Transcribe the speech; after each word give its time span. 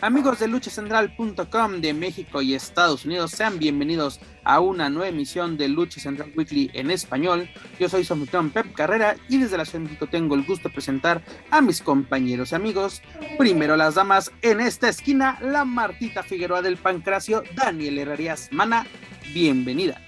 Amigos 0.00 0.38
de 0.38 0.46
luchacentral.com 0.46 1.80
de 1.80 1.92
México 1.92 2.40
y 2.40 2.54
Estados 2.54 3.04
Unidos, 3.04 3.32
sean 3.32 3.58
bienvenidos 3.58 4.20
a 4.44 4.60
una 4.60 4.88
nueva 4.88 5.08
emisión 5.08 5.56
de 5.58 5.66
Lucha 5.66 6.00
Central 6.00 6.32
Weekly 6.36 6.70
en 6.72 6.92
español. 6.92 7.50
Yo 7.80 7.88
soy 7.88 8.04
su 8.04 8.26
Pep 8.54 8.72
Carrera 8.74 9.16
y 9.28 9.38
desde 9.38 9.58
la 9.58 9.64
Ciudad 9.64 9.88
tengo 10.08 10.36
el 10.36 10.46
gusto 10.46 10.68
de 10.68 10.74
presentar 10.74 11.20
a 11.50 11.60
mis 11.60 11.82
compañeros 11.82 12.52
y 12.52 12.54
amigos. 12.54 13.02
Primero 13.38 13.76
las 13.76 13.96
damas 13.96 14.30
en 14.42 14.60
esta 14.60 14.88
esquina, 14.88 15.36
la 15.42 15.64
Martita 15.64 16.22
Figueroa 16.22 16.62
del 16.62 16.76
Pancracio, 16.76 17.42
Daniel 17.56 17.98
Herrerías 17.98 18.50
Mana, 18.52 18.86
bienvenida. 19.34 20.00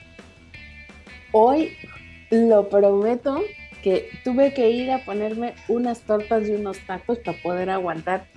Hoy 1.33 1.77
lo 2.31 2.69
prometo 2.69 3.43
que 3.83 4.09
tuve 4.23 4.55
que 4.55 4.71
ir 4.71 4.93
a 4.93 5.05
ponerme 5.05 5.55
unas 5.67 6.03
tortas 6.03 6.49
y 6.49 6.53
unos 6.53 6.79
tacos 6.87 7.19
para 7.19 7.43
poder 7.43 7.71
aguantar 7.71 8.29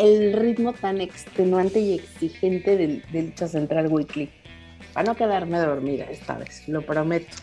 el 0.00 0.32
ritmo 0.32 0.72
tan 0.72 1.00
extenuante 1.00 1.78
y 1.78 1.94
exigente 1.94 2.76
del, 2.76 3.02
Lucha 3.12 3.48
Central 3.48 3.88
Weekly. 3.88 4.30
Para 4.94 5.06
no 5.06 5.14
quedarme 5.14 5.58
dormida 5.58 6.04
esta 6.04 6.38
vez, 6.38 6.66
lo 6.68 6.84
prometo. 6.84 7.36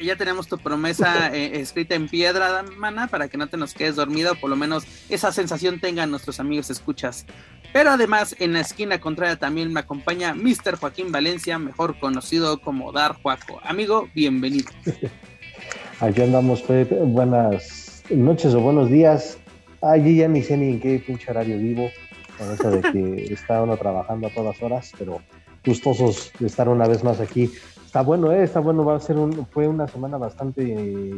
Ya 0.00 0.16
tenemos 0.16 0.48
tu 0.48 0.56
promesa 0.56 1.34
eh, 1.34 1.60
escrita 1.60 1.94
en 1.94 2.08
piedra, 2.08 2.64
mana, 2.78 3.08
para 3.08 3.28
que 3.28 3.36
no 3.36 3.48
te 3.48 3.58
nos 3.58 3.74
quedes 3.74 3.96
dormido, 3.96 4.34
por 4.34 4.48
lo 4.48 4.56
menos 4.56 4.84
esa 5.10 5.30
sensación 5.30 5.78
tengan 5.78 6.10
nuestros 6.10 6.40
amigos 6.40 6.70
escuchas. 6.70 7.26
Pero 7.72 7.90
además, 7.90 8.34
en 8.38 8.54
la 8.54 8.60
esquina 8.60 8.98
contraria 8.98 9.36
también 9.36 9.72
me 9.72 9.80
acompaña 9.80 10.32
Mr. 10.34 10.76
Joaquín 10.78 11.12
Valencia, 11.12 11.58
mejor 11.58 11.98
conocido 11.98 12.62
como 12.62 12.92
Dar 12.92 13.20
Juaco. 13.20 13.60
Amigo, 13.62 14.08
bienvenido. 14.14 14.70
Aquí 16.00 16.22
andamos, 16.22 16.62
Pepe. 16.62 16.94
Buenas 16.94 18.02
noches 18.08 18.54
o 18.54 18.60
buenos 18.60 18.88
días 18.88 19.39
Allí 19.82 20.16
ya 20.16 20.28
ni 20.28 20.42
sé 20.42 20.56
ni 20.56 20.70
en 20.70 20.80
qué 20.80 21.02
pinche 21.04 21.30
horario 21.30 21.56
vivo, 21.58 21.90
con 22.36 22.52
eso 22.52 22.70
de 22.70 22.80
que 22.92 23.24
está 23.34 23.62
uno 23.62 23.76
trabajando 23.76 24.26
a 24.26 24.30
todas 24.30 24.62
horas, 24.62 24.92
pero 24.98 25.20
gustosos 25.64 26.32
de 26.38 26.46
estar 26.46 26.68
una 26.68 26.86
vez 26.86 27.02
más 27.02 27.20
aquí. 27.20 27.50
Está 27.84 28.02
bueno, 28.02 28.30
¿eh? 28.32 28.44
está 28.44 28.60
bueno, 28.60 28.84
va 28.84 28.96
a 28.96 29.00
ser 29.00 29.16
un, 29.16 29.46
fue 29.46 29.66
una 29.66 29.88
semana 29.88 30.16
bastante 30.16 30.64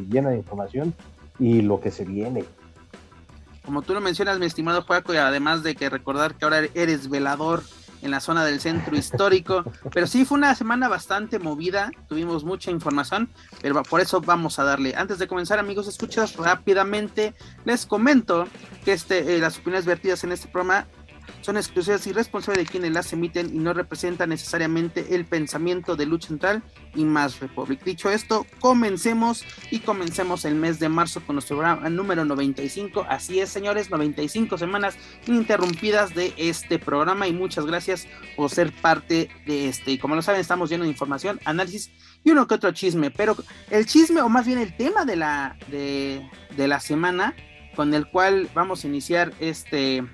llena 0.09 0.31
de 0.31 0.39
información 0.39 0.95
y 1.39 1.61
lo 1.61 1.81
que 1.81 1.91
se 1.91 2.05
viene. 2.05 2.45
Como 3.65 3.83
tú 3.83 3.95
lo 3.95 4.01
mencionas, 4.01 4.39
mi 4.39 4.47
estimado 4.47 4.83
Juaco, 4.83 5.15
y 5.15 5.19
además 5.19 5.63
de 5.63 5.75
que 5.75 5.89
recordar 5.89 6.35
que 6.35 6.45
ahora 6.45 6.63
eres 6.75 7.09
velador 7.09 7.63
en 8.03 8.11
la 8.11 8.21
zona 8.21 8.45
del 8.45 8.61
centro 8.61 8.97
histórico. 8.97 9.65
Pero 9.93 10.07
sí 10.07 10.25
fue 10.25 10.39
una 10.39 10.55
semana 10.55 10.89
bastante 10.89 11.39
movida, 11.39 11.91
tuvimos 12.09 12.45
mucha 12.45 12.71
información, 12.71 13.31
pero 13.61 13.83
por 13.83 14.01
eso 14.01 14.21
vamos 14.21 14.59
a 14.59 14.65
darle. 14.65 14.95
Antes 14.97 15.19
de 15.19 15.27
comenzar, 15.29 15.59
amigos, 15.59 15.89
escuchas 15.89 16.37
rápidamente, 16.37 17.35
les 17.65 17.87
comento 17.87 18.47
que 18.85 18.93
este, 18.93 19.37
eh, 19.37 19.39
las 19.39 19.59
opiniones 19.59 19.87
vertidas 19.87 20.25
en 20.25 20.33
este 20.33 20.49
programa 20.49 20.87
son 21.41 21.57
exclusivas 21.57 22.07
y 22.07 22.13
responsables 22.13 22.65
de 22.65 22.71
quienes 22.71 22.93
las 22.93 23.13
emiten 23.13 23.55
y 23.55 23.59
no 23.59 23.73
representan 23.73 24.31
necesariamente 24.31 25.15
el 25.15 25.25
pensamiento 25.25 25.97
de 25.97 26.07
Lucha 26.07 26.29
Central 26.29 26.63
y 26.95 27.05
Más 27.05 27.41
Republic. 27.41 27.83
Dicho 27.85 28.11
esto, 28.11 28.47
comencemos 28.61 29.45
y 29.71 29.81
comencemos 29.81 30.45
el 30.45 30.55
mes 30.55 30.79
de 30.79 30.89
marzo 30.89 31.21
con 31.25 31.37
nuestro 31.37 31.57
programa 31.57 31.89
número 31.89 32.25
95. 32.25 33.07
Así 33.09 33.41
es, 33.41 33.51
señores, 33.51 33.91
95 33.91 34.59
semanas 34.59 34.97
ininterrumpidas 35.27 36.15
de 36.15 36.33
este 36.37 36.79
programa 36.79 37.29
y 37.29 37.33
muchas 37.33 37.67
gracias 37.67 38.07
por 38.37 38.51
ser 38.51 38.73
parte 38.73 39.31
de 39.47 39.69
este. 39.69 39.93
Y 39.93 39.99
como 39.99 40.15
lo 40.15 40.23
saben, 40.23 40.41
estamos 40.41 40.71
llenos 40.71 40.87
de 40.87 40.93
información, 40.93 41.41
análisis 41.45 41.91
y 42.25 42.31
uno 42.31 42.47
que 42.47 42.55
otro 42.55 42.73
chisme, 42.73 43.11
pero 43.11 43.37
el 43.71 43.87
chisme 43.87 44.21
o 44.21 44.29
más 44.29 44.47
bien 44.47 44.59
el 44.59 44.77
tema 44.77 45.05
de 45.05 45.17
la, 45.17 45.57
de, 45.69 46.29
de 46.57 46.69
la 46.69 46.81
semana 46.81 47.35
con 47.75 47.95
el 47.95 48.07
cual 48.09 48.49
vamos 48.55 48.85
a 48.85 48.89
iniciar 48.89 49.33
este 49.41 50.05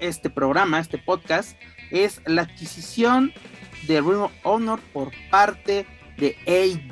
este 0.00 0.30
programa, 0.30 0.78
este 0.78 0.98
podcast, 0.98 1.56
es 1.90 2.20
la 2.26 2.42
adquisición 2.42 3.32
de 3.86 4.00
Ring 4.00 4.22
of 4.22 4.32
Honor 4.42 4.80
por 4.92 5.10
parte 5.30 5.86
de 6.16 6.36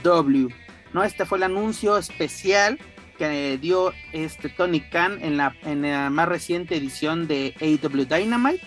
AW. 0.05 0.49
¿no? 0.93 1.05
Este 1.05 1.25
fue 1.25 1.39
el 1.39 1.45
anuncio 1.45 1.99
especial 1.99 2.79
que 3.19 3.59
dio 3.59 3.93
este 4.13 4.49
Tony 4.49 4.81
Khan 4.81 5.19
en 5.23 5.37
la, 5.37 5.55
en 5.65 5.83
la 5.83 6.09
más 6.11 6.29
reciente 6.29 6.77
edición 6.77 7.27
de 7.27 7.55
AW 7.61 8.05
Dynamite. 8.05 8.65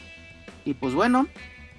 Y 0.66 0.74
pues 0.74 0.94
bueno, 0.94 1.28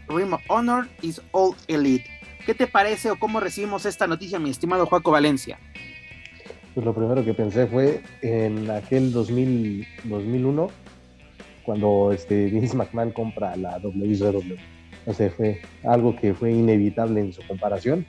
Ring 0.09 0.33
of 0.33 0.43
Honor 0.49 0.89
is 1.03 1.21
all 1.33 1.55
elite. 1.69 2.07
¿Qué 2.47 2.55
te 2.55 2.67
parece 2.67 3.11
o 3.11 3.19
cómo 3.19 3.39
recibimos 3.39 3.87
esta 3.87 4.07
noticia, 4.07 4.39
mi 4.39 4.51
estimado 4.51 4.87
Joaco 4.87 5.13
Valencia? 5.13 5.59
Pues 6.75 6.85
lo 6.85 6.95
primero 6.95 7.25
que 7.25 7.35
pensé 7.35 7.67
fue 7.67 8.03
en 8.23 8.71
aquel 8.71 9.13
2000, 9.13 9.87
2001 10.05 10.71
cuando 11.65 12.13
este, 12.13 12.47
Vince 12.47 12.77
McMahon 12.77 13.11
compra 13.13 13.57
la 13.57 13.79
WCW. 13.79 14.57
O 15.07 15.13
sea, 15.13 15.31
fue 15.31 15.61
algo 15.85 16.15
que 16.17 16.35
fue 16.35 16.53
inevitable 16.53 17.21
en 17.21 17.33
su 17.33 17.43
comparación. 17.47 18.07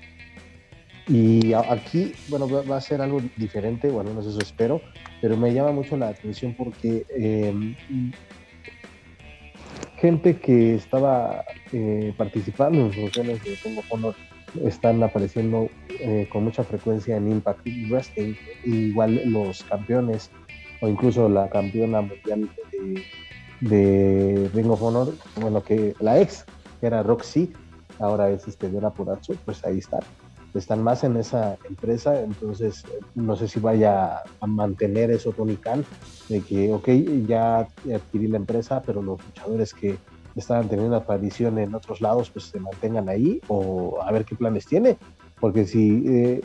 Y 1.07 1.53
aquí, 1.53 2.13
bueno, 2.29 2.47
va 2.47 2.77
a 2.77 2.81
ser 2.81 3.01
algo 3.01 3.21
diferente, 3.35 3.89
bueno, 3.89 4.13
no 4.13 4.21
sé, 4.21 4.29
eso 4.29 4.39
espero, 4.39 4.81
pero 5.21 5.35
me 5.35 5.53
llama 5.53 5.73
mucho 5.73 5.97
la 5.97 6.07
atención 6.09 6.55
porque 6.57 7.05
em, 7.17 7.75
gente 9.97 10.37
que 10.37 10.75
estaba 10.75 11.43
eh, 11.73 12.13
participando 12.15 12.79
en 12.85 12.93
funciones 12.93 13.43
de 13.43 13.57
Tengo 13.57 13.83
Honor 13.89 14.15
están 14.63 15.01
apareciendo 15.03 15.69
eh, 15.99 16.27
con 16.31 16.45
mucha 16.45 16.63
frecuencia 16.63 17.17
en 17.17 17.31
Impact 17.31 17.67
Wrestling, 17.89 18.35
igual 18.63 19.21
los 19.25 19.63
campeones 19.63 20.31
o 20.81 20.87
incluso 20.87 21.27
la 21.27 21.49
campeona 21.49 22.01
mundial 22.01 22.49
de 22.71 23.03
de 23.63 24.49
Ring 24.53 24.69
of 24.69 24.81
Honor, 24.81 25.13
bueno, 25.39 25.63
que 25.63 25.95
la 25.99 26.19
ex, 26.19 26.45
que 26.79 26.87
era 26.87 27.03
Roxy, 27.03 27.53
ahora 27.99 28.29
es 28.29 28.47
este 28.47 28.67
Vera 28.67 28.91
Purazzo, 28.91 29.33
pues 29.45 29.63
ahí 29.65 29.79
está. 29.79 29.99
Están 30.53 30.83
más 30.83 31.03
en 31.03 31.17
esa 31.17 31.57
empresa, 31.67 32.21
entonces 32.21 32.83
no 33.15 33.35
sé 33.35 33.47
si 33.47 33.59
vaya 33.59 34.21
a 34.39 34.47
mantener 34.47 35.09
eso 35.09 35.31
Tony 35.31 35.55
Khan, 35.55 35.83
de 36.29 36.41
que, 36.41 36.71
ok, 36.71 36.89
ya 37.27 37.67
adquirí 37.93 38.27
la 38.27 38.37
empresa, 38.37 38.81
pero 38.85 39.01
los 39.01 39.23
luchadores 39.25 39.73
que 39.73 39.97
estaban 40.35 40.67
teniendo 40.67 40.95
aparición 40.95 41.57
en 41.57 41.73
otros 41.73 42.01
lados, 42.01 42.29
pues 42.29 42.45
se 42.45 42.59
mantengan 42.59 43.09
ahí, 43.09 43.41
o 43.47 43.99
a 44.01 44.11
ver 44.11 44.25
qué 44.25 44.35
planes 44.35 44.65
tiene. 44.65 44.97
Porque 45.39 45.65
si, 45.65 46.03
eh, 46.07 46.41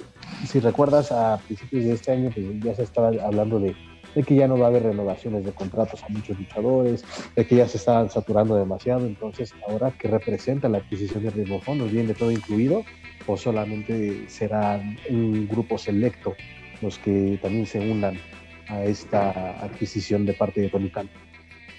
si 0.47 0.59
recuerdas, 0.61 1.12
a 1.12 1.39
principios 1.47 1.85
de 1.85 1.93
este 1.93 2.12
año, 2.12 2.31
pues 2.35 2.47
ya 2.61 2.75
se 2.75 2.83
estaba 2.83 3.09
hablando 3.23 3.61
de 3.61 3.77
de 4.19 4.25
que 4.25 4.34
ya 4.34 4.49
no 4.49 4.59
va 4.59 4.67
a 4.67 4.69
haber 4.71 4.83
renovaciones 4.83 5.45
de 5.45 5.53
contratos 5.53 6.03
a 6.03 6.09
muchos 6.09 6.37
luchadores, 6.37 7.05
de 7.37 7.47
que 7.47 7.55
ya 7.55 7.69
se 7.69 7.77
estaban 7.77 8.11
saturando 8.11 8.56
demasiado. 8.56 9.06
Entonces, 9.06 9.55
ahora, 9.65 9.93
¿qué 9.97 10.09
representa 10.09 10.69
la 10.69 10.79
adquisición 10.79 11.23
de 11.23 11.55
of 11.55 11.69
Honor? 11.69 11.89
¿Viene 11.89 12.15
todo 12.15 12.33
incluido 12.33 12.83
o 13.29 13.37
solamente 13.37 14.29
serán 14.29 14.99
un 15.09 15.47
grupo 15.47 15.79
selecto 15.79 16.34
los 16.83 16.99
que 16.99 17.39
también 17.41 17.65
se 17.65 17.79
unan 17.79 18.19
a 18.67 18.83
esta 18.83 19.62
adquisición 19.62 20.27
de 20.27 20.35
parte 20.35 20.62
de 20.62 20.69
Tony? 20.69 20.91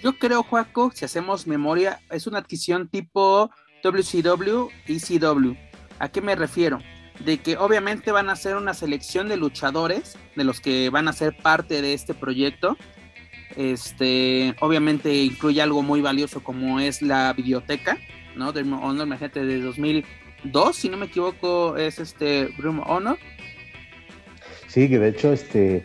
Yo 0.02 0.18
creo, 0.18 0.42
Juaco, 0.42 0.92
si 0.94 1.04
hacemos 1.04 1.46
memoria, 1.46 2.00
es 2.10 2.26
una 2.26 2.38
adquisición 2.38 2.88
tipo 2.88 3.50
WCW 3.84 4.68
y 4.86 4.98
CW. 4.98 5.52
¿A 5.98 6.08
qué 6.08 6.22
me 6.22 6.34
refiero? 6.36 6.78
De 7.24 7.38
que 7.38 7.56
obviamente 7.56 8.12
van 8.12 8.30
a 8.30 8.36
ser 8.36 8.56
una 8.56 8.74
selección 8.74 9.28
de 9.28 9.36
luchadores 9.36 10.16
de 10.36 10.44
los 10.44 10.60
que 10.60 10.90
van 10.90 11.08
a 11.08 11.12
ser 11.12 11.36
parte 11.36 11.82
de 11.82 11.94
este 11.94 12.14
proyecto. 12.14 12.76
Este, 13.56 14.54
obviamente 14.60 15.12
incluye 15.14 15.60
algo 15.60 15.82
muy 15.82 16.00
valioso 16.00 16.42
como 16.42 16.80
es 16.80 17.02
la 17.02 17.32
biblioteca, 17.32 17.98
¿no? 18.36 18.52
De 18.52 18.62
Honor, 18.62 19.06
imagínate, 19.06 19.44
de 19.44 19.60
2002, 19.60 20.76
si 20.76 20.88
no 20.88 20.96
me 20.96 21.06
equivoco, 21.06 21.76
es 21.76 21.98
este 21.98 22.48
Room 22.58 22.82
Honor. 22.86 23.18
Sí, 24.68 24.88
que 24.88 24.98
de 24.98 25.08
hecho, 25.08 25.32
este, 25.32 25.84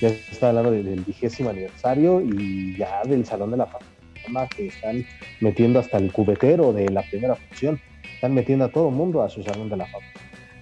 ya 0.00 0.08
está 0.08 0.50
hablando 0.50 0.70
del 0.70 1.00
vigésimo 1.00 1.50
aniversario 1.50 2.20
y 2.20 2.76
ya 2.76 3.02
del 3.04 3.24
Salón 3.26 3.50
de 3.50 3.56
la 3.56 3.66
Fama 3.66 4.48
que 4.48 4.68
están 4.68 5.04
metiendo 5.40 5.80
hasta 5.80 5.98
el 5.98 6.12
cubetero 6.12 6.72
de 6.72 6.88
la 6.88 7.02
primera 7.02 7.34
función. 7.34 7.80
Están 8.14 8.34
metiendo 8.34 8.64
a 8.64 8.68
todo 8.68 8.88
el 8.88 8.94
mundo 8.94 9.22
a 9.22 9.28
su 9.28 9.42
Salón 9.42 9.68
de 9.68 9.76
la 9.76 9.86
Fama. 9.86 10.06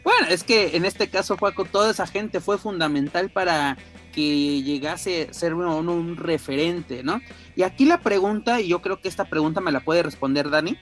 Bueno, 0.05 0.29
es 0.29 0.45
que 0.45 0.77
en 0.77 0.85
este 0.85 1.09
caso, 1.09 1.37
Juaco, 1.37 1.65
toda 1.65 1.91
esa 1.91 2.07
gente 2.07 2.41
fue 2.41 2.59
fundamental 2.59 3.31
para 3.31 3.77
que 4.13 4.63
llegase 4.63 5.29
a 5.31 5.35
ser 5.35 5.55
un, 5.55 6.17
referente, 6.17 7.03
¿no? 7.03 7.21
Y 7.57 7.63
aquí 7.63 7.87
la 7.87 8.01
pregunta, 8.01 8.61
y 8.61 8.69
yo 8.69 8.81
creo 8.81 9.01
que 9.01 9.09
esta 9.09 9.25
pregunta 9.25 9.61
me 9.61 9.73
la 9.73 9.81
puede 9.81 10.03
responder 10.05 10.51
Dani, 10.51 10.79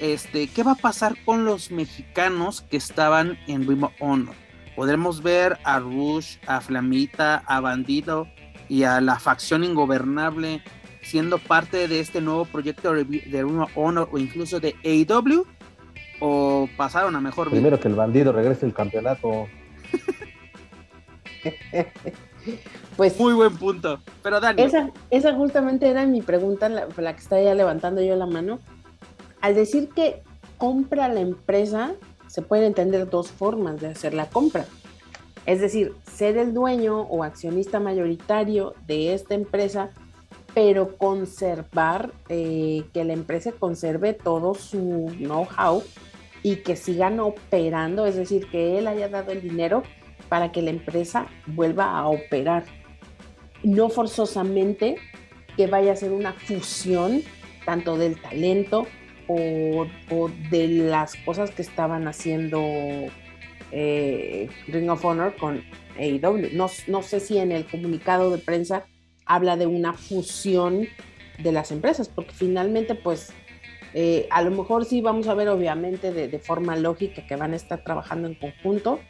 este, 0.00 0.48
¿qué 0.48 0.62
va 0.62 0.72
a 0.72 0.76
pasar 0.76 1.16
con 1.24 1.44
los 1.44 1.70
mexicanos 1.70 2.60
que 2.62 2.76
estaban 2.76 3.38
en 3.46 3.66
Ring 3.66 3.86
Honor? 4.00 4.34
podremos 4.78 5.24
ver 5.24 5.58
a 5.64 5.80
Rush, 5.80 6.36
a 6.46 6.60
Flamita, 6.60 7.42
a 7.46 7.58
Bandido 7.58 8.28
y 8.68 8.84
a 8.84 9.00
la 9.00 9.18
facción 9.18 9.64
ingobernable 9.64 10.62
siendo 11.02 11.38
parte 11.38 11.88
de 11.88 11.98
este 11.98 12.20
nuevo 12.20 12.44
proyecto 12.44 12.92
de 12.92 13.02
Ring 13.42 13.58
of 13.58 13.72
Honor 13.74 14.08
o 14.12 14.18
incluso 14.18 14.60
de 14.60 14.76
AEW 14.84 15.44
o 16.20 16.68
pasaron 16.76 17.14
a 17.16 17.20
mejor 17.20 17.50
Primero 17.50 17.78
que 17.78 17.88
el 17.88 17.94
bandido 17.94 18.32
regrese 18.32 18.66
el 18.66 18.74
campeonato. 18.74 19.46
pues 22.96 23.18
muy 23.18 23.34
buen 23.34 23.56
punto. 23.56 24.00
Pero 24.22 24.40
Dani. 24.40 24.62
Esa, 24.62 24.90
esa 25.10 25.34
justamente 25.34 25.88
era 25.88 26.04
mi 26.06 26.22
pregunta, 26.22 26.68
la, 26.68 26.88
la 26.96 27.14
que 27.14 27.20
está 27.20 27.40
ya 27.40 27.54
levantando 27.54 28.02
yo 28.02 28.16
la 28.16 28.26
mano. 28.26 28.58
Al 29.40 29.54
decir 29.54 29.88
que 29.90 30.22
compra 30.56 31.08
la 31.08 31.20
empresa, 31.20 31.92
se 32.26 32.42
pueden 32.42 32.66
entender 32.66 33.08
dos 33.08 33.30
formas 33.30 33.80
de 33.80 33.88
hacer 33.88 34.14
la 34.14 34.28
compra. 34.28 34.66
Es 35.46 35.60
decir, 35.60 35.94
ser 36.12 36.36
el 36.36 36.52
dueño 36.52 37.02
o 37.02 37.24
accionista 37.24 37.80
mayoritario 37.80 38.74
de 38.86 39.14
esta 39.14 39.34
empresa, 39.34 39.90
pero 40.52 40.96
conservar, 40.96 42.12
eh, 42.28 42.84
que 42.92 43.04
la 43.04 43.14
empresa 43.14 43.52
conserve 43.52 44.12
todo 44.12 44.54
su 44.54 45.10
know-how 45.18 45.82
y 46.48 46.56
que 46.56 46.76
sigan 46.76 47.20
operando, 47.20 48.06
es 48.06 48.16
decir, 48.16 48.46
que 48.50 48.78
él 48.78 48.86
haya 48.86 49.10
dado 49.10 49.32
el 49.32 49.42
dinero 49.42 49.82
para 50.30 50.50
que 50.50 50.62
la 50.62 50.70
empresa 50.70 51.26
vuelva 51.46 51.98
a 51.98 52.08
operar. 52.08 52.64
No 53.62 53.90
forzosamente 53.90 54.96
que 55.58 55.66
vaya 55.66 55.92
a 55.92 55.96
ser 55.96 56.12
una 56.12 56.32
fusión 56.32 57.22
tanto 57.66 57.98
del 57.98 58.18
talento 58.18 58.86
o, 59.26 59.86
de 60.50 60.68
las 60.68 61.16
cosas 61.16 61.50
que 61.50 61.60
estaban 61.60 62.08
haciendo 62.08 62.62
eh, 63.70 64.48
Ring 64.68 64.88
of 64.88 65.04
Honor 65.04 65.36
con 65.36 65.62
AEW. 65.98 66.50
No, 66.54 66.70
no 66.86 67.02
sé 67.02 67.20
si 67.20 67.36
en 67.36 67.52
el 67.52 67.66
comunicado 67.66 68.30
de 68.30 68.38
prensa 68.38 68.86
habla 69.26 69.58
de 69.58 69.66
una 69.66 69.92
fusión 69.92 70.88
de 71.42 71.52
las 71.52 71.72
empresas, 71.72 72.08
porque 72.08 72.32
finalmente 72.32 72.94
pues 72.94 73.34
eh, 73.94 74.26
a 74.30 74.42
lo 74.42 74.50
mejor 74.50 74.84
sí 74.84 75.00
vamos 75.00 75.28
a 75.28 75.34
ver 75.34 75.48
obviamente 75.48 76.12
de, 76.12 76.38
forma 76.38 76.76
lógica 76.76 77.26
que 77.26 77.36
van 77.36 77.52
a 77.52 77.56
estar 77.56 77.82
trabajando 77.82 78.28
en 78.28 78.34
conjunto 78.34 79.00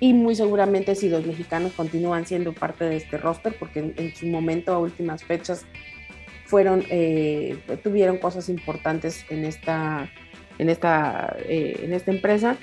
y 0.00 0.12
muy 0.12 0.34
seguramente 0.34 0.94
si 0.94 1.08
los 1.08 1.26
mexicanos 1.26 1.72
continúan 1.72 2.26
siendo 2.26 2.52
parte 2.52 2.84
de 2.84 2.96
este 2.96 3.18
roster, 3.18 3.56
porque 3.58 3.94
en 3.96 4.14
su 4.14 4.26
momento 4.26 4.72
a 4.72 4.78
últimas 4.78 5.24
fechas 5.24 5.66
fueron, 6.46 6.84
eh, 6.90 7.58
tuvieron 7.82 8.18
cosas 8.18 8.48
importantes 8.48 9.24
en 9.28 9.44
esta, 9.44 10.10
en, 10.58 10.70
esta, 10.70 11.36
eh, 11.40 11.80
en 11.82 11.92
esta 11.92 12.12
empresa. 12.12 12.56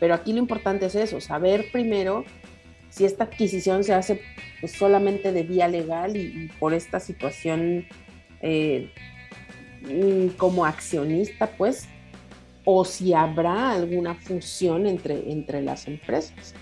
Pero 0.00 0.14
aquí 0.14 0.32
lo 0.32 0.40
importante 0.40 0.86
es 0.86 0.94
eso, 0.96 1.20
saber 1.20 1.66
primero 1.72 2.24
si 2.90 3.04
esta 3.04 3.24
adquisición 3.24 3.84
se 3.84 3.94
hace 3.94 4.20
pues, 4.60 4.72
solamente 4.72 5.32
de 5.32 5.44
vía 5.44 5.68
legal 5.68 6.16
y, 6.16 6.50
por 6.58 6.74
esta 6.74 7.00
situación 7.00 7.86
eh, 8.42 8.90
como 10.36 10.64
accionista, 10.64 11.50
pues, 11.56 11.88
o 12.64 12.84
si 12.84 13.12
habrá 13.12 13.72
alguna 13.72 14.14
fusión 14.14 14.86
entre, 14.86 15.30
entre 15.30 15.62
las 15.62 15.86
empresas. 15.86 16.54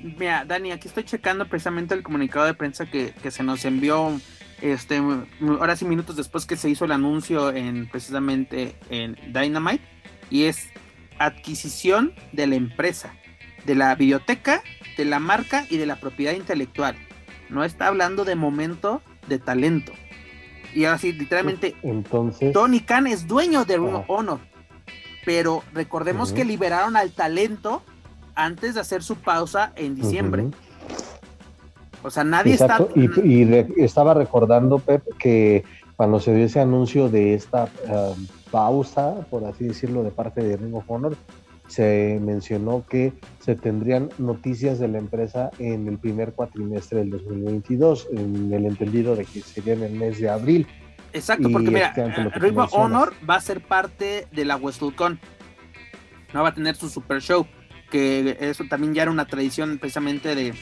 Mira, 0.00 0.44
Dani, 0.44 0.72
aquí 0.72 0.88
estoy 0.88 1.04
checando 1.04 1.48
precisamente 1.48 1.94
el 1.94 2.02
comunicado 2.02 2.46
de 2.46 2.54
prensa 2.54 2.86
que, 2.86 3.12
que 3.22 3.30
se 3.30 3.42
nos 3.42 3.64
envió 3.64 4.20
este, 4.62 5.02
ahora 5.40 5.76
sí 5.76 5.84
minutos 5.84 6.16
después 6.16 6.46
que 6.46 6.56
se 6.56 6.70
hizo 6.70 6.84
el 6.84 6.92
anuncio 6.92 7.50
en 7.50 7.88
precisamente 7.88 8.76
en 8.90 9.16
Dynamite 9.32 9.84
y 10.30 10.44
es 10.44 10.68
adquisición 11.18 12.14
de 12.32 12.46
la 12.46 12.54
empresa, 12.54 13.14
de 13.64 13.74
la 13.74 13.94
biblioteca, 13.94 14.62
de 14.96 15.04
la 15.04 15.18
marca 15.18 15.66
y 15.68 15.76
de 15.76 15.86
la 15.86 15.96
propiedad 15.96 16.32
intelectual. 16.32 16.96
No 17.50 17.64
está 17.64 17.88
hablando 17.88 18.24
de 18.24 18.34
momento 18.34 19.02
de 19.28 19.38
talento. 19.38 19.92
Y 20.74 20.84
así 20.84 21.12
literalmente 21.12 21.74
entonces 21.82 22.52
Tony 22.52 22.80
Khan 22.80 23.06
es 23.06 23.26
dueño 23.26 23.64
de 23.64 23.76
Ring 23.76 24.04
Honor. 24.08 24.40
Pero 25.24 25.62
recordemos 25.72 26.32
que 26.32 26.44
liberaron 26.44 26.96
al 26.96 27.12
talento 27.12 27.82
antes 28.34 28.74
de 28.74 28.80
hacer 28.80 29.02
su 29.02 29.16
pausa 29.16 29.72
en 29.76 29.94
diciembre. 29.94 30.48
O 32.02 32.10
sea, 32.10 32.24
nadie 32.24 32.54
está. 32.54 32.84
Y, 32.96 33.44
estaba 33.76 34.14
recordando, 34.14 34.78
Pep, 34.80 35.04
que 35.18 35.64
cuando 35.96 36.18
se 36.18 36.34
dio 36.34 36.46
ese 36.46 36.60
anuncio 36.60 37.08
de 37.08 37.34
esta 37.34 37.68
um, 37.86 38.26
pausa, 38.50 39.24
por 39.30 39.44
así 39.44 39.68
decirlo, 39.68 40.02
de 40.02 40.10
parte 40.10 40.42
de 40.42 40.56
Ring 40.56 40.74
of 40.74 40.84
Honor, 40.88 41.16
se 41.72 42.18
mencionó 42.20 42.84
que 42.86 43.14
se 43.38 43.54
tendrían 43.54 44.10
noticias 44.18 44.78
de 44.78 44.88
la 44.88 44.98
empresa 44.98 45.50
en 45.58 45.88
el 45.88 45.98
primer 45.98 46.34
cuatrimestre 46.34 46.98
del 46.98 47.10
2022, 47.10 48.08
en 48.12 48.52
el 48.52 48.66
entendido 48.66 49.16
de 49.16 49.24
que 49.24 49.40
sería 49.40 49.72
en 49.72 49.82
el 49.82 49.92
mes 49.92 50.20
de 50.20 50.28
abril. 50.28 50.66
Exacto, 51.14 51.48
porque 51.50 51.70
mira, 51.70 51.94
Ring 52.34 52.58
of 52.58 52.74
Honor 52.74 53.14
va 53.28 53.36
a 53.36 53.40
ser 53.40 53.62
parte 53.62 54.26
de 54.32 54.44
la 54.44 54.56
WrestleCon. 54.56 55.18
No 56.34 56.42
va 56.42 56.50
a 56.50 56.54
tener 56.54 56.76
su 56.76 56.90
super 56.90 57.22
show, 57.22 57.46
que 57.90 58.36
eso 58.40 58.64
también 58.68 58.92
ya 58.92 59.02
era 59.02 59.10
una 59.10 59.26
tradición 59.26 59.78
precisamente 59.78 60.34
de, 60.34 60.52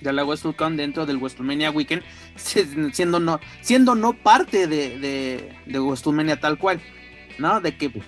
de 0.00 0.12
la 0.12 0.24
WrestleCon 0.24 0.76
dentro 0.76 1.04
del 1.04 1.16
WrestleMania 1.16 1.72
Weekend, 1.72 2.04
siendo 2.36 3.18
no, 3.18 3.40
siendo 3.60 3.96
no 3.96 4.12
parte 4.12 4.68
de, 4.68 5.00
de, 5.00 5.52
de 5.66 5.80
WrestleMania 5.80 6.38
tal 6.38 6.58
cual, 6.58 6.80
¿no? 7.40 7.60
De 7.60 7.76
que 7.76 7.86
eh, 7.86 8.02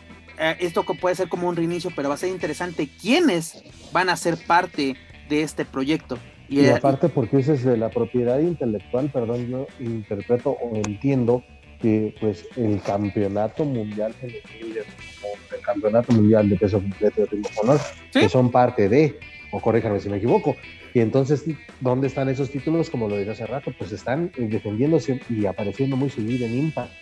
esto 0.59 0.85
puede 0.85 1.15
ser 1.15 1.29
como 1.29 1.49
un 1.49 1.57
reinicio, 1.57 1.91
pero 1.95 2.09
va 2.09 2.15
a 2.15 2.19
ser 2.19 2.31
interesante 2.31 2.89
quiénes 3.01 3.63
van 3.93 4.09
a 4.09 4.17
ser 4.17 4.37
parte 4.47 4.97
de 5.29 5.43
este 5.43 5.65
proyecto. 5.65 6.19
Y, 6.49 6.61
eh, 6.61 6.73
aparte 6.73 7.09
porque 7.09 7.39
esa 7.39 7.53
es 7.53 7.65
de 7.65 7.77
la 7.77 7.91
propiedad 7.91 8.41
intelectual, 8.41 9.11
perdón, 9.11 9.47
yo 9.49 9.67
interpreto 9.79 10.51
o 10.51 10.77
entiendo 10.77 11.45
que 11.81 12.15
pues 12.21 12.47
el 12.57 12.81
campeonato 12.83 13.65
mundial 13.65 14.15
el 14.21 15.61
campeonato 15.63 16.13
mundial 16.13 16.49
de 16.49 16.57
peso 16.57 16.79
completo 16.79 17.23
de 17.23 17.27
Ring 17.27 17.47
Honor, 17.63 17.81
que 18.13 18.29
son 18.29 18.51
parte 18.51 18.89
de, 18.89 19.19
o 19.53 19.61
corríjame 19.61 20.01
si 20.01 20.09
me 20.09 20.17
equivoco, 20.17 20.57
y 20.93 21.01
entonces, 21.01 21.45
¿dónde 21.81 22.09
están 22.09 22.29
esos 22.29 22.51
títulos? 22.51 22.91
Como 22.91 23.09
lo 23.09 23.17
dije 23.17 23.31
hace 23.31 23.47
rato, 23.47 23.73
pues 23.79 23.93
están 23.93 24.33
defendiéndose 24.37 25.21
y 25.29 25.47
apareciendo 25.47 25.97
muy 25.97 26.11
seguido 26.11 26.47
en 26.47 26.59
Impact. 26.59 26.93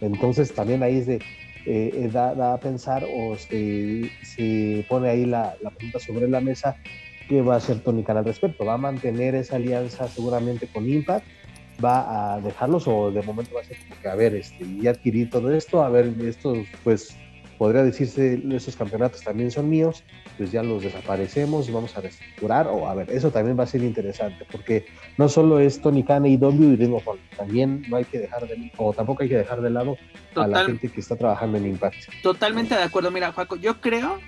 Entonces, 0.00 0.54
también 0.54 0.82
ahí 0.82 0.98
es 0.98 1.06
de, 1.06 1.20
eh, 1.66 1.90
eh, 1.94 2.08
da, 2.12 2.54
a 2.54 2.58
pensar 2.58 3.04
o 3.04 3.36
se, 3.36 4.86
pone 4.88 5.08
ahí 5.08 5.26
la, 5.26 5.56
pregunta 5.76 5.98
sobre 5.98 6.28
la 6.28 6.40
mesa, 6.40 6.76
¿qué 7.28 7.42
va 7.42 7.54
a 7.54 7.56
hacer 7.58 7.80
Tony 7.80 8.04
al 8.06 8.24
respecto? 8.24 8.64
¿Va 8.64 8.74
a 8.74 8.78
mantener 8.78 9.34
esa 9.34 9.56
alianza 9.56 10.06
seguramente 10.08 10.68
con 10.68 10.88
Impact? 10.88 11.26
¿Va 11.84 12.34
a 12.34 12.40
dejarlos 12.40 12.86
o 12.86 13.10
de 13.10 13.20
momento 13.22 13.54
va 13.54 13.62
a 13.62 13.64
ser 13.64 13.76
que, 14.00 14.08
a 14.08 14.14
ver, 14.14 14.36
este, 14.36 14.64
ya 14.80 14.94
todo 15.28 15.52
esto, 15.52 15.82
a 15.82 15.90
ver, 15.90 16.14
esto 16.24 16.54
pues 16.84 17.14
podría 17.58 17.82
decirse 17.82 18.42
esos 18.50 18.76
campeonatos 18.76 19.22
también 19.22 19.50
son 19.50 19.68
míos, 19.68 20.04
pues 20.36 20.52
ya 20.52 20.62
los 20.62 20.82
desaparecemos, 20.82 21.70
vamos 21.70 21.96
a 21.96 22.00
reestructurar, 22.00 22.66
o 22.68 22.88
a 22.88 22.94
ver, 22.94 23.10
eso 23.10 23.30
también 23.30 23.58
va 23.58 23.64
a 23.64 23.66
ser 23.66 23.82
interesante, 23.82 24.46
porque 24.50 24.86
no 25.16 25.28
solo 25.28 25.58
es 25.58 25.80
Tony 25.80 26.02
Khan 26.02 26.26
y 26.26 26.36
W 26.36 26.72
y 26.72 26.76
Ring 26.76 26.94
of 26.94 27.04
también 27.36 27.84
no 27.88 27.96
hay 27.96 28.04
que 28.04 28.18
dejar 28.18 28.46
de, 28.46 28.72
o 28.76 28.92
tampoco 28.92 29.22
hay 29.22 29.28
que 29.28 29.38
dejar 29.38 29.60
de 29.60 29.70
lado 29.70 29.96
a 30.34 30.46
la 30.46 30.64
gente 30.64 30.88
que 30.88 31.00
está 31.00 31.16
trabajando 31.16 31.58
en 31.58 31.66
Impact. 31.66 31.96
Totalmente 32.22 32.74
de 32.74 32.82
acuerdo, 32.82 33.10
mira, 33.10 33.32
Juaco, 33.32 33.56
yo 33.56 33.80
creo 33.80 34.18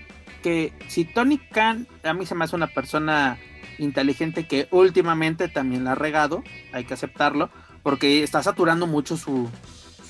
que 0.43 0.73
si 0.89 1.05
Tony 1.05 1.39
Khan, 1.39 1.87
a 2.03 2.15
mí 2.15 2.27
se 2.27 2.35
me 2.35 2.45
hace 2.45 2.57
una 2.57 2.69
persona 2.69 3.39
inteligente 3.79 4.47
que 4.47 4.69
últimamente 4.71 5.49
también 5.49 5.85
la 5.85 5.93
ha 5.93 5.95
regado, 5.95 6.43
hay 6.73 6.85
que 6.85 6.95
aceptarlo, 6.95 7.51
porque 7.83 8.23
está 8.23 8.43
saturando 8.43 8.87
mucho 8.87 9.17
su, 9.17 9.49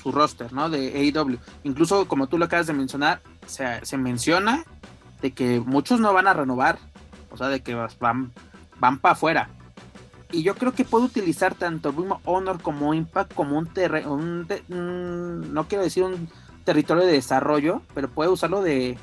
su 0.01 0.11
roster, 0.11 0.53
¿no? 0.53 0.69
De 0.69 1.11
AEW. 1.13 1.37
Incluso 1.63 2.07
como 2.07 2.27
tú 2.27 2.37
lo 2.37 2.45
acabas 2.45 2.67
de 2.67 2.73
mencionar, 2.73 3.21
se, 3.45 3.85
se 3.85 3.97
menciona 3.97 4.63
de 5.21 5.31
que 5.31 5.59
muchos 5.59 5.99
no 5.99 6.13
van 6.13 6.27
a 6.27 6.33
renovar, 6.33 6.79
o 7.31 7.37
sea, 7.37 7.47
de 7.47 7.61
que 7.61 7.75
van, 7.75 8.31
van 8.79 8.99
para 8.99 9.13
afuera. 9.13 9.49
Y 10.31 10.43
yo 10.43 10.55
creo 10.55 10.73
que 10.73 10.85
puede 10.85 11.05
utilizar 11.05 11.55
tanto 11.55 11.91
Ring 11.91 12.13
Honor 12.23 12.61
como 12.61 12.93
Impact 12.93 13.33
como 13.33 13.57
un, 13.57 13.69
un, 14.69 15.53
no 15.53 15.67
quiero 15.67 15.83
decir 15.83 16.03
un 16.03 16.29
territorio 16.63 17.03
de 17.03 17.13
desarrollo, 17.13 17.81
pero 17.95 18.09
puede 18.09 18.29
usarlo 18.29 18.61
de, 18.61 18.97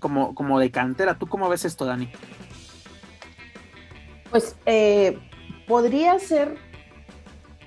como, 0.00 0.34
como 0.34 0.58
de 0.58 0.72
cantera. 0.72 1.18
¿Tú 1.18 1.28
cómo 1.28 1.48
ves 1.48 1.64
esto, 1.64 1.84
Dani? 1.84 2.10
Pues 4.30 4.56
eh, 4.66 5.18
podría 5.68 6.18
ser 6.18 6.58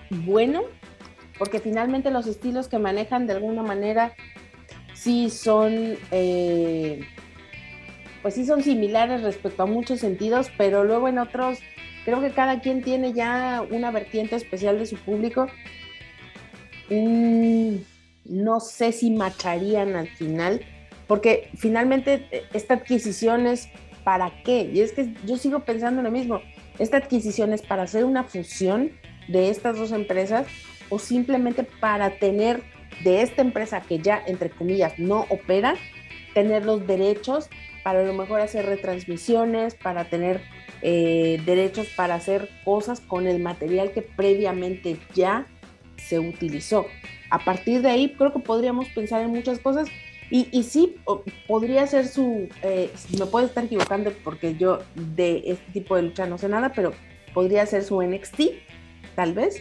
bueno 0.09 0.63
porque 1.39 1.59
finalmente 1.59 2.11
los 2.11 2.27
estilos 2.27 2.67
que 2.67 2.77
manejan 2.77 3.25
de 3.25 3.33
alguna 3.33 3.63
manera 3.63 4.13
sí 4.93 5.29
son, 5.29 5.97
eh, 6.11 6.99
pues 8.21 8.35
sí 8.35 8.45
son 8.45 8.61
similares 8.61 9.23
respecto 9.23 9.63
a 9.63 9.65
muchos 9.65 10.01
sentidos, 10.01 10.51
pero 10.57 10.83
luego 10.83 11.07
en 11.07 11.17
otros 11.17 11.59
creo 12.03 12.19
que 12.21 12.31
cada 12.31 12.59
quien 12.59 12.83
tiene 12.83 13.13
ya 13.13 13.65
una 13.71 13.89
vertiente 13.89 14.35
especial 14.35 14.77
de 14.77 14.85
su 14.85 14.97
público. 14.97 15.47
Mm, 16.89 17.77
no 18.25 18.59
sé 18.59 18.91
si 18.91 19.09
macharían 19.09 19.95
al 19.95 20.09
final, 20.09 20.61
porque 21.07 21.49
finalmente 21.55 22.45
esta 22.53 22.75
adquisición 22.75 23.47
es 23.47 23.69
¿para 24.03 24.43
qué? 24.43 24.69
Y 24.73 24.81
es 24.81 24.91
que 24.91 25.13
yo 25.25 25.37
sigo 25.37 25.61
pensando 25.61 26.01
lo 26.01 26.11
mismo. 26.11 26.41
Esta 26.79 26.97
adquisición 26.97 27.53
es 27.53 27.61
para 27.61 27.83
hacer 27.83 28.03
una 28.03 28.23
fusión 28.23 28.91
de 29.27 29.49
estas 29.49 29.77
dos 29.77 29.91
empresas 29.91 30.47
o 30.89 30.99
simplemente 30.99 31.63
para 31.63 32.11
tener 32.17 32.63
de 33.03 33.21
esta 33.21 33.41
empresa 33.41 33.81
que 33.81 33.99
ya, 33.99 34.21
entre 34.25 34.49
comillas, 34.49 34.97
no 34.97 35.25
opera, 35.29 35.75
tener 36.33 36.65
los 36.65 36.85
derechos 36.85 37.49
para 37.83 38.01
a 38.01 38.03
lo 38.03 38.13
mejor 38.13 38.41
hacer 38.41 38.65
retransmisiones, 38.65 39.75
para 39.75 40.05
tener 40.05 40.41
eh, 40.81 41.41
derechos 41.45 41.87
para 41.95 42.15
hacer 42.15 42.49
cosas 42.63 42.99
con 43.01 43.27
el 43.27 43.41
material 43.41 43.91
que 43.91 44.01
previamente 44.01 44.97
ya 45.13 45.47
se 45.97 46.19
utilizó. 46.19 46.85
A 47.29 47.39
partir 47.39 47.81
de 47.81 47.89
ahí 47.89 48.13
creo 48.17 48.33
que 48.33 48.39
podríamos 48.39 48.87
pensar 48.89 49.21
en 49.21 49.31
muchas 49.31 49.59
cosas 49.59 49.87
y, 50.31 50.61
sí, 50.61 50.97
podría 51.47 51.87
ser 51.87 52.07
su, 52.07 52.47
eh, 52.61 52.91
me 53.17 53.25
puedo 53.25 53.47
estar 53.47 53.65
equivocando 53.65 54.11
porque 54.23 54.55
yo 54.55 54.79
de 54.93 55.41
este 55.47 55.71
tipo 55.71 55.95
de 55.95 56.03
lucha 56.03 56.27
no 56.27 56.37
sé 56.37 56.47
nada, 56.47 56.71
pero 56.71 56.93
podría 57.33 57.65
ser 57.65 57.83
su 57.83 57.99
NXT, 58.01 58.41
tal 59.15 59.33
vez. 59.33 59.59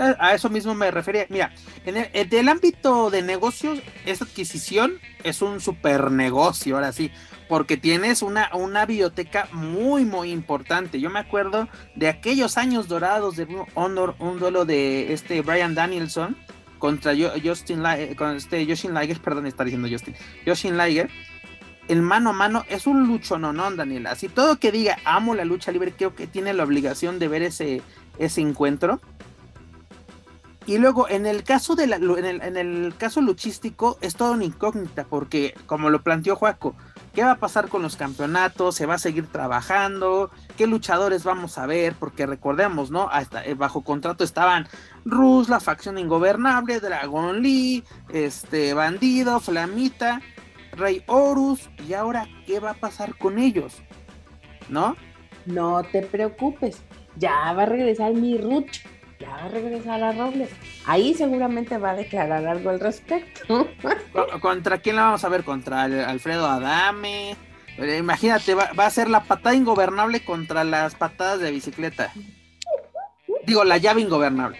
A 0.00 0.34
eso 0.34 0.48
mismo 0.48 0.74
me 0.74 0.90
refería. 0.90 1.26
Mira, 1.28 1.52
en 1.84 2.08
el, 2.12 2.48
ámbito 2.48 3.10
de 3.10 3.20
negocios, 3.20 3.80
esta 4.06 4.24
adquisición 4.24 4.94
es 5.24 5.42
un 5.42 5.60
super 5.60 6.10
negocio, 6.10 6.76
ahora 6.76 6.92
sí, 6.92 7.10
porque 7.50 7.76
tienes 7.76 8.22
una, 8.22 8.48
una 8.54 8.86
biblioteca 8.86 9.46
muy, 9.52 10.06
muy 10.06 10.30
importante. 10.30 11.00
Yo 11.00 11.10
me 11.10 11.18
acuerdo 11.18 11.68
de 11.96 12.08
aquellos 12.08 12.56
años 12.56 12.88
dorados 12.88 13.36
de 13.36 13.46
Honor, 13.74 14.14
un 14.20 14.38
duelo 14.38 14.64
de 14.64 15.12
este 15.12 15.42
Brian 15.42 15.74
Danielson 15.74 16.34
contra 16.78 17.12
Justin 17.44 17.82
Liger, 17.82 18.16
con 18.16 18.36
este 18.36 18.64
Justin 18.64 18.94
Liger, 18.94 19.20
perdón, 19.22 19.46
está 19.46 19.64
diciendo 19.64 19.86
Justin, 19.90 20.14
Justin 20.46 20.78
Liger. 20.78 21.10
El 21.88 22.00
mano 22.00 22.30
a 22.30 22.32
mano 22.32 22.64
es 22.70 22.86
un 22.86 23.06
lucho, 23.06 23.36
no, 23.36 23.52
no, 23.52 23.70
Daniel. 23.72 24.06
Así 24.06 24.28
todo 24.28 24.58
que 24.58 24.72
diga 24.72 24.96
amo 25.04 25.34
la 25.34 25.44
lucha 25.44 25.72
libre, 25.72 25.92
creo 25.92 26.14
que 26.14 26.26
tiene 26.26 26.54
la 26.54 26.64
obligación 26.64 27.18
de 27.18 27.28
ver 27.28 27.42
ese, 27.42 27.82
ese 28.18 28.40
encuentro 28.40 29.00
y 30.66 30.78
luego, 30.78 31.08
en 31.08 31.26
el 31.26 31.42
caso 31.42 31.74
de 31.74 31.86
la, 31.86 31.96
en, 31.96 32.56
el, 32.56 32.94
caso 32.96 33.20
luchístico, 33.22 33.98
es 34.02 34.14
toda 34.14 34.32
una 34.32 34.44
incógnita, 34.44 35.04
porque 35.04 35.54
como 35.66 35.88
lo 35.88 36.02
planteó 36.02 36.36
Juaco, 36.36 36.74
¿qué 37.14 37.24
va 37.24 37.32
a 37.32 37.38
pasar 37.38 37.68
con 37.68 37.82
los 37.82 37.96
campeonatos? 37.96 38.76
¿Se 38.76 38.84
va 38.84 38.94
a 38.94 38.98
seguir 38.98 39.26
trabajando? 39.26 40.30
¿Qué 40.58 40.66
luchadores 40.66 41.24
vamos 41.24 41.56
a 41.56 41.66
ver? 41.66 41.94
Porque 41.98 42.26
recordemos, 42.26 42.90
¿no? 42.90 43.08
Hasta, 43.10 43.44
eh, 43.44 43.54
bajo 43.54 43.82
contrato 43.82 44.22
estaban 44.22 44.68
Rus, 45.06 45.48
la 45.48 45.60
facción 45.60 45.96
ingobernable, 45.96 46.78
Dragon 46.78 47.42
Lee, 47.42 47.82
este 48.10 48.74
Bandido, 48.74 49.40
Flamita, 49.40 50.20
Rey 50.72 51.02
Horus, 51.06 51.70
y 51.88 51.94
ahora, 51.94 52.28
¿qué 52.46 52.60
va 52.60 52.72
a 52.72 52.74
pasar 52.74 53.16
con 53.16 53.38
ellos? 53.38 53.82
¿No? 54.68 54.94
No 55.46 55.82
te 55.90 56.02
preocupes, 56.02 56.82
ya 57.16 57.52
va 57.54 57.62
a 57.62 57.66
regresar 57.66 58.12
mi 58.12 58.36
Ruch 58.36 58.82
ya 59.20 59.28
va 59.28 59.44
a 59.44 59.48
regresar 59.48 60.02
a 60.02 60.12
Robles. 60.12 60.48
Ahí 60.86 61.14
seguramente 61.14 61.76
va 61.78 61.90
a 61.90 61.96
declarar 61.96 62.46
algo 62.46 62.70
al 62.70 62.80
respecto. 62.80 63.68
¿Contra 64.40 64.78
quién 64.78 64.96
la 64.96 65.02
vamos 65.02 65.24
a 65.24 65.28
ver? 65.28 65.44
¿Contra 65.44 65.82
Alfredo 65.82 66.46
Adame? 66.46 67.36
Eh, 67.76 67.98
imagínate, 67.98 68.54
va, 68.54 68.70
a 68.76 68.90
ser 68.90 69.08
la 69.08 69.24
patada 69.24 69.54
ingobernable 69.54 70.24
contra 70.24 70.64
las 70.64 70.94
patadas 70.94 71.40
de 71.40 71.50
bicicleta. 71.50 72.12
Digo, 73.46 73.64
la 73.64 73.76
llave 73.76 74.00
ingobernable. 74.00 74.58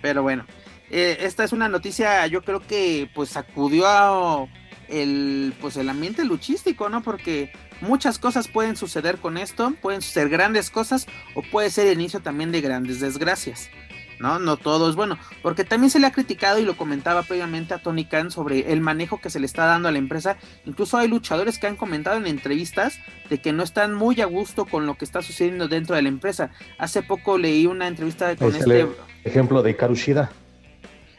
Pero 0.00 0.22
bueno, 0.22 0.44
eh, 0.90 1.16
esta 1.20 1.44
es 1.44 1.52
una 1.52 1.68
noticia, 1.68 2.26
yo 2.26 2.42
creo 2.42 2.60
que 2.60 3.08
pues 3.14 3.30
sacudió 3.30 4.48
el 4.88 5.54
pues 5.60 5.78
el 5.78 5.88
ambiente 5.88 6.24
luchístico, 6.24 6.90
¿no? 6.90 7.02
Porque 7.02 7.52
muchas 7.80 8.18
cosas 8.18 8.48
pueden 8.48 8.76
suceder 8.76 9.18
con 9.18 9.38
esto, 9.38 9.74
pueden 9.80 10.02
ser 10.02 10.28
grandes 10.28 10.70
cosas 10.70 11.06
o 11.34 11.42
puede 11.42 11.70
ser 11.70 11.86
el 11.86 11.94
inicio 11.94 12.20
también 12.20 12.52
de 12.52 12.60
grandes 12.60 13.00
desgracias. 13.00 13.70
¿no? 14.18 14.38
No 14.38 14.56
todo 14.56 14.88
es 14.88 14.96
bueno, 14.96 15.18
porque 15.42 15.64
también 15.64 15.90
se 15.90 15.98
le 15.98 16.06
ha 16.06 16.12
criticado 16.12 16.58
y 16.58 16.64
lo 16.64 16.76
comentaba 16.76 17.22
previamente 17.22 17.74
a 17.74 17.78
Tony 17.78 18.04
Khan 18.04 18.30
sobre 18.30 18.72
el 18.72 18.80
manejo 18.80 19.20
que 19.20 19.30
se 19.30 19.40
le 19.40 19.46
está 19.46 19.66
dando 19.66 19.88
a 19.88 19.92
la 19.92 19.98
empresa. 19.98 20.36
Incluso 20.64 20.96
hay 20.98 21.08
luchadores 21.08 21.58
que 21.58 21.66
han 21.66 21.76
comentado 21.76 22.16
en 22.16 22.26
entrevistas 22.26 22.98
de 23.28 23.38
que 23.38 23.52
no 23.52 23.62
están 23.62 23.94
muy 23.94 24.20
a 24.20 24.26
gusto 24.26 24.66
con 24.66 24.86
lo 24.86 24.96
que 24.96 25.04
está 25.04 25.22
sucediendo 25.22 25.68
dentro 25.68 25.96
de 25.96 26.02
la 26.02 26.08
empresa. 26.08 26.50
Hace 26.78 27.02
poco 27.02 27.38
leí 27.38 27.66
una 27.66 27.88
entrevista 27.88 28.34
con 28.36 28.54
este 28.54 28.86
ejemplo 29.24 29.62
de 29.62 29.76
Karushida. 29.76 30.30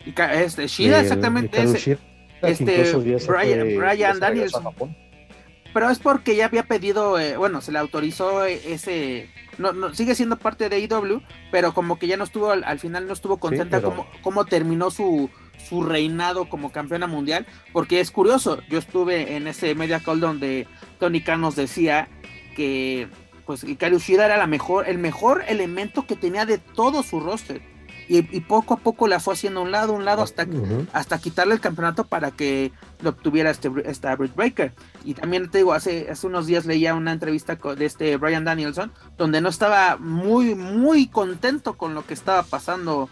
Y, 0.06 0.14
este, 0.20 0.68
Shida, 0.68 1.02
exactamente. 1.02 1.64
este, 1.64 1.98
Brian, 3.28 3.78
Brian 3.78 4.20
Danielson 4.20 4.64
pero 5.76 5.90
es 5.90 6.00
porque 6.00 6.38
ya 6.38 6.46
había 6.46 6.64
pedido, 6.64 7.20
eh, 7.20 7.36
bueno, 7.36 7.60
se 7.60 7.74
le 7.74 7.80
autorizó 7.80 8.46
eh, 8.46 8.62
ese, 8.66 9.30
no, 9.58 9.74
no, 9.74 9.94
sigue 9.94 10.16
siendo 10.16 10.38
parte 10.38 10.70
de 10.70 10.80
IW, 10.80 11.22
pero 11.52 11.74
como 11.74 12.00
que 12.00 12.08
ya 12.08 12.16
no 12.16 12.24
estuvo, 12.24 12.50
al, 12.52 12.80
final 12.80 13.08
no 13.08 13.12
estuvo 13.12 13.40
contenta 13.40 13.82
como, 13.82 14.08
cómo 14.22 14.46
terminó 14.46 14.90
su, 14.90 15.30
su 15.68 15.84
reinado 15.84 16.48
como 16.48 16.72
campeona 16.72 17.08
mundial, 17.08 17.46
porque 17.74 18.00
es 18.00 18.10
curioso, 18.10 18.62
yo 18.70 18.80
estuve 18.80 19.36
en 19.36 19.50
ese 19.50 19.76
media 19.76 20.00
call 20.00 20.22
donde 20.22 20.66
Tony 20.98 21.20
Khan 21.20 21.42
nos 21.42 21.58
decía 21.58 22.08
que 22.56 23.10
pues 23.46 23.66
Hikaru 23.66 24.00
era 24.08 24.38
la 24.38 24.48
mejor, 24.48 24.88
el 24.88 24.98
mejor 24.98 25.44
elemento 25.46 26.08
que 26.08 26.16
tenía 26.16 26.46
de 26.46 26.58
todo 26.58 27.04
su 27.04 27.20
roster 27.20 27.62
y, 28.08 28.40
poco 28.42 28.76
a 28.76 28.78
poco 28.78 29.08
la 29.08 29.20
fue 29.20 29.34
haciendo 29.34 29.60
a 29.62 29.64
un 29.64 29.72
lado, 29.72 29.94
un 29.94 30.06
lado, 30.06 30.22
hasta, 30.22 30.46
hasta 30.94 31.18
quitarle 31.20 31.56
el 31.56 31.60
campeonato 31.60 32.04
para 32.06 32.32
que 32.32 32.72
lo 33.02 33.12
obtuviera 33.12 33.50
este, 33.50 33.72
esta 33.86 34.16
Britt 34.16 34.36
Breaker. 34.36 34.74
Y 35.04 35.14
también 35.14 35.50
te 35.50 35.60
digo, 35.60 35.74
hace, 35.74 36.10
hace 36.10 36.28
unos 36.28 36.46
días 36.46 36.66
leía 36.66 36.94
una 36.94 37.12
entrevista 37.12 37.56
de 37.56 37.86
este 37.86 38.18
Brian 38.18 38.46
Danielson, 38.46 38.92
donde 39.18 39.42
no 39.42 39.50
estaba 39.50 39.98
muy, 39.98 40.56
muy 40.56 41.08
contento 41.08 41.78
con 41.78 41.94
lo 41.94 42.06
que 42.06 42.14
estaba 42.14 42.44
pasando. 42.44 43.10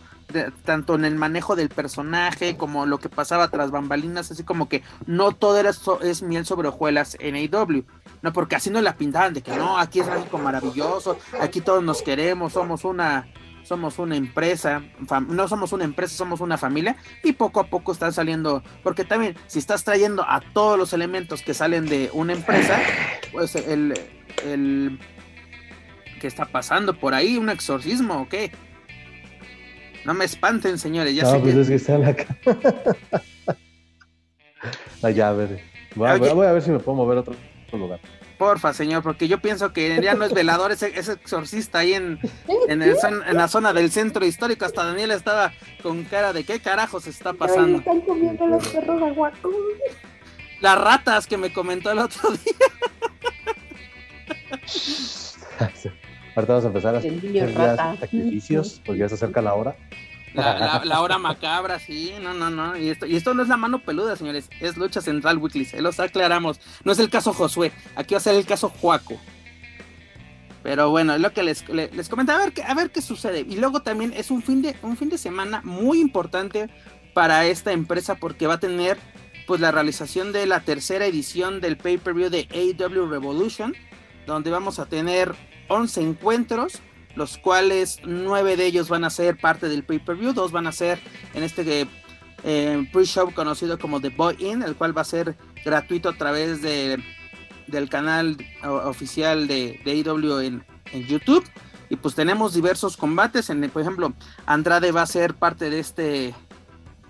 tanto 0.66 0.96
en 0.96 1.06
el 1.06 1.16
manejo 1.16 1.56
del 1.56 1.70
personaje 1.70 2.58
como 2.58 2.88
lo 2.88 2.98
que 2.98 3.10
pasaba 3.10 3.50
tras 3.50 3.70
bambalinas, 3.70 4.32
así 4.32 4.44
como 4.44 4.68
que 4.68 4.82
no 5.06 5.32
todo 5.34 5.58
era 5.58 5.72
es 6.02 6.22
miel 6.24 6.46
sobre 6.46 6.70
hojuelas 6.70 7.18
en 7.20 7.36
AW, 7.36 7.84
no 8.24 8.34
porque 8.34 8.56
así 8.56 8.72
no 8.72 8.82
la 8.82 8.96
pintaban 8.96 9.34
de 9.34 9.44
que 9.44 9.56
no, 9.56 9.78
aquí 9.78 10.00
es 10.00 10.08
México 10.08 10.40
maravilloso, 10.40 11.18
aquí 11.40 11.62
todos 11.62 11.84
nos 11.84 12.02
queremos, 12.02 12.54
somos 12.54 12.84
una 12.84 13.28
somos 13.64 14.00
una 14.00 14.16
empresa, 14.16 14.84
no 15.28 15.48
somos 15.48 15.74
una 15.74 15.86
empresa, 15.86 16.16
somos 16.16 16.42
una 16.42 16.58
familia 16.58 16.96
y 17.24 17.34
poco 17.34 17.60
a 17.60 17.68
poco 17.68 17.92
están 17.92 18.14
saliendo, 18.14 18.64
porque 18.84 19.04
también 19.04 19.36
si 19.48 19.60
estás 19.60 19.84
trayendo 19.84 20.24
a 20.24 20.42
todos 20.54 20.78
los 20.78 20.94
elementos 20.94 21.42
que 21.42 21.54
salen 21.54 21.86
de 21.88 22.10
una 22.14 22.34
empresa, 22.34 22.80
pues 23.32 23.56
el, 23.56 23.94
el 24.46 25.00
¿qué 26.20 26.28
está 26.28 26.46
pasando 26.46 26.94
por 27.00 27.14
ahí? 27.14 27.38
¿Un 27.38 27.50
exorcismo 27.50 28.22
o 28.22 28.30
qué? 28.30 28.52
No 30.06 30.14
me 30.14 30.26
espanten, 30.26 30.78
señores, 30.78 31.16
ya 31.16 31.24
no, 31.24 31.40
pues 31.40 31.56
es 31.56 31.70
que 31.70 31.76
está 31.76 31.98
la... 31.98 32.14
la 35.02 35.12
llave. 35.12 35.64
Voy, 35.96 36.10
a, 36.10 36.18
voy 36.18 36.48
a 36.48 36.52
ver 36.52 36.62
si 36.62 36.72
me 36.72 36.80
puedo 36.80 36.98
mover 36.98 37.20
a 37.20 37.22
otro 37.22 37.36
lugar. 37.74 38.00
Porfa, 38.44 38.74
señor, 38.74 39.02
porque 39.04 39.30
yo 39.30 39.40
pienso 39.40 39.72
que 39.72 40.02
ya 40.04 40.16
no 40.16 40.26
es 40.26 40.34
velador, 40.34 40.74
es, 40.74 40.84
exorcista 40.84 41.80
ahí 41.80 41.94
en, 41.94 42.20
en, 42.68 43.38
la 43.38 43.48
zona 43.48 43.72
del 43.72 43.90
centro 43.90 44.26
histórico. 44.26 44.66
Hasta 44.66 44.84
Daniel 44.84 45.12
estaba 45.12 45.54
con 45.82 46.04
cara 46.04 46.34
de 46.34 46.44
qué 46.44 46.60
carajos 46.60 47.08
está 47.08 47.32
pasando. 47.32 47.78
están 47.78 48.02
comiendo 48.02 48.46
los 48.46 48.68
perros 48.68 49.02
Las 50.60 50.78
ratas 50.78 51.26
que 51.26 51.38
me 51.38 51.54
comentó 51.54 51.92
el 51.92 52.00
otro 52.00 52.32
día. 52.32 52.68
Ahorita 56.36 56.54
vamos 56.54 56.66
a 56.66 56.68
empezar 56.68 56.96
a 56.96 56.98
hacer 56.98 57.98
sacrificios, 58.02 58.82
porque 58.86 59.00
ya 59.00 59.08
se 59.08 59.16
acerca 59.16 59.42
la 59.42 59.54
hora. 59.54 59.78
La, 60.84 61.02
hora 61.02 61.20
macabra, 61.20 61.80
sí, 61.80 62.14
no, 62.22 62.34
no, 62.34 62.50
no. 62.50 62.76
Y 62.76 62.90
esto, 62.90 63.06
y 63.06 63.16
esto 63.16 63.34
no 63.34 63.44
es 63.44 63.50
la 63.50 63.58
mano 63.58 63.80
peluda, 63.80 64.16
señores. 64.16 64.50
Es 64.60 64.78
Lucha 64.78 65.02
Central 65.02 65.38
Weekly, 65.38 65.66
se 65.66 65.82
los 65.82 66.00
aclaramos. 66.00 66.60
No 66.84 66.92
es 66.92 67.00
el 67.00 67.10
caso 67.10 67.34
Josué, 67.34 67.72
aquí 67.96 68.16
va 68.16 68.18
a 68.18 68.22
ser 68.22 68.36
el 68.36 68.46
caso 68.46 68.70
Juaco. 68.70 69.20
Pero 70.64 70.90
bueno, 70.90 71.14
es 71.14 71.22
lo 71.22 71.34
que 71.34 71.44
les, 71.44 71.68
les, 71.70 72.10
comentaba, 72.10 72.40
a 72.40 72.46
ver, 72.46 72.54
qué, 72.54 72.64
a 72.64 72.74
ver 72.74 72.90
qué 72.90 73.02
sucede. 73.02 73.42
Y 73.42 73.58
luego 73.58 73.82
también 73.82 74.14
es 74.16 74.32
un 74.32 74.42
fin, 74.42 74.62
de, 74.62 74.76
un 74.82 74.96
fin 74.98 75.10
de 75.10 75.18
semana 75.18 75.62
muy 75.64 76.00
importante 76.00 76.70
para 77.14 77.46
esta 77.46 77.74
empresa 77.74 78.16
porque 78.16 78.48
va 78.48 78.56
a 78.56 78.60
tener 78.60 78.98
pues 79.46 79.60
la 79.60 79.72
realización 79.72 80.32
de 80.32 80.46
la 80.46 80.62
tercera 80.62 81.06
edición 81.06 81.60
del 81.60 81.78
pay-per-view 81.78 82.30
de 82.30 82.48
AW 82.54 83.08
Revolution, 83.08 83.76
donde 84.26 84.52
vamos 84.52 84.80
a 84.80 84.86
tener 84.86 85.36
11 85.68 86.02
encuentros 86.02 86.80
los 87.16 87.38
cuales 87.38 88.00
nueve 88.04 88.58
de 88.58 88.66
ellos 88.66 88.90
van 88.90 89.04
a 89.04 89.10
ser 89.10 89.38
parte 89.38 89.70
del 89.70 89.84
pay-per-view, 89.84 90.34
dos 90.34 90.52
van 90.52 90.68
a 90.68 90.72
ser 90.72 91.00
en 91.34 91.44
este 91.44 91.88
eh, 92.44 92.90
pre-show 92.92 93.34
conocido 93.34 93.80
como 93.80 94.02
The 94.02 94.10
Boy 94.10 94.36
In, 94.40 94.64
el 94.64 94.76
cual 94.76 94.98
va 94.98 95.02
a 95.02 95.06
ser 95.06 95.36
gratuito 95.64 96.10
a 96.10 96.18
través 96.18 96.62
de, 96.62 97.02
del 97.68 97.90
canal 97.90 98.38
oficial 98.64 99.48
de, 99.48 99.80
de 99.84 99.92
AEW 99.92 100.40
en, 100.40 100.64
YouTube. 101.08 101.44
Y 101.90 101.96
pues 101.96 102.14
tenemos 102.14 102.54
diversos 102.54 102.98
combates, 102.98 103.50
en, 103.50 103.68
por 103.70 103.82
ejemplo, 103.82 104.14
Andrade 104.46 104.92
va 104.92 105.02
a 105.02 105.08
ser 105.08 105.34
parte 105.34 105.70
de 105.70 105.80
este 105.80 106.36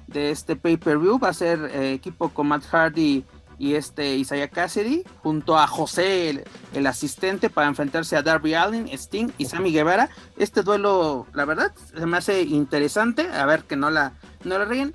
de 0.08 0.32
este 0.32 0.56
pay-per-view 0.56 1.18
va 1.18 1.30
a 1.30 1.34
ser 1.34 1.60
eh, 1.74 1.94
equipo 1.94 2.30
con 2.30 2.48
Matt 2.48 2.66
Hardy 2.66 3.24
y 3.64 3.76
este 3.76 4.18
Isaiah 4.18 4.50
Cassidy 4.50 5.04
junto 5.22 5.58
a 5.58 5.68
José 5.68 6.44
el, 6.74 6.86
asistente 6.86 7.50
para 7.50 7.68
enfrentarse 7.68 8.18
a 8.18 8.22
Darby 8.22 8.56
Allin, 8.56 8.90
Sting 8.90 9.30
y 9.38 9.46
Sammy 9.46 9.72
Guevara. 9.72 10.10
Este 10.36 10.64
duelo, 10.64 11.28
la 11.34 11.46
verdad, 11.46 11.74
se 11.98 12.06
me 12.06 12.18
hace 12.18 12.42
interesante, 12.42 13.26
a 13.32 13.46
ver 13.46 13.64
que 13.64 13.78
no 13.78 13.90
la 13.90 14.16
no 14.44 14.58
la 14.58 14.66
ríen. 14.66 14.94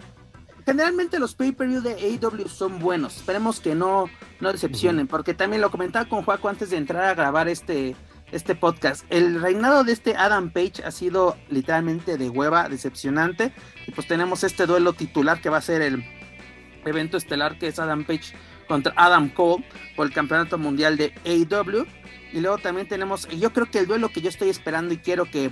Generalmente 0.66 1.18
los 1.18 1.34
pay-per-view 1.34 1.80
de 1.80 1.94
AEW 1.94 2.46
son 2.46 2.78
buenos. 2.78 3.16
Esperemos 3.16 3.58
que 3.58 3.74
no, 3.74 4.04
no 4.38 4.52
decepcionen, 4.52 5.06
porque 5.06 5.32
también 5.32 5.62
lo 5.62 5.70
comentaba 5.70 6.06
con 6.06 6.22
Juaco 6.22 6.50
antes 6.50 6.68
de 6.68 6.76
entrar 6.76 7.04
a 7.04 7.14
grabar 7.14 7.48
este, 7.48 7.96
este 8.32 8.54
podcast. 8.54 9.06
El 9.08 9.40
reinado 9.40 9.82
de 9.82 9.92
este 9.92 10.14
Adam 10.14 10.50
Page 10.50 10.84
ha 10.84 10.90
sido 10.90 11.38
literalmente 11.48 12.18
de 12.18 12.28
hueva, 12.28 12.68
decepcionante. 12.68 13.54
Y 13.86 13.92
pues 13.92 14.06
tenemos 14.06 14.44
este 14.44 14.66
duelo 14.66 14.92
titular 14.92 15.40
que 15.40 15.48
va 15.48 15.56
a 15.56 15.62
ser 15.62 15.80
el 15.80 16.04
evento 16.84 17.16
estelar 17.16 17.58
que 17.58 17.68
es 17.68 17.78
Adam 17.78 18.04
Page 18.04 18.34
contra 18.68 18.92
Adam 18.96 19.28
Cole 19.30 19.64
por 19.96 20.06
el 20.06 20.12
campeonato 20.12 20.58
mundial 20.58 20.96
de 20.96 21.12
AEW. 21.24 21.86
Y 22.32 22.40
luego 22.40 22.58
también 22.58 22.86
tenemos, 22.86 23.26
yo 23.28 23.52
creo 23.52 23.66
que 23.70 23.78
el 23.78 23.86
duelo 23.86 24.10
que 24.10 24.20
yo 24.20 24.28
estoy 24.28 24.50
esperando 24.50 24.92
y 24.92 24.98
quiero 24.98 25.24
que, 25.24 25.50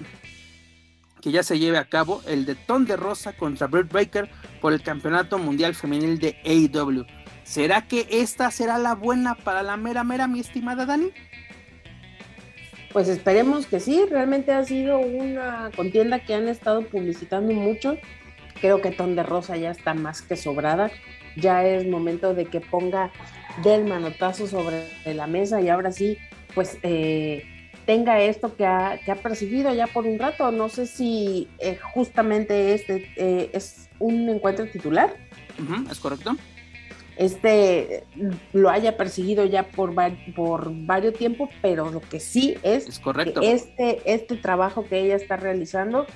que 1.23 1.33
ya 1.33 1.43
se 1.43 1.59
lleve 1.59 1.79
a 1.79 1.89
cabo, 1.89 2.23
el 2.27 2.45
de 2.45 2.55
Ton 2.55 2.85
de 2.85 2.97
Rosa 2.97 3.33
contra 3.33 3.67
Britt 3.67 3.91
Baker 3.91 4.31
por 4.61 4.73
el 4.73 4.83
campeonato 4.83 5.39
mundial 5.39 5.75
femenil 5.75 6.19
de 6.19 6.37
AEW. 6.45 7.07
¿Será 7.45 7.87
que 7.87 8.07
esta 8.11 8.51
será 8.51 8.77
la 8.77 8.95
buena 8.95 9.35
para 9.35 9.63
la 9.63 9.77
mera 9.77 10.05
mera, 10.05 10.27
mi 10.27 10.41
estimada 10.41 10.85
Dani? 10.85 11.13
Pues 12.93 13.09
esperemos 13.09 13.67
que 13.67 13.79
sí, 13.79 14.05
realmente 14.11 14.53
ha 14.53 14.65
sido 14.65 14.99
una 14.99 15.71
contienda 15.77 16.19
que 16.25 16.35
han 16.35 16.49
estado 16.49 16.83
publicitando 16.83 17.53
mucho. 17.53 17.99
Creo 18.61 18.81
que 18.81 18.91
Ton 18.91 19.15
de 19.17 19.23
Rosa 19.23 19.57
ya 19.57 19.71
está 19.71 19.95
más 19.95 20.23
que 20.23 20.35
sobrada. 20.35 20.91
Ya 21.37 21.65
es 21.65 21.87
momento 21.87 22.35
de 22.35 22.47
que 22.47 22.61
ponga 22.61 23.11
del 23.63 23.85
manotazo 23.85 24.47
sobre 24.47 24.85
la 25.05 25.27
mesa 25.27 25.61
y 25.61 25.69
ahora 25.69 25.93
sí, 25.93 26.19
pues 26.55 26.79
eh, 26.83 27.45
tenga 27.85 28.21
esto 28.21 28.57
que 28.57 28.67
ha, 28.67 28.99
que 29.05 29.13
ha, 29.13 29.75
ya 29.75 29.87
por 29.87 30.07
un 30.07 30.19
rato. 30.19 30.51
No 30.51 30.69
sé 30.69 30.87
si 30.87 31.49
eh, 31.59 31.79
justamente 31.95 32.75
este 32.75 33.11
eh, 33.17 33.51
es 33.53 33.89
un 33.99 34.29
encuentro 34.29 34.67
titular. 34.67 35.17
es 35.91 35.99
correcto 36.01 36.37
este 37.17 38.05
lo 38.53 38.71
haya 38.71 38.97
perseguido 38.97 39.45
ya 39.45 39.69
por, 39.69 39.95
por 40.35 40.71
varios 40.71 41.15
tiempos, 41.15 41.51
pero 41.63 41.91
lo 41.91 42.01
que 42.01 42.21
sí 42.21 42.57
es, 42.63 42.99
correcto. 43.01 43.41
Que 43.41 43.53
este, 43.53 44.03
este 44.05 44.37
trabajo 44.37 44.85
que 44.85 45.01
ella 45.01 45.17
está 45.17 45.37
realizando, 45.37 46.07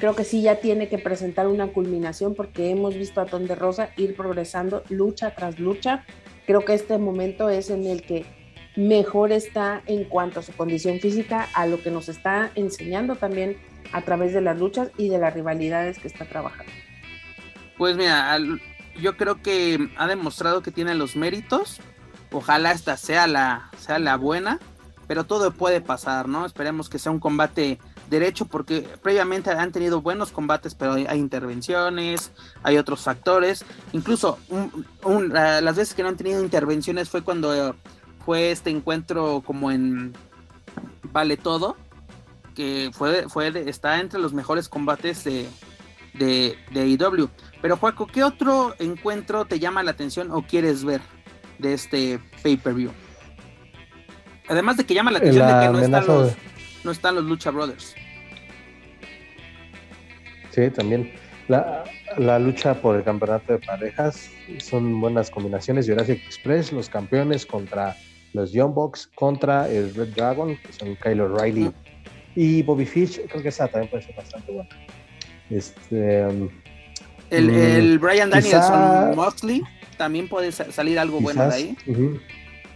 creo 0.00 0.16
que 0.16 0.24
sí 0.24 0.42
ya 0.42 0.56
tiene 0.56 0.88
que 0.88 0.98
presentar 0.98 1.46
una 1.46 1.68
culminación 1.68 2.34
porque 2.34 2.70
hemos 2.70 2.94
visto 2.94 3.20
a 3.20 3.26
Ton 3.26 3.46
de 3.46 3.54
Rosa 3.54 3.90
ir 3.96 4.16
progresando 4.16 4.82
lucha 4.88 5.34
tras 5.36 5.60
lucha. 5.60 6.04
Creo 6.46 6.64
que 6.64 6.74
este 6.74 6.98
momento 6.98 7.50
es 7.50 7.70
en 7.70 7.86
el 7.86 8.02
que 8.02 8.24
mejor 8.76 9.30
está 9.30 9.82
en 9.86 10.04
cuanto 10.04 10.40
a 10.40 10.42
su 10.42 10.52
condición 10.52 10.98
física, 11.00 11.48
a 11.54 11.66
lo 11.66 11.82
que 11.82 11.90
nos 11.90 12.08
está 12.08 12.50
enseñando 12.54 13.14
también 13.14 13.58
a 13.92 14.02
través 14.02 14.32
de 14.32 14.40
las 14.40 14.58
luchas 14.58 14.90
y 14.96 15.08
de 15.08 15.18
las 15.18 15.34
rivalidades 15.34 15.98
que 15.98 16.08
está 16.08 16.24
trabajando. 16.24 16.72
Pues 17.76 17.96
mira, 17.96 18.38
yo 19.00 19.16
creo 19.16 19.42
que 19.42 19.90
ha 19.96 20.06
demostrado 20.06 20.62
que 20.62 20.70
tiene 20.70 20.94
los 20.94 21.16
méritos. 21.16 21.80
Ojalá 22.32 22.72
esta 22.72 22.96
sea 22.96 23.26
la, 23.26 23.70
sea 23.76 23.98
la 23.98 24.16
buena, 24.16 24.60
pero 25.10 25.24
todo 25.24 25.50
puede 25.50 25.80
pasar, 25.80 26.28
¿no? 26.28 26.46
Esperemos 26.46 26.88
que 26.88 27.00
sea 27.00 27.10
un 27.10 27.18
combate 27.18 27.80
derecho 28.08 28.44
porque 28.44 28.88
previamente 29.02 29.50
han 29.50 29.72
tenido 29.72 30.00
buenos 30.00 30.30
combates, 30.30 30.76
pero 30.76 30.92
hay, 30.92 31.18
intervenciones, 31.18 32.30
hay 32.62 32.78
otros 32.78 33.00
factores. 33.00 33.64
Incluso 33.92 34.38
las 35.02 35.74
veces 35.74 35.94
que 35.94 36.04
no 36.04 36.10
han 36.10 36.16
tenido 36.16 36.40
intervenciones 36.40 37.08
fue 37.08 37.22
cuando 37.22 37.74
fue 38.24 38.52
este 38.52 38.70
encuentro 38.70 39.42
como 39.44 39.72
en 39.72 40.12
Vale 41.10 41.36
Todo, 41.36 41.76
que 42.54 42.92
fue, 42.94 43.28
fue 43.28 43.48
está 43.68 43.98
entre 43.98 44.20
los 44.20 44.32
mejores 44.32 44.68
combates 44.68 45.24
de, 45.24 45.48
de, 46.14 46.56
de 46.70 46.86
IW. 46.86 47.28
Pero 47.60 47.76
Juaco, 47.76 48.06
¿qué 48.06 48.22
otro 48.22 48.76
encuentro 48.78 49.44
te 49.44 49.58
llama 49.58 49.82
la 49.82 49.90
atención 49.90 50.30
o 50.30 50.42
quieres 50.42 50.84
ver 50.84 51.00
de 51.58 51.74
este 51.74 52.20
pay-per-view? 52.44 52.92
Además 54.50 54.76
de 54.76 54.84
que 54.84 54.94
llama 54.94 55.12
la 55.12 55.18
atención 55.18 55.46
de 55.46 55.52
que 55.52 55.72
no 55.72 55.78
están, 55.78 56.06
los, 56.06 56.34
no 56.82 56.90
están 56.90 57.14
los 57.14 57.24
Lucha 57.24 57.52
Brothers. 57.52 57.94
Sí, 60.50 60.68
también. 60.70 61.12
La, 61.46 62.38
lucha 62.40 62.74
por 62.74 62.96
el 62.96 63.04
campeonato 63.04 63.52
de 63.52 63.60
parejas 63.60 64.28
son 64.58 65.00
buenas 65.00 65.30
combinaciones. 65.30 65.86
Jurassic 65.86 66.20
Express, 66.26 66.72
los 66.72 66.88
campeones 66.88 67.46
contra 67.46 67.96
los 68.32 68.52
Young 68.52 68.74
Bucks, 68.74 69.08
contra 69.14 69.68
el 69.68 69.94
Red 69.94 70.14
Dragon, 70.14 70.56
que 70.56 70.72
son 70.72 70.96
Kyle 70.96 71.20
O'Reilly 71.20 71.72
y 72.34 72.62
Bobby 72.64 72.86
Fish. 72.86 73.20
Creo 73.28 73.42
que 73.42 73.50
esa 73.50 73.68
también 73.68 73.88
puede 73.88 74.02
ser 74.02 74.16
bastante 74.16 74.52
buena. 74.52 74.68
Este, 75.48 76.26
um, 76.26 76.48
el, 77.30 77.50
mm, 77.50 77.54
el 77.54 77.98
Brian 78.00 78.30
Danielson 78.30 79.14
Moxley 79.14 79.62
también 79.96 80.28
puede 80.28 80.50
salir 80.50 80.98
algo 80.98 81.20
bueno 81.20 81.48
de 81.48 81.54
ahí. 81.54 81.76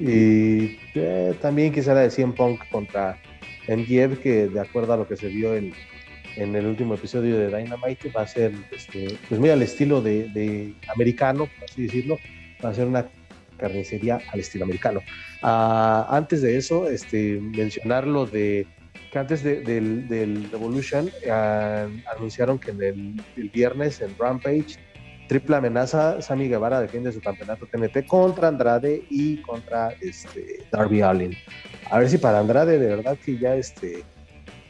Y 0.01 0.79
eh, 0.95 1.35
también 1.41 1.73
quizá 1.73 1.95
la 1.95 2.01
de 2.01 2.11
100 2.11 2.33
Punk 2.35 2.69
contra 2.71 3.19
MJF, 3.69 4.19
que 4.19 4.49
de 4.49 4.61
acuerdo 4.61 4.93
a 4.93 4.97
lo 4.97 5.09
que 5.09 5.17
se 5.17 5.29
vio 5.29 5.55
en, 5.55 5.73
en 6.37 6.55
el 6.57 6.67
último 6.67 6.95
episodio 6.95 7.39
de 7.39 7.47
Dynamite, 7.47 8.11
va 8.11 8.23
a 8.23 8.27
ser 8.27 8.53
este, 8.71 9.17
pues 9.29 9.41
muy 9.41 9.51
al 9.51 9.63
estilo 9.63 10.03
de, 10.03 10.75
americano, 10.93 11.47
por 11.47 11.65
así 11.65 11.83
decirlo, 11.83 12.19
va 12.65 12.71
a 12.71 12.75
ser 12.75 12.87
una 12.87 13.07
carnicería 13.57 14.21
al 14.33 14.41
estilo 14.41 14.65
americano. 14.65 15.01
Ah, 15.43 16.07
antes 16.11 16.43
de 16.43 16.57
eso, 16.57 16.89
este, 16.89 17.41
mencionar 17.41 18.07
lo 18.07 18.27
de 18.27 18.67
antes 19.19 19.43
del, 19.43 20.09
del, 20.09 20.51
Revolution 20.51 21.11
anunciaron 22.17 22.59
que 22.59 22.71
en 22.71 22.83
el, 23.37 23.51
viernes 23.51 24.01
en 24.01 24.17
Rampage, 24.19 24.77
triple 25.29 25.57
amenaza, 25.57 26.21
Sammy 26.21 26.49
Guevara 26.49 26.81
defiende 26.81 27.13
su 27.13 27.21
campeonato 27.21 27.67
TNT 27.67 28.07
contra 28.07 28.49
Andrade 28.49 29.05
y 29.11 29.39
contra 29.43 29.91
este, 30.01 30.65
Darby 30.71 31.03
Allin. 31.03 31.37
A 31.91 31.99
ver 31.99 32.09
si 32.09 32.19
para 32.19 32.41
Andrade 32.41 32.79
de 32.79 32.87
verdad 32.87 33.19
que 33.25 33.39
ya 33.39 33.55
este, 33.57 34.03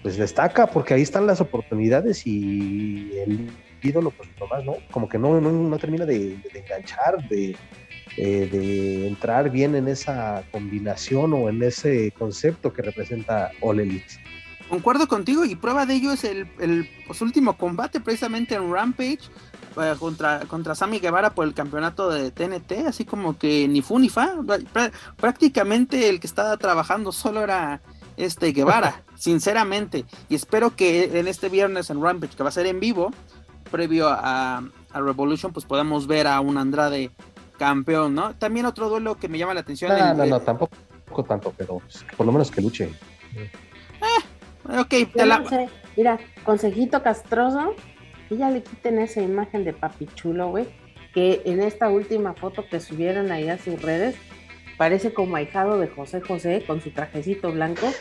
pues 0.02 0.16
destaca, 0.16 0.66
porque 0.66 0.94
ahí 0.94 1.02
están 1.02 1.26
las 1.26 1.40
oportunidades 1.40 2.26
y 2.26 3.12
el 3.18 3.50
ídolo, 3.82 4.10
pues 4.10 4.28
nomás, 4.40 4.64
¿no? 4.64 4.76
Como 4.90 5.08
que 5.08 5.18
no, 5.18 5.40
no, 5.40 5.78
termina 5.78 6.06
de, 6.06 6.36
enganchar, 6.54 7.28
de, 7.28 7.56
eh, 8.16 8.48
de 8.50 9.08
entrar 9.08 9.50
bien 9.50 9.74
en 9.74 9.88
esa 9.88 10.44
combinación 10.50 11.32
o 11.34 11.48
en 11.48 11.62
ese 11.62 12.10
concepto 12.12 12.72
que 12.72 12.82
representa 12.82 13.50
All 13.60 13.80
Elite. 13.80 14.14
Concuerdo 14.68 15.06
contigo 15.06 15.44
y 15.44 15.54
prueba 15.54 15.84
de 15.84 15.94
ello 15.94 16.12
es 16.12 16.24
el, 16.24 16.48
el 16.58 16.88
pues, 17.06 17.20
último 17.20 17.56
combate 17.56 18.00
precisamente 18.00 18.54
en 18.54 18.72
Rampage 18.72 19.20
eh, 19.76 19.94
contra, 19.98 20.40
contra 20.40 20.74
Sammy 20.74 20.98
Guevara 20.98 21.30
por 21.30 21.46
el 21.46 21.54
campeonato 21.54 22.10
de 22.10 22.30
TNT, 22.30 22.86
así 22.86 23.04
como 23.04 23.38
que 23.38 23.66
ni 23.68 23.82
fu 23.82 23.98
ni 23.98 24.08
fa. 24.08 24.34
Prácticamente 25.16 26.08
el 26.08 26.20
que 26.20 26.26
estaba 26.26 26.56
trabajando 26.56 27.12
solo 27.12 27.42
era 27.42 27.80
este 28.16 28.52
Guevara, 28.52 29.02
sinceramente. 29.16 30.04
Y 30.28 30.34
espero 30.34 30.76
que 30.76 31.18
en 31.18 31.28
este 31.28 31.48
viernes 31.48 31.90
en 31.90 32.02
Rampage, 32.02 32.36
que 32.36 32.42
va 32.42 32.48
a 32.48 32.52
ser 32.52 32.66
en 32.66 32.80
vivo, 32.80 33.10
previo 33.70 34.08
a, 34.08 34.62
a 34.92 35.00
Revolution, 35.00 35.52
pues 35.52 35.66
podamos 35.66 36.06
ver 36.06 36.26
a 36.26 36.40
un 36.40 36.58
Andrade 36.58 37.10
campeón, 37.58 38.14
¿no? 38.14 38.34
También 38.34 38.66
otro 38.66 38.88
duelo 38.88 39.16
que 39.16 39.28
me 39.28 39.38
llama 39.38 39.54
la 39.54 39.60
atención. 39.60 39.96
No, 39.96 40.14
no, 40.14 40.26
no, 40.26 40.40
tampoco 40.40 40.74
tanto, 41.26 41.52
pero 41.56 41.80
por 42.16 42.26
lo 42.26 42.32
menos 42.32 42.50
que 42.50 42.60
luche. 42.60 42.90
Eh, 43.36 43.50
Ok, 44.78 44.94
Mira, 45.96 46.18
consejito 46.44 47.02
castroso, 47.02 47.74
que 48.28 48.36
ya 48.36 48.50
le 48.50 48.62
quiten 48.62 48.98
esa 48.98 49.20
imagen 49.20 49.64
de 49.64 49.72
papi 49.72 50.06
chulo, 50.14 50.48
güey, 50.48 50.66
que 51.12 51.42
en 51.44 51.60
esta 51.60 51.88
última 51.88 52.34
foto 52.34 52.66
que 52.68 52.80
subieron 52.80 53.30
ahí 53.32 53.48
a 53.48 53.58
sus 53.58 53.80
redes, 53.80 54.16
parece 54.76 55.12
como 55.12 55.36
ahijado 55.36 55.78
de 55.78 55.88
José 55.88 56.20
José 56.20 56.64
con 56.66 56.80
su 56.80 56.90
trajecito 56.90 57.52
blanco, 57.52 57.92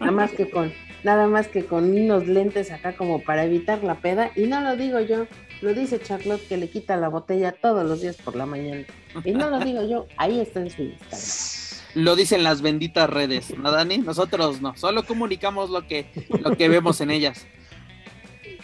nada 0.00 0.12
más 0.12 0.32
que 0.32 0.50
con, 0.50 0.72
nada 1.04 1.28
más 1.28 1.48
que 1.48 1.64
con 1.64 1.90
unos 1.90 2.26
lentes 2.26 2.70
acá 2.70 2.96
como 2.96 3.22
para 3.22 3.44
evitar 3.44 3.84
la 3.84 3.96
peda, 3.96 4.30
y 4.34 4.46
no 4.46 4.60
lo 4.60 4.76
digo 4.76 5.00
yo, 5.00 5.26
lo 5.62 5.72
dice 5.72 6.00
Charlotte 6.00 6.46
que 6.48 6.56
le 6.56 6.68
quita 6.68 6.96
la 6.96 7.08
botella 7.08 7.52
todos 7.52 7.86
los 7.86 8.02
días 8.02 8.16
por 8.16 8.36
la 8.36 8.46
mañana. 8.46 8.84
Y 9.24 9.32
no 9.32 9.48
lo 9.48 9.60
digo 9.60 9.82
yo, 9.88 10.06
ahí 10.16 10.40
está 10.40 10.60
en 10.60 10.70
su 10.70 10.82
Instagram 10.82 11.66
lo 11.96 12.14
dicen 12.14 12.44
las 12.44 12.60
benditas 12.60 13.08
redes, 13.08 13.56
¿no, 13.56 13.70
Dani? 13.70 13.96
Nosotros 13.96 14.60
no, 14.60 14.76
solo 14.76 15.06
comunicamos 15.06 15.70
lo 15.70 15.86
que, 15.86 16.06
lo 16.42 16.54
que 16.54 16.68
vemos 16.68 17.00
en 17.00 17.10
ellas. 17.10 17.46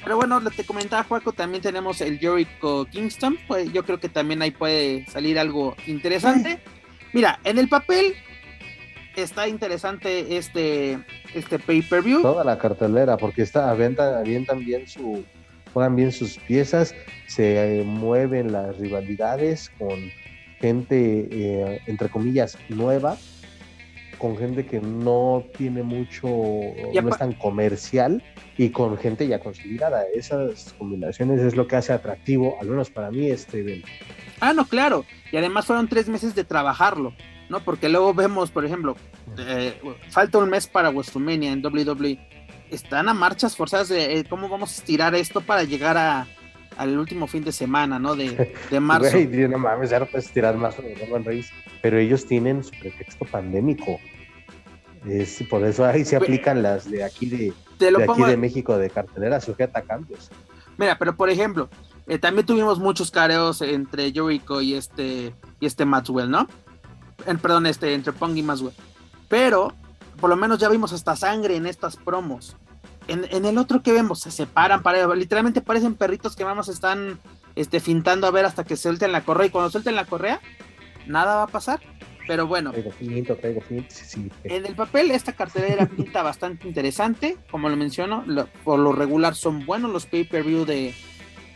Pero 0.03 0.17
bueno, 0.17 0.41
te 0.51 0.65
comentaba 0.65 1.05
Juaco, 1.05 1.33
también 1.33 1.63
tenemos 1.63 2.01
el 2.01 2.19
Jericho 2.19 2.87
Kingston, 2.91 3.39
pues 3.47 3.73
yo 3.73 3.85
creo 3.85 4.01
que 4.01 4.09
también 4.09 4.43
ahí 4.43 4.51
puede 4.51 5.07
salir 5.07 5.39
algo 5.39 5.77
interesante. 5.87 6.59
Mira, 7.13 7.39
en 7.45 7.59
el 7.59 7.69
papel 7.69 8.15
está 9.17 9.47
interesante 9.47 10.37
este, 10.37 10.99
este 11.35 11.59
pay-per-view. 11.59 12.23
Toda 12.23 12.45
la 12.45 12.59
cartelera, 12.59 13.17
porque 13.17 13.43
está, 13.43 13.71
avientan, 13.71 14.59
bien 14.65 14.89
su, 14.89 15.25
juegan 15.73 15.95
bien 15.95 16.11
sus 16.11 16.39
piezas 16.39 16.95
se 17.27 17.83
mueven 17.87 18.53
las 18.53 18.77
rivalidades 18.79 19.71
con 19.79 19.99
gente, 20.61 21.29
eh, 21.31 21.81
entre 21.87 22.09
comillas, 22.09 22.59
nueva, 22.69 23.17
con 24.23 24.39
gente 24.39 24.65
que 24.65 24.81
no 24.81 25.45
tiene 25.59 25.83
mucho, 25.83 26.29
no 26.29 27.09
es 27.09 27.19
tan 27.19 27.33
comercial 27.33 28.23
y 28.57 28.71
con 28.71 28.97
gente 28.97 29.27
ya 29.27 29.41
consolidada. 29.41 30.05
Esas 30.15 30.77
combinaciones 30.79 31.41
es 31.41 31.57
lo 31.57 31.67
que 31.67 31.75
hace 31.75 31.93
atractivo, 31.93 32.57
al 32.61 32.69
menos 32.69 32.89
para 32.89 33.11
mí, 33.11 33.29
este 33.29 33.59
evento. 33.59 33.89
Ah, 34.39 34.53
no, 34.53 34.65
claro. 34.65 35.05
Y 35.33 35.39
además 35.39 35.67
fueron 35.67 35.89
tres 35.89 36.09
meses 36.09 36.37
de 36.37 36.45
trabajarlo, 36.45 37.13
¿no? 37.49 37.65
Porque 37.65 37.89
luego 37.89 38.15
vemos, 38.15 38.53
por 38.53 38.65
ejemplo, 38.65 38.95
eh, 39.39 39.75
falta 40.09 40.39
un 40.39 40.51
mes 40.51 40.69
para 40.69 40.91
WrestleMania 40.91 41.51
en 41.51 41.67
WWE. 41.67 42.21
Están 42.71 43.09
a 43.09 43.15
marchas 43.15 43.57
forzadas 43.57 43.89
de 43.89 44.21
eh, 44.21 44.25
cómo 44.25 44.49
vamos 44.49 44.71
a 44.71 44.77
estirar 44.77 45.17
esto 45.17 45.41
para 45.41 45.65
llegar 45.65 45.99
a, 45.99 46.29
al 46.77 46.99
último 46.99 47.27
fin 47.27 47.45
de 47.45 47.53
semana, 47.53 47.99
¿no? 47.99 48.15
De, 48.15 48.55
de 48.71 48.81
marzo. 48.81 49.11
Güey, 49.13 49.49
no 49.49 49.59
mames, 49.59 49.91
ya 49.91 49.99
no 49.99 50.07
puedes 50.07 50.27
estirar 50.27 50.57
más 50.57 50.75
con 50.75 50.85
Roman 51.01 51.25
Reigns. 51.25 51.51
Pero 51.81 51.99
ellos 51.99 52.27
tienen 52.27 52.63
su 52.63 52.71
pretexto 52.71 53.25
pandémico. 53.25 53.99
Es, 55.07 55.43
por 55.51 55.65
eso 55.65 55.85
ahí 55.85 56.05
se 56.05 56.17
aplican 56.17 56.63
las 56.63 56.89
de 56.89 57.03
aquí 57.03 57.27
de, 57.27 57.53
de 57.79 58.05
aquí 58.05 58.23
de 58.23 58.37
México 58.37 58.79
de 58.79 58.89
cartelera 58.89 59.41
sujeta 59.41 59.81
a 59.81 59.83
cambios. 59.83 60.31
Mira, 60.79 60.97
pero 60.99 61.17
por 61.17 61.29
ejemplo, 61.29 61.69
eh, 62.07 62.19
también 62.19 62.47
tuvimos 62.47 62.79
muchos 62.79 63.11
careos 63.11 63.63
entre 63.63 64.13
Jericho 64.13 64.61
y 64.61 64.75
este 64.75 65.35
y 65.61 65.67
este 65.67 65.85
Maxwell, 65.85 66.31
¿no? 66.31 66.49
perdón, 67.41 67.67
este 67.67 67.95
entre 67.95 68.13
Pong 68.13 68.37
y 68.37 68.43
Maxwell. 68.43 68.75
Pero 69.29 69.73
por 70.21 70.31
lo 70.31 70.37
menos 70.37 70.59
ya 70.59 70.69
vimos 70.69 70.93
hasta 70.93 71.17
sangre 71.17 71.57
en 71.57 71.67
estas 71.67 71.97
promos. 71.97 72.57
En, 73.09 73.45
el 73.45 73.59
otro 73.59 73.83
que 73.83 73.93
vemos, 73.93 74.21
se 74.21 74.31
separan, 74.31 74.83
para, 74.83 75.13
literalmente 75.15 75.61
parecen 75.61 75.95
perritos 75.95 76.37
que 76.37 76.45
vamos 76.45 76.69
están 76.69 77.19
este, 77.57 77.81
fintando 77.81 78.27
a 78.27 78.31
ver 78.31 78.45
hasta 78.45 78.65
que 78.65 78.77
suelten 78.77 79.13
la 79.13 79.23
correa. 79.23 79.47
Y 79.47 79.51
cuando 79.51 79.71
suelten 79.71 79.97
la 79.97 80.05
correa, 80.05 80.41
nada 81.07 81.37
va 81.37 81.43
a 81.45 81.49
pasar. 81.49 81.81
Pero 82.27 82.47
bueno, 82.47 82.73
en 84.45 84.67
el 84.67 84.75
papel 84.77 85.11
esta 85.11 85.33
cartelera 85.33 85.87
pinta 85.87 86.23
bastante 86.23 86.69
interesante, 86.69 87.37
como 87.51 87.69
lo 87.69 87.77
menciono, 87.77 88.25
por 88.63 88.79
lo 88.79 88.93
regular 88.93 89.35
son 89.35 89.67
buenos 89.67 89.91
los 89.91 90.07
pay-per-view 90.07 90.65
de, 90.65 90.95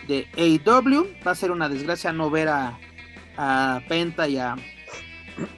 de 0.08 0.26
AEW, 0.36 1.06
va 1.26 1.30
a 1.30 1.34
ser 1.34 1.52
una 1.52 1.68
desgracia 1.68 2.12
no 2.12 2.30
ver 2.30 2.48
a, 2.48 2.78
a 3.36 3.80
Penta 3.88 4.28
y 4.28 4.38
a, 4.38 4.56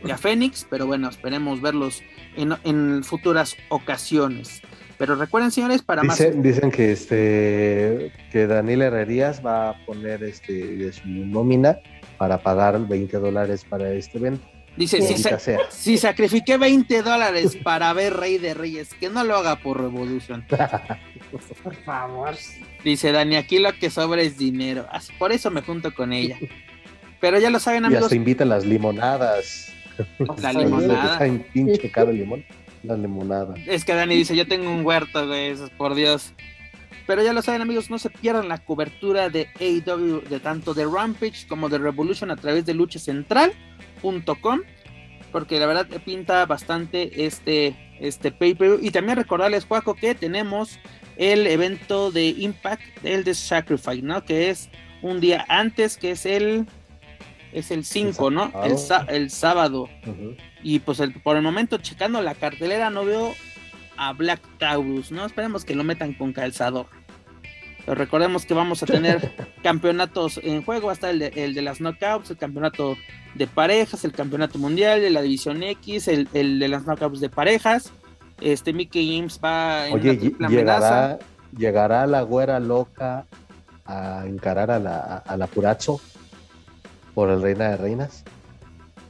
y 0.05 0.11
a 0.11 0.19
Fénix, 0.19 0.67
pero 0.69 0.87
bueno, 0.87 1.09
esperemos 1.09 1.61
verlos 1.61 2.03
en, 2.37 2.55
en, 2.65 3.03
futuras 3.03 3.57
ocasiones. 3.71 4.63
Pero 4.99 5.15
recuerden, 5.15 5.53
señores, 5.53 5.83
para 5.83 6.03
más. 6.03 6.19
Dicen 6.43 6.71
que 6.71 6.93
este 6.93 8.13
que 8.33 8.47
Daniel 8.47 8.83
Herrerías 8.83 9.45
va 9.45 9.71
a 9.71 9.87
poner 9.87 10.25
este 10.25 10.53
de 10.53 10.93
su 10.93 11.09
nómina 11.09 11.79
para 12.19 12.39
pagar 12.39 12.79
20 12.87 13.17
dólares 13.19 13.65
para 13.65 13.93
este 13.93 14.19
evento. 14.19 14.45
Dice, 14.77 15.01
si, 15.71 15.99
sacrifiqué 15.99 16.57
20 16.57 17.03
dólares 17.03 17.57
para 17.65 17.93
ver 17.93 18.15
Rey 18.15 18.39
de 18.39 18.55
Reyes, 18.55 18.95
que 18.95 19.11
no 19.11 19.25
lo 19.25 19.37
haga 19.37 19.57
por 19.57 19.81
Revolution. 19.81 20.45
por 21.65 21.75
favor. 21.85 22.37
Dice 22.85 23.11
Dani, 23.11 23.35
aquí 23.35 23.59
lo 23.59 23.73
que 23.73 23.91
sobra 23.91 24.23
es 24.23 24.39
dinero. 24.39 24.87
Por 25.19 25.33
eso 25.33 25.51
me 25.51 25.63
junto 25.63 25.93
con 25.93 26.13
ella. 26.13 26.39
Pero 27.21 27.41
ya 27.41 27.51
lo 27.51 27.59
saben, 27.59 27.87
amigos. 27.87 28.05
Ya 28.05 28.09
se 28.11 28.17
invita 28.17 28.45
las 28.45 28.65
limonadas. 28.65 29.73
La 30.41 30.53
limonada. 30.53 31.27
Está 31.27 31.53
pinche 31.53 31.91
caro 31.91 32.13
limón. 32.13 32.45
La 32.83 32.97
limonada. 32.97 33.55
Es 33.67 33.85
que 33.85 33.95
Dani 33.95 34.15
dice, 34.15 34.37
yo 34.37 34.47
tengo 34.47 34.71
un 34.71 34.85
huerto 34.85 35.27
de 35.27 35.51
esos, 35.51 35.71
por 35.71 35.95
Dios. 35.95 36.33
Pero 37.07 37.23
ya 37.23 37.33
lo 37.33 37.41
saben 37.43 37.63
amigos, 37.63 37.91
no 37.91 37.99
se 37.99 38.11
pierdan 38.11 38.49
la 38.49 38.59
cobertura 38.59 39.31
de 39.31 39.49
AEW 39.61 40.29
de 40.29 40.41
tanto 40.41 40.75
de 40.75 40.85
Rampage 40.85 41.47
como 41.49 41.69
de 41.69 41.79
Revolution 41.79 42.31
a 42.31 42.37
través 42.37 42.67
de 42.67 42.75
Lucha 42.75 42.99
Central 42.99 43.53
.com 44.41 44.61
porque 45.33 45.59
la 45.59 45.67
verdad 45.67 45.87
pinta 46.05 46.47
bastante 46.47 47.27
este, 47.27 47.77
este 48.01 48.33
pay-per-view. 48.33 48.79
Y 48.83 48.91
también 48.91 49.17
recordarles, 49.17 49.65
Juaco, 49.65 49.95
que 49.95 50.15
tenemos 50.15 50.79
el 51.17 51.47
evento 51.47 52.11
de 52.11 52.29
Impact, 52.29 52.83
el 53.05 53.25
de 53.25 53.35
Sacrifice, 53.35 54.03
¿no? 54.03 54.25
Que 54.25 54.51
es 54.51 54.71
un 55.03 55.21
día 55.21 55.45
antes, 55.49 55.97
que 55.97 56.13
es 56.13 56.27
el 56.27 56.67
es 57.53 57.71
el 57.71 57.85
5, 57.85 58.31
¿no? 58.31 58.53
El, 58.65 58.77
el 59.09 59.31
sábado. 59.31 59.89
Y 60.63 60.81
pues 60.81 61.01
por 61.23 61.37
el 61.37 61.43
momento, 61.43 61.79
checando 61.79 62.21
la 62.23 62.35
cartelera, 62.35 62.91
no 62.91 63.05
veo 63.05 63.35
a 63.97 64.13
Black 64.13 64.41
Taurus, 64.59 65.11
¿no? 65.11 65.25
Esperemos 65.25 65.65
que 65.65 65.75
lo 65.75 65.85
metan 65.85 66.15
con 66.15 66.33
calzador. 66.33 66.87
Pero 67.85 67.95
recordemos 67.95 68.45
que 68.45 68.55
vamos 68.55 68.83
a 68.83 68.87
tener 68.87 69.33
campeonatos 69.63 70.41
en 70.43 70.63
juego, 70.63 70.91
hasta 70.91 71.11
el 71.11 71.19
de, 71.19 71.33
el 71.37 71.55
de 71.55 71.63
las 71.63 71.81
knockouts, 71.81 72.31
el 72.31 72.37
campeonato 72.37 72.97
de 73.35 73.47
parejas, 73.47 74.05
el 74.05 74.13
campeonato 74.13 74.59
mundial 74.59 75.01
de 75.01 75.11
la 75.11 75.23
división 75.23 75.63
X, 75.63 76.09
el, 76.09 76.29
de 76.33 76.69
las 76.69 76.85
knockouts 76.85 77.21
de 77.21 77.29
parejas. 77.29 77.93
Este 78.41 78.73
Mickey 78.73 79.17
James 79.17 79.41
va 79.43 79.89
en 79.89 79.95
Oye, 79.95 80.17
llegará, 80.49 81.19
llegará 81.57 82.07
la 82.07 82.23
güera 82.23 82.61
loca 82.61 83.27
a 83.85 84.25
encarar 84.27 84.71
a 84.71 84.79
la, 84.79 85.17
a 85.17 85.37
la 85.37 85.47
Purazo 85.49 86.01
por 87.19 87.31
el 87.31 87.43
Reina 87.43 87.71
de 87.71 87.77
Reinas. 87.77 88.23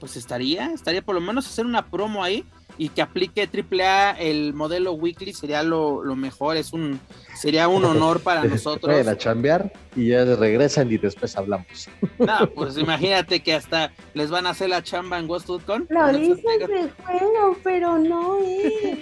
Pues 0.01 0.17
estaría, 0.17 0.73
estaría 0.73 1.03
por 1.03 1.15
lo 1.15 1.21
menos 1.21 1.47
hacer 1.47 1.67
una 1.67 1.91
promo 1.91 2.25
ahí 2.25 2.43
y 2.79 2.91
que 2.91 3.03
aplique 3.03 3.49
AAA 3.53 4.13
el 4.13 4.55
modelo 4.55 4.93
weekly 4.93 5.33
sería 5.33 5.65
lo, 5.65 6.03
mejor, 6.15 6.57
es 6.57 6.73
un 6.73 7.01
sería 7.35 7.67
un 7.67 7.85
honor 7.85 8.21
para 8.23 8.45
nosotros. 8.45 9.07
a 9.07 9.19
chambear 9.19 9.73
y 9.97 10.09
ya 10.09 10.25
regresan 10.25 10.91
y 10.91 10.97
después 10.97 11.37
hablamos. 11.37 11.89
No, 12.19 12.51
pues 12.51 12.77
imagínate 12.77 13.41
que 13.41 13.55
hasta 13.55 13.93
les 14.13 14.29
van 14.29 14.47
a 14.47 14.51
hacer 14.51 14.69
la 14.69 14.83
chamba 14.83 15.19
en 15.19 15.31
Westwood 15.31 15.63
Lo 15.89 16.13
dices 16.13 16.43
de 16.43 16.91
juego, 17.05 17.57
pero 17.63 17.97
no 17.97 18.39
es. 18.45 18.99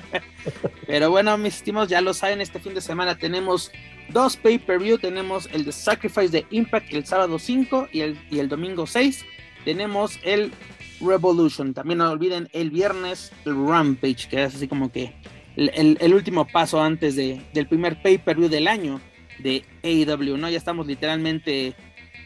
pero 0.86 1.10
bueno, 1.10 1.36
mis 1.36 1.56
estimados, 1.56 1.88
ya 1.88 2.00
lo 2.00 2.14
saben, 2.14 2.40
este 2.40 2.58
fin 2.58 2.74
de 2.74 2.80
semana 2.80 3.18
tenemos 3.18 3.70
dos 4.08 4.36
pay-per-view, 4.38 4.98
tenemos 4.98 5.48
el 5.52 5.64
de 5.64 5.72
Sacrifice 5.72 6.28
de 6.30 6.46
Impact 6.50 6.92
el 6.92 7.06
sábado 7.06 7.38
5 7.38 7.88
y 7.92 8.00
el, 8.00 8.18
y 8.30 8.38
el 8.38 8.48
domingo 8.48 8.86
6. 8.86 9.24
Tenemos 9.64 10.18
el 10.22 10.52
Revolution. 11.00 11.74
También 11.74 11.98
no 11.98 12.10
olviden 12.10 12.48
el 12.52 12.70
viernes 12.70 13.32
el 13.44 13.54
Rampage, 13.66 14.28
que 14.28 14.44
es 14.44 14.54
así 14.54 14.68
como 14.68 14.90
que 14.92 15.14
el, 15.56 16.14
último 16.14 16.46
paso 16.46 16.80
antes 16.80 17.16
de, 17.16 17.42
del 17.52 17.66
primer 17.66 18.00
pay-per-view 18.02 18.48
del 18.48 18.68
año 18.68 19.00
de 19.38 19.64
AEW, 19.82 20.36
¿no? 20.36 20.48
Ya 20.48 20.58
estamos 20.58 20.86
literalmente 20.86 21.74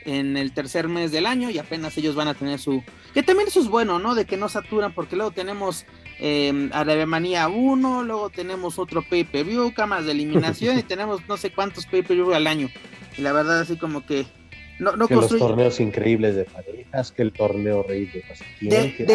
en 0.05 0.37
el 0.37 0.53
tercer 0.53 0.89
mes 0.89 1.13
del 1.13 1.27
año 1.27 1.51
y 1.51 1.59
apenas 1.59 1.97
ellos 1.97 2.15
van 2.15 2.29
a 2.29 2.35
tener 2.35 2.59
su... 2.59 2.83
Que 3.15 3.23
también 3.23 3.49
eso 3.49 3.61
es 3.61 3.69
bueno, 3.69 3.99
¿no? 3.99 4.15
De 4.15 4.27
que 4.27 4.37
no 4.37 4.49
saturan, 4.49 4.93
porque 4.93 5.17
luego 5.17 5.31
tenemos 5.31 5.87
eh, 6.21 6.53
Manía 7.07 7.49
1, 7.49 8.03
luego 8.03 8.31
tenemos 8.31 8.79
otro 8.79 9.03
pay-per-view, 9.03 9.73
cámaras 9.75 10.07
de 10.07 10.13
eliminación 10.13 10.79
y 10.79 10.83
tenemos 10.85 11.27
no 11.29 11.37
sé 11.37 11.51
cuántos 11.51 11.87
pay-per-view 11.87 12.35
al 12.35 12.47
año. 12.47 12.69
Y 13.17 13.23
la 13.23 13.33
verdad 13.33 13.61
así 13.61 13.77
como 13.77 14.05
que 14.05 14.27
no, 14.79 14.97
no 14.97 15.09
que 15.09 15.15
los 15.15 15.29
torneos 15.29 15.81
increíbles 15.81 16.35
de 16.35 16.45
parejas, 16.45 17.13
que 17.13 17.23
el 17.23 17.33
torneo 17.33 17.83
rey 17.83 18.07
de 18.07 18.25
del, 18.61 19.07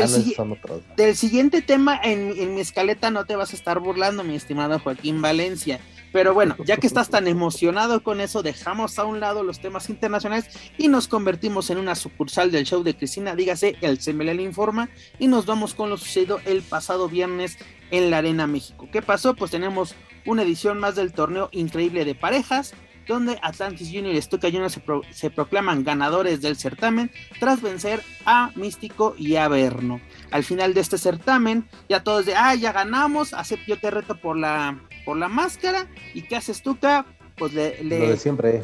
del, 0.96 1.16
siguiente 1.16 1.62
tema 1.62 2.00
en, 2.02 2.32
en, 2.38 2.56
mi 2.56 2.62
escaleta 2.62 3.12
no 3.12 3.26
te 3.26 3.36
vas 3.36 3.54
a 3.54 3.56
estar 3.56 3.80
burlando, 3.80 4.24
mi 4.24 4.36
estimado 4.36 4.80
Joaquín 4.80 5.22
Valencia. 5.22 5.80
Pero 6.12 6.34
bueno, 6.34 6.56
ya 6.66 6.78
que 6.78 6.88
estás 6.88 7.10
tan 7.10 7.28
emocionado 7.28 8.02
con 8.02 8.20
eso, 8.20 8.42
dejamos 8.42 8.98
a 8.98 9.06
un 9.06 9.20
lado 9.20 9.44
los 9.44 9.60
temas 9.60 9.90
internacionales 9.90 10.50
y 10.78 10.88
nos 10.88 11.08
convertimos 11.08 11.70
en 11.70 11.78
una 11.78 11.94
sucursal 11.94 12.52
del 12.52 12.66
show 12.66 12.82
de 12.84 12.96
Cristina, 12.96 13.36
dígase 13.36 13.76
el 13.82 14.00
CMLL 14.00 14.40
Informa, 14.40 14.90
y 15.20 15.28
nos 15.28 15.46
vamos 15.46 15.76
con 15.76 15.90
lo 15.90 15.98
sucedido 15.98 16.40
el 16.46 16.64
pasado 16.64 17.10
viernes 17.10 17.58
en 17.92 18.10
la 18.10 18.20
Arena 18.20 18.48
México. 18.48 18.88
¿Qué 18.92 19.02
pasó? 19.02 19.36
Pues 19.36 19.52
tenemos 19.52 19.96
una 20.26 20.42
edición 20.44 20.80
más 20.80 20.96
del 20.96 21.14
torneo 21.14 21.50
increíble 21.52 22.06
de 22.06 22.16
parejas, 22.16 22.74
donde 23.10 23.40
Atlantis 23.42 23.90
Junior 23.92 24.14
y 24.14 24.22
Stuka 24.22 24.50
Junior 24.52 24.70
se, 24.70 25.30
proclaman 25.32 25.84
ganadores 25.84 26.42
del 26.42 26.56
certamen 26.56 27.10
tras 27.40 27.60
vencer 27.60 28.04
a 28.24 28.52
Místico 28.56 29.16
y 29.18 29.36
a 29.36 29.48
Verno. 29.48 30.00
Al 30.30 30.44
final 30.44 30.76
de 30.76 30.82
este 30.82 31.00
certamen, 31.00 31.68
ya 31.90 32.04
todos 32.04 32.28
de, 32.28 32.36
ah, 32.36 32.54
ya 32.54 32.72
ganamos, 32.72 33.34
acepto 33.34 33.66
yo 33.66 33.80
te 33.80 33.90
reto 33.90 34.16
por 34.16 34.38
la, 34.38 34.80
por 35.06 35.18
la 35.18 35.28
máscara, 35.28 35.88
¿y 36.14 36.22
qué 36.22 36.36
hace 36.36 36.54
Stuka? 36.54 37.08
Pues 37.36 37.54
le... 37.54 37.84
le 37.84 38.16
siempre. 38.16 38.64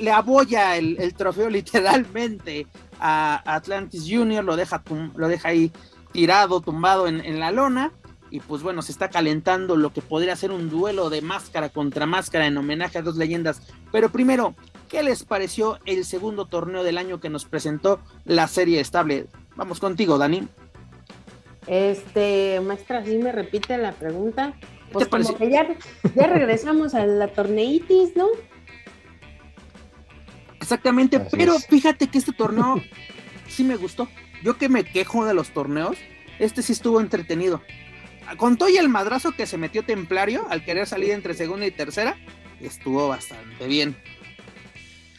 le, 0.00 0.10
aboya 0.10 0.78
el, 0.78 1.12
trofeo 1.14 1.50
literalmente 1.50 2.66
a 2.98 3.42
Atlantis 3.44 4.06
Junior, 4.08 4.42
lo 4.42 4.56
deja, 4.56 4.82
lo 5.14 5.28
deja 5.28 5.50
ahí 5.50 5.70
tirado, 6.10 6.62
tumbado 6.62 7.06
en, 7.06 7.22
en 7.22 7.38
la 7.38 7.50
lona 7.50 7.92
y 8.32 8.40
pues 8.40 8.62
bueno, 8.62 8.80
se 8.80 8.92
está 8.92 9.10
calentando 9.10 9.76
lo 9.76 9.92
que 9.92 10.00
podría 10.00 10.34
ser 10.36 10.52
un 10.52 10.70
duelo 10.70 11.10
de 11.10 11.20
máscara 11.20 11.68
contra 11.68 12.06
máscara 12.06 12.46
en 12.46 12.56
homenaje 12.56 12.96
a 12.96 13.02
dos 13.02 13.16
leyendas. 13.16 13.60
Pero 13.92 14.10
primero, 14.10 14.54
¿qué 14.88 15.02
les 15.02 15.22
pareció 15.22 15.78
el 15.84 16.06
segundo 16.06 16.46
torneo 16.46 16.82
del 16.82 16.96
año 16.96 17.20
que 17.20 17.28
nos 17.28 17.44
presentó 17.44 18.00
la 18.24 18.48
serie 18.48 18.80
estable? 18.80 19.26
Vamos 19.54 19.80
contigo, 19.80 20.16
Dani. 20.16 20.48
Este, 21.66 22.58
maestra, 22.62 23.04
si 23.04 23.18
me 23.18 23.32
repite 23.32 23.76
la 23.76 23.92
pregunta. 23.92 24.54
Pues 24.92 25.08
como 25.08 25.36
que 25.36 25.50
ya, 25.50 25.68
ya 26.14 26.26
regresamos 26.26 26.94
a 26.94 27.04
la 27.04 27.28
torneitis, 27.28 28.16
¿no? 28.16 28.28
Exactamente, 30.58 31.20
pero 31.20 31.58
fíjate 31.58 32.06
que 32.06 32.16
este 32.16 32.32
torneo 32.32 32.80
sí 33.46 33.62
me 33.62 33.76
gustó. 33.76 34.08
Yo 34.42 34.56
que 34.56 34.70
me 34.70 34.84
quejo 34.84 35.26
de 35.26 35.34
los 35.34 35.50
torneos, 35.50 35.98
este 36.38 36.62
sí 36.62 36.72
estuvo 36.72 36.98
entretenido. 36.98 37.60
Con 38.36 38.56
todo 38.56 38.68
y 38.68 38.76
el 38.76 38.88
madrazo 38.88 39.32
que 39.32 39.46
se 39.46 39.58
metió 39.58 39.84
Templario 39.84 40.46
al 40.48 40.64
querer 40.64 40.86
salir 40.86 41.10
entre 41.10 41.34
segunda 41.34 41.66
y 41.66 41.70
tercera, 41.70 42.16
estuvo 42.60 43.08
bastante 43.08 43.66
bien. 43.66 43.96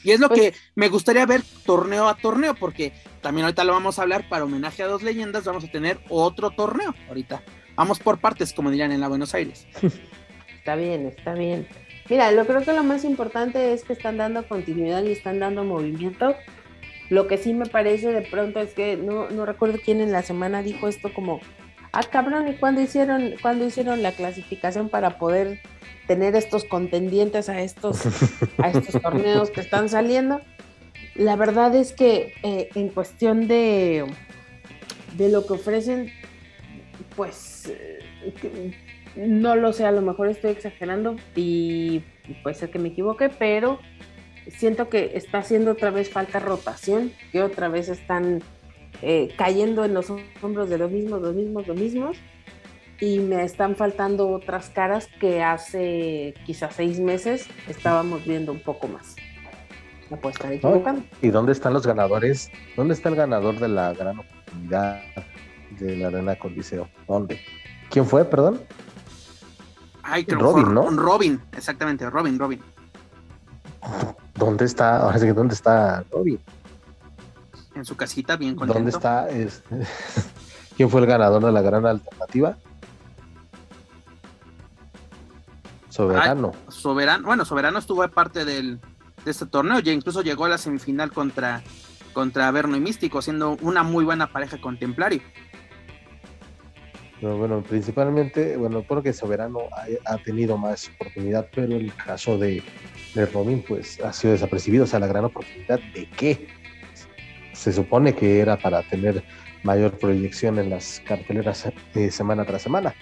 Y 0.04 0.12
es 0.12 0.20
lo 0.20 0.28
pues 0.28 0.40
que 0.40 0.54
me 0.76 0.90
gustaría 0.90 1.26
ver 1.26 1.42
torneo 1.66 2.10
a 2.10 2.16
torneo, 2.16 2.56
porque 2.56 2.92
también 3.22 3.46
ahorita 3.46 3.64
lo 3.64 3.74
vamos 3.74 3.98
a 4.00 4.02
hablar 4.02 4.28
para 4.28 4.44
homenaje 4.44 4.84
a 4.84 4.88
dos 4.88 5.02
leyendas, 5.02 5.46
vamos 5.46 5.64
a 5.64 5.72
tener 5.72 6.00
otro 6.10 6.52
torneo 6.52 6.94
ahorita. 7.08 7.42
Vamos 7.76 8.00
por 8.00 8.20
partes, 8.20 8.54
como 8.54 8.70
dirían 8.70 8.92
en 8.92 9.02
la 9.02 9.08
Buenos 9.08 9.34
Aires. 9.34 9.66
Está 10.58 10.76
bien, 10.78 11.08
está 11.08 11.34
bien. 11.34 11.68
Mira, 12.10 12.32
lo 12.32 12.46
creo 12.46 12.64
que 12.64 12.72
lo 12.72 12.86
más 12.86 13.04
importante 13.04 13.74
es 13.74 13.84
que 13.84 13.92
están 13.92 14.16
dando 14.16 14.48
continuidad 14.48 15.04
y 15.04 15.12
están 15.12 15.40
dando 15.40 15.66
movimiento. 15.66 16.36
Lo 17.10 17.28
que 17.28 17.38
sí 17.38 17.54
me 17.54 17.66
parece 17.66 18.14
de 18.14 18.22
pronto 18.22 18.62
es 18.62 18.74
que 18.74 18.96
no, 18.96 19.30
no 19.30 19.46
recuerdo 19.46 19.78
quién 19.84 20.00
en 20.00 20.14
la 20.14 20.22
semana 20.22 20.64
dijo 20.64 20.88
esto 20.88 21.14
como, 21.14 21.42
ah 21.94 22.04
cabrón, 22.04 22.48
¿y 22.50 22.56
cuándo 22.56 22.82
hicieron, 22.82 23.36
cuando 23.42 23.66
hicieron 23.66 24.04
la 24.04 24.12
clasificación 24.12 24.90
para 24.90 25.18
poder 25.18 25.62
tener 26.08 26.36
estos 26.36 26.66
contendientes 26.66 27.48
a 27.48 27.62
estos, 27.62 28.02
a 28.58 28.70
estos 28.70 29.02
torneos 29.02 29.52
que 29.52 29.62
están 29.62 29.88
saliendo? 29.88 30.42
La 31.16 31.36
verdad 31.36 31.74
es 31.76 31.94
que 31.94 32.34
eh, 32.44 32.70
en 32.76 32.90
cuestión 32.90 33.48
de, 33.48 34.06
de 35.16 35.30
lo 35.30 35.46
que 35.46 35.54
ofrecen, 35.54 36.12
pues 37.16 37.72
no 39.16 39.56
lo 39.56 39.74
sé, 39.74 39.86
a 39.86 39.92
lo 39.92 40.02
mejor 40.02 40.28
estoy 40.30 40.52
exagerando 40.52 41.16
y 41.36 42.02
puede 42.42 42.56
ser 42.56 42.72
que 42.72 42.80
me 42.80 42.90
equivoque, 42.90 43.30
pero 43.30 43.80
siento 44.48 44.90
que 44.90 45.12
está 45.16 45.40
haciendo 45.40 45.72
otra 45.72 45.92
vez 45.92 46.10
falta 46.10 46.40
rotación, 46.40 47.12
que 47.32 47.44
otra 47.44 47.70
vez 47.70 47.90
están 47.90 48.42
eh, 49.02 49.34
cayendo 49.38 49.84
en 49.86 49.94
los 49.94 50.12
hombros 50.42 50.70
de 50.70 50.78
los 50.78 50.92
mismos, 50.92 51.22
los 51.22 51.34
mismos, 51.34 51.68
los 51.68 51.78
mismos, 51.78 52.18
y 53.00 53.20
me 53.20 53.44
están 53.44 53.76
faltando 53.76 54.30
otras 54.30 54.70
caras 54.70 55.08
que 55.20 55.44
hace 55.44 56.34
quizás 56.46 56.76
seis 56.76 57.00
meses 57.00 57.48
estábamos 57.68 58.24
viendo 58.26 58.52
un 58.52 58.60
poco 58.60 58.88
más. 58.88 59.16
Me 60.10 60.18
puedo 60.18 60.34
estar 60.34 60.52
equivocando. 60.52 61.04
¿Y 61.22 61.30
dónde 61.30 61.52
están 61.52 61.74
los 61.74 61.86
ganadores? 61.86 62.52
¿Dónde 62.78 62.94
está 62.94 63.10
el 63.10 63.16
ganador 63.16 63.60
de 63.60 63.68
la 63.68 63.94
gran 63.94 64.20
oportunidad 64.20 65.02
de 65.80 65.98
la 65.98 66.08
Arena 66.08 66.36
Coliseo? 66.38 66.88
¿Dónde? 67.08 67.42
¿Quién 67.90 68.06
fue, 68.06 68.24
perdón? 68.24 68.62
Robin, 70.28 70.74
¿no? 70.74 70.90
Robin, 70.92 71.42
exactamente, 71.58 72.10
Robin, 72.10 72.38
Robin. 72.38 72.60
¿Dónde 74.36 74.66
está? 74.66 74.98
Ahora 74.98 75.18
sí 75.18 75.26
que 75.26 75.34
¿dónde 75.34 75.56
está 75.56 76.04
Robin? 76.12 76.40
En 77.76 77.86
su 77.86 77.96
casita, 77.96 78.36
bien 78.36 78.56
contento. 78.56 78.74
¿Dónde 78.76 78.92
está? 78.92 79.30
Este? 79.30 79.86
¿Quién 80.78 80.90
fue 80.90 81.02
el 81.02 81.08
ganador 81.08 81.44
de 81.44 81.52
la 81.52 81.62
gran 81.62 81.86
alternativa? 81.86 82.58
Soberano. 85.90 86.54
Soberano, 86.70 87.28
bueno, 87.28 87.46
Soberano 87.46 87.78
estuvo 87.78 88.08
parte 88.08 88.46
del, 88.46 88.80
de 89.24 89.32
este 89.32 89.46
torneo, 89.46 89.80
ya 89.80 89.92
incluso 89.92 90.24
llegó 90.24 90.46
a 90.46 90.50
la 90.50 90.58
semifinal 90.58 91.12
contra, 91.12 91.62
contra 92.14 92.50
Verno 92.50 92.76
y 92.76 92.80
Místico, 92.80 93.22
siendo 93.22 93.58
una 93.62 93.84
muy 93.84 94.04
buena 94.04 94.32
pareja 94.32 94.60
contemplario 94.60 95.22
bueno, 97.32 97.64
principalmente, 97.64 98.58
bueno, 98.58 98.84
creo 98.84 99.02
que 99.02 99.14
Soberano 99.14 99.62
ha, 100.06 100.18
tenido 100.18 100.58
más 100.58 100.92
oportunidad, 100.96 101.48
pero 101.54 101.76
el 101.76 101.94
caso 101.96 102.38
de, 102.38 102.62
Robin, 103.34 103.64
pues 103.66 104.00
ha 104.02 104.12
sido 104.12 104.34
desapercibido. 104.34 104.84
O 104.84 104.88
sea, 104.88 105.00
la 105.00 105.08
gran 105.08 105.26
oportunidad 105.26 105.80
de 105.94 106.10
qué 106.10 106.48
se 107.54 107.72
supone 107.72 108.14
que 108.14 108.40
era 108.40 108.58
para 108.58 108.84
tener 108.84 109.24
mayor 109.64 109.98
proyección 109.98 110.60
en 110.60 110.70
las 110.70 111.02
carteleras 111.06 111.72
de 111.94 112.12
semana 112.12 112.46
tras 112.46 112.62
semana. 112.62 112.94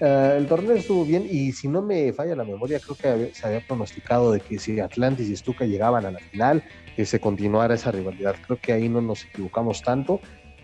Eh, 0.00 0.34
el 0.36 0.46
torneo 0.46 0.74
estuvo 0.74 1.04
bien 1.04 1.26
y 1.30 1.52
si 1.52 1.68
no 1.68 1.82
me 1.82 2.12
falla 2.12 2.34
la 2.36 2.44
memoria, 2.44 2.80
creo 2.80 2.96
que 2.96 3.34
se 3.34 3.46
había 3.46 3.60
pronosticado 3.60 4.32
de 4.32 4.40
que 4.40 4.58
si 4.58 4.80
Atlantis 4.80 5.28
y 5.28 5.36
Stuka 5.36 5.64
llegaban 5.64 6.04
a 6.04 6.10
la 6.10 6.18
final, 6.18 6.62
que 6.96 7.06
se 7.06 7.20
continuara 7.20 7.74
esa 7.74 7.90
rivalidad. 7.90 8.36
Creo 8.46 8.58
que 8.60 8.72
ahí 8.72 8.88
no 8.88 9.00
nos 9.00 9.24
equivocamos 9.24 9.82
tanto, 9.82 10.20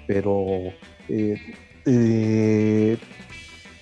pero 0.07 0.73
eh, 1.09 1.37
eh, 1.87 2.97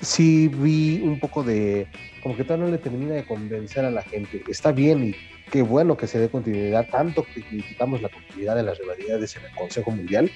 sí 0.01 0.49
vi 0.49 1.01
un 1.03 1.19
poco 1.19 1.43
de, 1.43 1.87
como 2.23 2.37
que 2.37 2.45
todavía 2.45 2.67
no 2.67 2.73
le 2.73 2.79
termina 2.79 3.15
de 3.15 3.25
convencer 3.25 3.85
a 3.85 3.91
la 3.91 4.03
gente. 4.03 4.43
Está 4.49 4.73
bien 4.73 5.05
y 5.05 5.17
qué 5.51 5.63
bueno 5.63 5.97
que 5.97 6.07
se 6.07 6.19
dé 6.19 6.29
continuidad, 6.29 6.89
tanto 6.91 7.25
que 7.25 7.43
criticamos 7.43 8.03
la 8.03 8.09
continuidad 8.09 8.57
de 8.57 8.63
las 8.63 8.79
rivalidades 8.79 9.37
en 9.37 9.45
el 9.45 9.55
Consejo 9.55 9.91
Mundial 9.91 10.31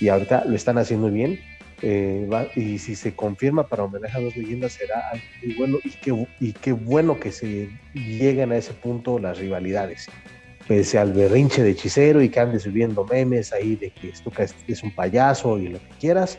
y 0.00 0.08
ahorita 0.08 0.44
lo 0.44 0.56
están 0.56 0.78
haciendo 0.78 1.10
bien. 1.10 1.40
Eh, 1.82 2.26
y 2.54 2.78
si 2.78 2.94
se 2.94 3.14
confirma 3.14 3.68
para 3.68 3.84
homenaje 3.84 4.16
a 4.16 4.22
dos 4.22 4.34
leyendas 4.34 4.72
será 4.72 5.10
algo 5.10 5.24
muy 5.42 5.54
bueno 5.56 5.78
y 5.84 5.90
qué, 5.90 6.26
y 6.40 6.52
qué 6.54 6.72
bueno 6.72 7.20
que 7.20 7.30
se 7.30 7.68
lleguen 7.92 8.50
a 8.52 8.56
ese 8.56 8.72
punto 8.72 9.18
las 9.18 9.36
rivalidades 9.36 10.08
pese 10.66 10.98
al 10.98 11.12
berrinche 11.12 11.62
de 11.62 11.70
hechicero 11.70 12.22
y 12.22 12.28
que 12.28 12.40
ande 12.40 12.58
subiendo 12.58 13.04
memes 13.04 13.52
ahí 13.52 13.76
de 13.76 13.90
que 13.90 14.08
esto 14.08 14.32
es 14.66 14.82
un 14.82 14.94
payaso 14.94 15.58
y 15.58 15.68
lo 15.68 15.78
que 15.78 15.94
quieras, 16.00 16.38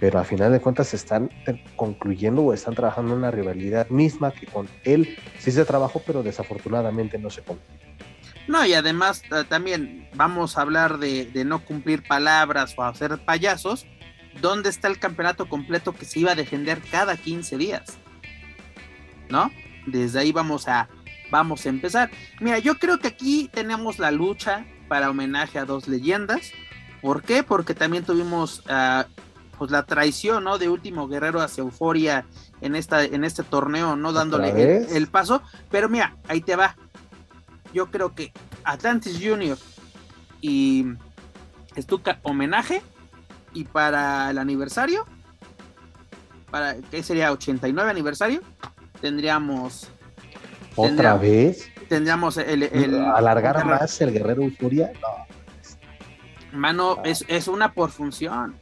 pero 0.00 0.18
a 0.18 0.24
final 0.24 0.52
de 0.52 0.60
cuentas 0.60 0.92
están 0.94 1.30
concluyendo 1.76 2.42
o 2.42 2.52
están 2.52 2.74
trabajando 2.74 3.12
en 3.12 3.18
una 3.18 3.30
rivalidad 3.30 3.88
misma 3.88 4.30
que 4.30 4.46
con 4.46 4.68
él 4.84 5.16
sí 5.38 5.50
se 5.50 5.64
trabajó, 5.64 6.02
pero 6.06 6.22
desafortunadamente 6.22 7.18
no 7.18 7.30
se 7.30 7.42
concluyó. 7.42 7.86
No, 8.48 8.64
y 8.64 8.74
además 8.74 9.22
eh, 9.32 9.44
también 9.48 10.08
vamos 10.14 10.56
a 10.56 10.62
hablar 10.62 10.98
de, 10.98 11.44
no 11.44 11.64
cumplir 11.64 12.06
palabras 12.06 12.74
o 12.76 12.84
hacer 12.84 13.18
payasos. 13.24 13.86
¿Dónde 14.40 14.68
está 14.68 14.88
el 14.88 14.98
campeonato 14.98 15.48
completo 15.48 15.92
que 15.92 16.04
se 16.04 16.20
iba 16.20 16.32
a 16.32 16.36
defender 16.36 16.80
cada 16.90 17.16
15 17.16 17.56
días? 17.56 17.98
¿No? 19.30 19.50
Desde 19.86 20.20
ahí 20.20 20.30
vamos 20.30 20.68
a, 20.68 20.88
vamos 21.30 21.66
a 21.66 21.70
empezar. 21.70 22.10
Mira, 22.40 22.58
yo 22.58 22.78
creo 22.78 22.98
que 22.98 23.08
aquí 23.08 23.50
tenemos 23.52 23.98
la 23.98 24.10
lucha 24.10 24.64
para 24.88 25.10
homenaje 25.10 25.58
a 25.58 25.64
dos 25.64 25.88
leyendas. 25.88 26.52
¿Por 27.00 27.22
qué? 27.22 27.42
Porque 27.42 27.74
también 27.74 28.04
tuvimos 28.04 28.62
uh, 28.68 29.04
pues 29.58 29.70
la 29.70 29.84
traición, 29.84 30.44
¿no? 30.44 30.58
De 30.58 30.68
último 30.68 31.08
guerrero 31.08 31.40
hacia 31.40 31.62
Euforia 31.62 32.26
en 32.60 32.74
esta 32.74 33.04
en 33.04 33.24
este 33.24 33.42
torneo, 33.42 33.96
no 33.96 34.12
dándole 34.12 34.86
el, 34.96 35.06
paso, 35.08 35.42
pero 35.70 35.88
mira, 35.88 36.16
ahí 36.28 36.40
te 36.40 36.56
va. 36.56 36.76
Yo 37.72 37.90
creo 37.90 38.14
que 38.14 38.32
Atlantis 38.64 39.20
Junior 39.22 39.58
y 40.40 40.86
Stuka 41.76 42.18
homenaje. 42.22 42.82
Y 43.52 43.64
para 43.64 44.30
el 44.30 44.36
aniversario 44.36 45.06
para 46.50 46.76
que 46.76 47.02
sería 47.02 47.32
89 47.32 47.90
aniversario, 47.90 48.40
tendríamos 49.00 49.88
otra 50.74 51.16
vez 51.16 51.70
tendríamos 51.88 52.36
el, 52.36 52.62
alargar 52.94 53.64
más 53.64 54.00
el 54.00 54.12
guerrero 54.12 54.42
Euforia. 54.42 54.92
No. 55.00 56.58
Mano, 56.58 56.98
es, 57.04 57.24
es 57.28 57.48
una 57.48 57.72
por 57.72 57.90
función 57.90 58.58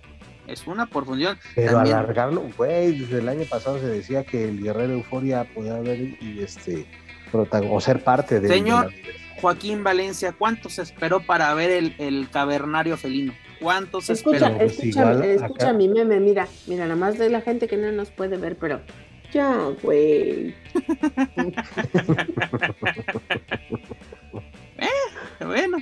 es 0.47 0.67
una 0.67 0.87
por 0.87 1.05
función. 1.05 1.39
Pero 1.55 1.79
alargarlo, 1.79 2.49
güey, 2.57 2.99
desde 2.99 3.19
el 3.19 3.29
año 3.29 3.45
pasado 3.49 3.79
se 3.79 3.87
decía 3.87 4.25
que 4.25 4.49
el 4.49 4.63
Guerrero 4.63 4.95
Euforia 4.95 5.45
podía 5.55 5.77
haber 5.77 6.01
y 6.01 6.41
este 6.43 6.87
o 7.33 7.81
ser 7.81 8.03
parte 8.05 8.41
de. 8.41 8.49
Señor 8.49 8.93
Joaquín 9.41 9.83
Valencia, 9.83 10.33
¿cuánto 10.37 10.69
se 10.69 10.83
esperó 10.83 11.21
para 11.21 11.53
ver 11.55 11.71
el, 11.71 11.95
el 11.99 12.29
cavernario 12.31 12.97
felino? 12.97 13.33
¿Cuánto 13.61 14.01
se 14.01 14.15
escucha, 14.15 14.49
esperó? 14.49 14.65
Escucha, 14.65 15.13
pues 15.13 15.43
escucha 15.43 15.73
mi 15.73 15.89
meme, 15.89 16.21
mira, 16.21 16.47
mira, 16.67 16.85
nada 16.85 16.97
más 16.97 17.19
de 17.19 17.29
la 17.31 17.41
gente 17.41 17.67
que 17.67 17.77
no 17.77 17.91
nos 17.93 18.11
puede 18.11 18.37
ver, 18.37 18.57
pero 18.57 18.81
ya, 19.33 19.71
güey. 19.83 20.49
eh, 24.79 24.89
bueno, 25.45 25.79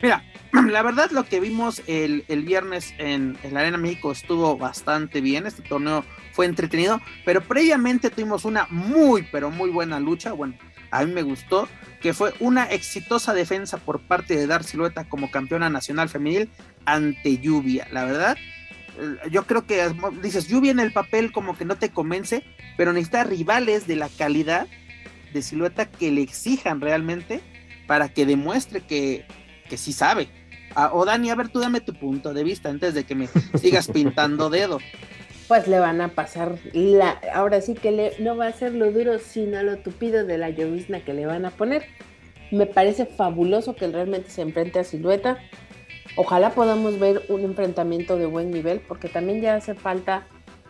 mira, 0.00 0.24
la 0.54 0.82
verdad 0.82 1.10
lo 1.10 1.24
que 1.24 1.40
vimos 1.40 1.82
el, 1.86 2.24
viernes 2.44 2.94
en, 2.98 3.36
la 3.50 3.60
Arena 3.60 3.76
México 3.76 4.12
estuvo 4.12 4.56
bastante 4.56 5.20
bien, 5.20 5.46
este 5.46 5.62
torneo 5.62 6.04
fue 6.32 6.46
entretenido, 6.46 7.00
pero 7.24 7.40
previamente 7.40 8.10
tuvimos 8.10 8.44
una 8.44 8.66
muy, 8.70 9.26
pero 9.32 9.50
muy 9.50 9.70
buena 9.70 9.98
lucha, 9.98 10.32
bueno, 10.32 10.54
a 10.90 11.04
mí 11.04 11.12
me 11.12 11.22
gustó, 11.22 11.68
que 12.00 12.14
fue 12.14 12.32
una 12.38 12.64
exitosa 12.64 13.34
defensa 13.34 13.78
por 13.78 14.00
parte 14.00 14.36
de 14.36 14.46
Dar 14.46 14.62
Silueta 14.62 15.04
como 15.04 15.30
campeona 15.30 15.70
nacional 15.70 16.08
femenil 16.08 16.48
ante 16.84 17.38
Lluvia, 17.38 17.88
la 17.90 18.04
verdad. 18.04 18.36
Eh, 18.98 19.30
yo 19.30 19.44
creo 19.44 19.66
que 19.66 19.92
dices, 20.22 20.46
Lluvia 20.46 20.70
en 20.70 20.80
el 20.80 20.92
papel 20.92 21.32
como 21.32 21.56
que 21.56 21.64
no 21.64 21.76
te 21.76 21.90
convence, 21.90 22.44
pero 22.76 22.92
necesita 22.92 23.24
rivales 23.24 23.88
de 23.88 23.96
la 23.96 24.08
calidad 24.08 24.68
de 25.32 25.42
Silueta 25.42 25.90
que 25.90 26.12
le 26.12 26.22
exijan 26.22 26.80
realmente 26.80 27.40
para 27.88 28.08
que 28.08 28.24
demuestre 28.24 28.80
que, 28.80 29.26
que 29.68 29.76
sí 29.76 29.92
sabe 29.92 30.28
o 30.92 31.04
Dani, 31.04 31.30
a 31.30 31.34
ver, 31.34 31.48
tú 31.48 31.60
dame 31.60 31.80
tu 31.80 31.94
punto 31.94 32.34
de 32.34 32.44
vista 32.44 32.68
antes 32.68 32.94
de 32.94 33.04
que 33.04 33.14
me 33.14 33.28
sigas 33.58 33.88
pintando 33.88 34.50
dedo. 34.50 34.78
Pues 35.48 35.68
le 35.68 35.78
van 35.78 36.00
a 36.00 36.08
pasar 36.08 36.56
la, 36.72 37.20
ahora 37.34 37.60
sí 37.60 37.74
que 37.74 37.90
le, 37.90 38.12
no 38.18 38.36
va 38.36 38.46
a 38.46 38.52
ser 38.52 38.74
lo 38.74 38.90
duro, 38.90 39.18
sino 39.18 39.62
lo 39.62 39.78
tupido 39.78 40.24
de 40.24 40.38
la 40.38 40.50
llovizna 40.50 41.04
que 41.04 41.12
le 41.12 41.26
van 41.26 41.44
a 41.44 41.50
poner. 41.50 41.84
Me 42.50 42.66
parece 42.66 43.04
fabuloso 43.04 43.74
que 43.74 43.88
realmente 43.88 44.30
se 44.30 44.42
enfrente 44.42 44.78
a 44.78 44.84
Silueta. 44.84 45.38
Ojalá 46.16 46.50
podamos 46.50 46.98
ver 46.98 47.22
un 47.28 47.42
enfrentamiento 47.42 48.16
de 48.16 48.26
buen 48.26 48.50
nivel, 48.50 48.80
porque 48.80 49.08
también 49.08 49.40
ya 49.40 49.56
hace 49.56 49.74
falta 49.74 50.26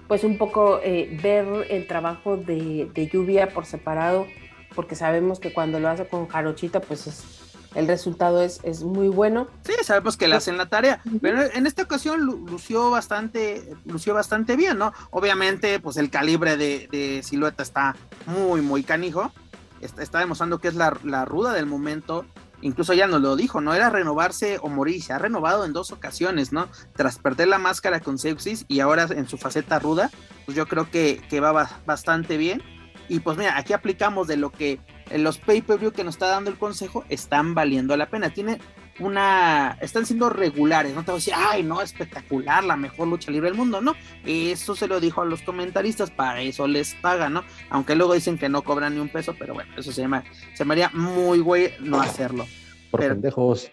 pues 0.09 0.25
un 0.25 0.39
poco 0.39 0.81
eh, 0.83 1.19
ver 1.23 1.47
el 1.71 1.87
trabajo 1.87 2.37
de, 2.37 2.91
de, 2.93 3.09
lluvia 3.09 3.49
por 3.49 3.65
separado, 3.65 4.27
porque 4.75 4.97
sabemos 4.97 5.41
que 5.41 5.53
cuando 5.53 5.81
lo 5.81 5.89
hace 5.89 6.07
con 6.07 6.29
Jarochita, 6.29 6.81
pues 6.81 7.07
es, 7.07 7.44
el 7.75 7.89
resultado 7.89 8.43
es, 8.43 8.61
es, 8.63 8.83
muy 8.83 9.09
bueno. 9.09 9.49
Sí, 9.65 9.73
sabemos 9.83 10.17
que 10.17 10.29
le 10.29 10.37
hacen 10.37 10.57
la 10.57 10.67
tarea, 10.67 11.03
pero 11.21 11.43
en 11.43 11.67
esta 11.67 11.83
ocasión 11.83 12.21
lució 12.21 12.91
bastante, 12.91 13.75
lució 13.85 14.15
bastante 14.15 14.57
bien, 14.57 14.79
¿no? 14.79 14.93
Obviamente, 15.11 15.81
pues 15.81 15.97
el 15.97 16.11
calibre 16.11 16.57
de, 16.57 16.89
de 16.91 17.23
silueta 17.23 17.63
está 17.63 17.97
muy, 18.27 18.61
muy 18.61 18.85
canijo. 18.85 19.33
Está, 19.81 20.03
está 20.03 20.19
demostrando 20.21 20.59
que 20.59 20.69
es 20.69 20.75
la, 20.75 20.97
la, 21.03 21.25
ruda 21.25 21.53
del 21.53 21.67
momento. 21.67 22.25
Incluso 22.63 22.95
ya 22.95 23.07
nos 23.07 23.21
lo 23.21 23.37
dijo, 23.37 23.61
no 23.61 23.75
era 23.75 23.91
renovarse 23.91 24.59
o 24.63 24.69
morir, 24.69 25.03
se 25.03 25.13
ha 25.13 25.19
renovado 25.19 25.65
en 25.65 25.73
dos 25.73 25.93
ocasiones, 25.93 26.53
¿no? 26.53 26.69
Tras 26.97 27.19
perder 27.19 27.49
la 27.49 27.59
máscara 27.59 28.01
con 28.01 28.19
Sepsis 28.19 28.65
y 28.69 28.81
ahora 28.81 29.07
en 29.11 29.29
su 29.29 29.37
faceta 29.37 29.79
ruda, 29.79 30.11
pues 30.47 30.57
yo 30.57 30.67
creo 30.67 30.91
que, 30.91 31.21
que 31.29 31.41
va 31.41 31.69
bastante 31.85 32.37
bien. 32.37 32.63
Y 33.09 33.21
pues 33.21 33.37
mira, 33.37 33.59
aquí 33.59 33.75
aplicamos 33.75 34.29
de 34.29 34.39
lo 34.39 34.51
que 34.51 34.81
los 35.17 35.39
pay-per-view 35.39 35.93
que 35.93 36.05
nos 36.05 36.15
está 36.15 36.29
dando 36.29 36.51
el 36.51 36.59
consejo 36.59 37.05
están 37.09 37.55
valiendo 37.55 37.97
la 37.97 38.09
pena. 38.09 38.31
Tiene 38.31 38.59
una, 38.99 39.77
están 39.81 40.07
siendo 40.07 40.31
regulares, 40.31 40.95
no 40.95 41.05
te 41.05 41.11
voy 41.11 41.17
a 41.17 41.19
decir, 41.19 41.35
ay, 41.37 41.63
no, 41.63 41.83
espectacular, 41.83 42.63
la 42.63 42.77
mejor 42.77 43.09
lucha 43.09 43.31
libre 43.31 43.49
del 43.49 43.59
mundo, 43.59 43.81
no, 43.81 43.95
eso 44.25 44.77
se 44.77 44.87
lo 44.87 45.01
dijo 45.01 45.23
a 45.23 45.25
los 45.25 45.43
comentaristas, 45.43 46.11
para 46.11 46.41
eso 46.43 46.69
les 46.69 46.95
pagan, 46.95 47.35
¿no? 47.35 47.45
Aunque 47.71 47.97
luego 47.97 48.15
dicen 48.15 48.39
que 48.39 48.49
no 48.49 48.63
cobran 48.63 48.95
ni 48.95 49.01
un 49.01 49.09
peso, 49.09 49.35
pero 49.39 49.55
bueno, 49.55 49.73
eso 49.77 49.91
se 49.91 50.03
llama, 50.03 50.25
se 50.55 50.65
me 50.65 50.75
haría 50.75 50.91
muy 50.91 51.41
güey 51.41 51.73
no 51.81 52.01
hacerlo. 52.01 52.47
Por 52.91 53.01
pero, 53.01 53.15
pendejos. 53.15 53.71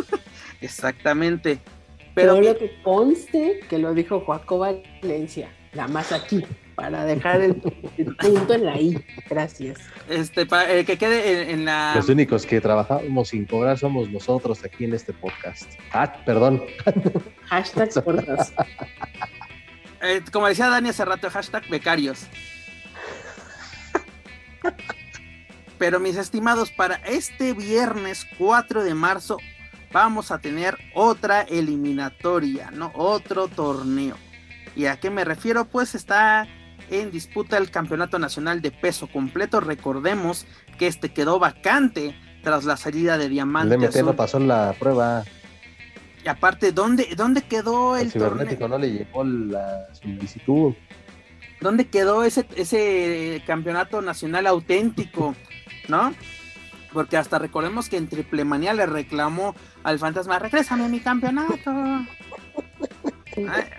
Exactamente. 0.60 1.58
Pero, 2.14 2.34
pero 2.34 2.52
lo 2.52 2.58
que 2.58 2.80
conste 2.82 3.60
que 3.68 3.78
lo 3.78 3.94
dijo 3.94 4.20
Joaco 4.20 4.58
Valencia, 4.58 5.52
nada 5.74 5.88
más 5.88 6.12
aquí 6.12 6.44
para 6.74 7.04
dejar 7.04 7.40
el, 7.40 7.62
el, 7.96 8.16
punto 8.16 8.54
en 8.54 8.64
la 8.64 8.80
I. 8.80 9.04
Gracias. 9.28 9.78
Este, 10.08 10.46
para 10.46 10.72
eh, 10.72 10.84
que 10.84 10.96
quede 10.98 11.42
en, 11.42 11.50
en, 11.50 11.64
la. 11.64 11.92
Los 11.94 12.08
únicos 12.08 12.46
que 12.46 12.60
trabajamos 12.60 13.28
sin 13.28 13.46
cobrar 13.46 13.78
somos 13.78 14.10
nosotros 14.10 14.64
aquí 14.64 14.84
en 14.84 14.94
este 14.94 15.12
podcast. 15.12 15.70
Ah, 15.92 16.12
perdón. 16.24 16.62
Hashtag 17.46 17.90
por 18.04 18.24
eh, 20.02 20.20
como 20.32 20.48
decía 20.48 20.68
Dani 20.68 20.88
hace 20.88 21.04
rato, 21.04 21.30
hashtag 21.30 21.68
becarios. 21.68 22.26
Pero 25.78 26.00
mis 26.00 26.16
estimados, 26.16 26.70
para 26.70 26.96
este 26.96 27.54
viernes 27.54 28.26
4 28.38 28.82
de 28.82 28.94
marzo 28.94 29.38
vamos 29.92 30.30
a 30.30 30.38
tener 30.38 30.76
otra 30.94 31.42
eliminatoria, 31.42 32.70
¿no? 32.72 32.90
Otro 32.94 33.48
torneo. 33.48 34.16
¿Y 34.74 34.86
a 34.86 34.98
qué 34.98 35.10
me 35.10 35.24
refiero? 35.24 35.66
Pues 35.66 35.94
está 35.94 36.48
en 36.90 37.10
disputa 37.10 37.58
el 37.58 37.70
Campeonato 37.70 38.18
Nacional 38.18 38.62
de 38.62 38.70
Peso 38.70 39.06
Completo. 39.06 39.60
Recordemos 39.60 40.46
que 40.78 40.86
este 40.86 41.12
quedó 41.12 41.38
vacante 41.38 42.14
tras 42.42 42.64
la 42.64 42.76
salida 42.76 43.18
de 43.18 43.28
Diamante. 43.28 43.74
El 43.74 43.80
DMT 43.80 43.90
Azul. 43.90 44.06
no 44.06 44.16
pasó 44.16 44.38
la 44.38 44.74
prueba. 44.78 45.24
Y 46.24 46.28
aparte, 46.28 46.72
¿dónde, 46.72 47.08
dónde 47.16 47.42
quedó 47.42 47.96
el, 47.96 48.06
el 48.06 48.12
cibernético? 48.12 48.68
No 48.68 48.78
le 48.78 48.92
llegó 48.92 49.24
la 49.24 49.86
solicitud. 49.92 50.74
¿Dónde 51.60 51.86
quedó 51.86 52.24
ese, 52.24 52.46
ese 52.56 53.42
campeonato 53.46 54.02
nacional 54.02 54.46
auténtico? 54.46 55.34
¿No? 55.88 56.12
Porque 56.92 57.16
hasta 57.16 57.38
recordemos 57.38 57.88
que 57.88 57.96
en 57.96 58.08
Triple 58.08 58.44
Manía 58.44 58.74
le 58.74 58.86
reclamó 58.86 59.54
al 59.82 59.98
fantasma, 59.98 60.38
regrésame 60.38 60.88
mi 60.88 61.00
campeonato. 61.00 61.70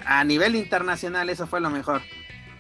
a 0.06 0.24
nivel 0.24 0.56
internacional 0.56 1.30
eso 1.30 1.46
fue 1.46 1.62
lo 1.62 1.70
mejor. 1.70 2.02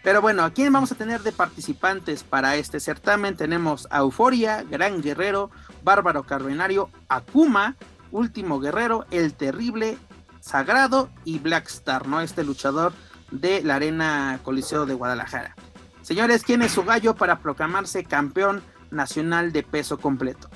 Pero 0.04 0.22
bueno, 0.22 0.44
¿a 0.44 0.52
quién 0.52 0.74
vamos 0.74 0.92
a 0.92 0.96
tener 0.96 1.22
de 1.22 1.32
participantes 1.32 2.24
para 2.24 2.58
este 2.58 2.82
certamen? 2.82 3.38
Tenemos 3.38 3.88
a 3.90 4.00
Euforia, 4.00 4.64
Gran 4.70 5.02
Guerrero, 5.02 5.50
Bárbaro 5.82 6.24
Carbonario, 6.24 6.90
Akuma, 7.08 7.78
Último 8.12 8.60
Guerrero, 8.60 9.06
El 9.12 9.34
Terrible, 9.34 9.98
Sagrado 10.42 11.10
y 11.24 11.40
Black 11.40 11.68
Star, 11.68 12.06
¿no? 12.06 12.20
Este 12.20 12.44
luchador 12.44 12.92
de 13.32 13.64
la 13.64 13.76
Arena 13.76 14.40
Coliseo 14.44 14.86
de 14.86 14.94
Guadalajara. 14.94 15.56
Señores, 16.02 16.44
¿quién 16.44 16.62
es 16.62 16.74
su 16.74 16.84
gallo 16.84 17.16
para 17.16 17.40
proclamarse 17.40 18.04
campeón 18.04 18.62
nacional 18.92 19.54
de 19.54 19.64
peso 19.64 19.98
completo? 19.98 20.50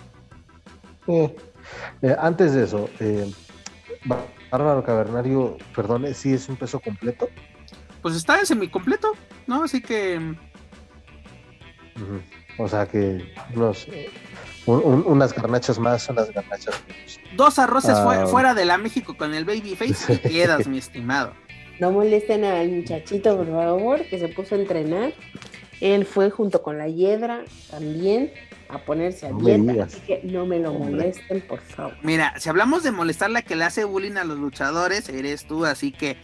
Eh, 1.08 1.34
eh, 2.02 2.16
antes 2.20 2.54
de 2.54 2.66
eso, 2.66 2.90
eh, 3.00 3.34
Bárbaro 4.52 4.84
Cavernario, 4.84 5.58
perdón, 5.74 6.06
¿sí 6.14 6.34
es 6.34 6.50
un 6.50 6.58
peso 6.58 6.82
completo? 6.82 7.30
Pues 8.02 8.16
está 8.16 8.40
en 8.40 8.46
semicompleto, 8.46 9.14
¿no? 9.48 9.64
Así 9.64 9.82
que. 9.82 10.36
O 12.60 12.68
sea 12.68 12.86
que 12.88 13.34
unos, 13.56 13.88
un, 14.66 14.82
un, 14.84 15.04
unas 15.06 15.34
garnachas 15.34 15.80
más, 15.80 16.10
unas 16.10 16.32
garnachas 16.32 16.82
menos. 16.88 17.20
Dos 17.36 17.60
arroces 17.60 17.96
ah. 17.96 18.26
fuera 18.28 18.54
de 18.54 18.66
la 18.66 18.78
México 18.78 19.16
con 19.16 19.34
el 19.34 19.46
Babyface 19.46 20.14
y 20.14 20.18
quedas, 20.30 20.68
mi 20.68 20.78
estimado. 20.78 21.34
No 21.80 21.92
molesten 21.92 22.44
al 22.44 22.70
muchachito, 22.70 23.38
por 23.38 23.48
favor, 23.48 24.06
que 24.06 24.18
se 24.20 24.28
puso 24.30 24.56
a 24.56 24.58
entrenar. 24.58 25.14
Él 25.80 26.06
fue 26.06 26.32
junto 26.32 26.64
con 26.64 26.80
la 26.80 26.88
Hiedra 26.88 27.44
también 27.70 28.32
a 28.70 28.80
ponerse 28.80 29.28
a 29.28 29.30
No 29.30 29.40
dieta, 29.40 29.84
así 29.84 30.00
que 30.02 30.22
no 30.24 30.48
me 30.48 30.60
lo 30.60 30.74
molesten, 30.74 31.42
por 31.42 31.60
favor. 31.60 31.94
Mira, 32.02 32.34
si 32.40 32.50
hablamos 32.50 32.82
de 32.82 32.92
molestar 32.92 33.30
la 33.30 33.44
que 33.44 33.56
le 33.56 33.64
hace 33.64 33.84
bullying 33.84 34.18
a 34.18 34.24
los 34.24 34.40
luchadores, 34.40 35.08
eres 35.10 35.46
tú, 35.46 35.66
así 35.66 35.92
que. 35.92 36.18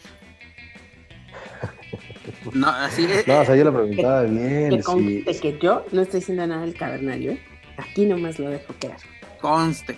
No, 2.53 2.67
así 2.69 3.06
es. 3.06 3.25
No, 3.27 3.39
o 3.39 3.45
sea, 3.45 3.56
yo 3.56 3.63
le 3.63 3.71
preguntaba 3.71 4.23
bien. 4.23 4.69
Que 4.71 4.77
si- 4.77 4.84
conste 4.84 5.39
que 5.39 5.60
yo 5.60 5.86
no 5.91 6.01
estoy 6.01 6.19
diciendo 6.19 6.45
nada 6.45 6.62
del 6.62 6.73
cavernario, 6.75 7.32
¿eh? 7.34 7.41
Aquí 7.77 8.06
nomás 8.06 8.38
lo 8.39 8.49
dejo 8.49 8.73
quedar. 8.79 8.97
Conste, 9.41 9.97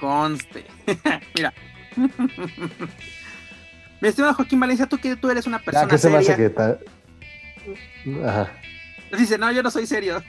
conste. 0.00 0.64
Mira. 1.34 1.52
Mi 4.00 4.08
estimado 4.08 4.34
Joaquín 4.34 4.58
Valencia, 4.60 4.86
tú 4.86 4.98
que 4.98 5.16
tú 5.16 5.30
eres 5.30 5.46
una 5.46 5.58
Ya, 5.58 5.64
persona 5.64 5.88
¿qué 5.88 5.98
se 5.98 6.08
me 6.10 6.16
hace 6.18 6.26
seria. 6.34 6.48
que 6.48 6.54
ta- 6.54 6.78
Ajá. 8.26 8.52
Dice, 9.16 9.36
no, 9.38 9.50
yo 9.52 9.62
no 9.62 9.70
soy 9.70 9.86
serio. 9.86 10.22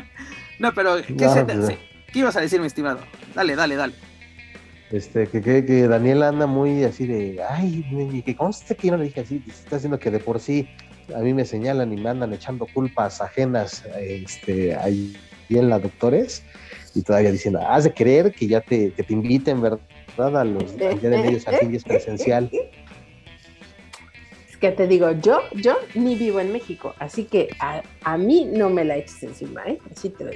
no, 0.58 0.72
pero 0.74 0.96
¿qué, 1.06 1.14
No, 1.14 1.32
se- 1.34 1.44
pues. 1.44 1.78
¿qué 2.12 2.18
ibas 2.18 2.36
a 2.36 2.40
decir, 2.40 2.60
mi 2.60 2.66
estimado? 2.66 3.00
Dale, 3.34 3.54
dale, 3.56 3.76
dale. 3.76 3.94
Este, 4.92 5.26
que, 5.26 5.40
que, 5.40 5.64
que 5.64 5.88
Daniel 5.88 6.22
anda 6.22 6.46
muy 6.46 6.84
así 6.84 7.06
de, 7.06 7.42
ay, 7.48 8.22
que 8.24 8.36
conste 8.36 8.76
que 8.76 8.88
yo 8.88 8.92
no 8.92 8.98
le 8.98 9.04
dije 9.04 9.20
así, 9.20 9.42
está 9.48 9.76
haciendo 9.76 9.98
que 9.98 10.10
de 10.10 10.18
por 10.18 10.38
sí 10.38 10.68
a 11.14 11.20
mí 11.20 11.32
me 11.32 11.46
señalan 11.46 11.92
y 11.92 11.96
me 11.96 12.10
andan 12.10 12.32
echando 12.34 12.66
culpas 12.66 13.20
ajenas 13.22 13.84
este, 13.98 14.76
ahí 14.76 15.16
en 15.48 15.68
la 15.68 15.78
doctores 15.78 16.42
y 16.94 17.02
todavía 17.02 17.32
diciendo, 17.32 17.60
has 17.66 17.84
de 17.84 17.92
creer 17.92 18.32
que 18.32 18.46
ya 18.46 18.60
te, 18.60 18.92
que 18.92 19.02
te 19.02 19.12
inviten, 19.12 19.60
¿verdad? 19.60 19.80
A 20.18 20.44
los 20.44 20.76
medios 20.76 21.44
y 21.70 21.76
es 21.76 21.84
presencial. 21.84 22.50
Es 24.48 24.56
que 24.58 24.70
te 24.72 24.86
digo, 24.86 25.10
yo, 25.12 25.40
yo 25.54 25.76
ni 25.94 26.16
vivo 26.16 26.38
en 26.40 26.52
México, 26.52 26.94
así 26.98 27.24
que 27.24 27.48
a, 27.60 27.82
a 28.04 28.18
mí 28.18 28.48
no 28.50 28.68
me 28.68 28.84
la 28.84 28.96
eches 28.96 29.22
encima, 29.22 29.62
¿eh? 29.66 29.78
Así 29.90 30.10
te 30.10 30.24
lo. 30.24 30.30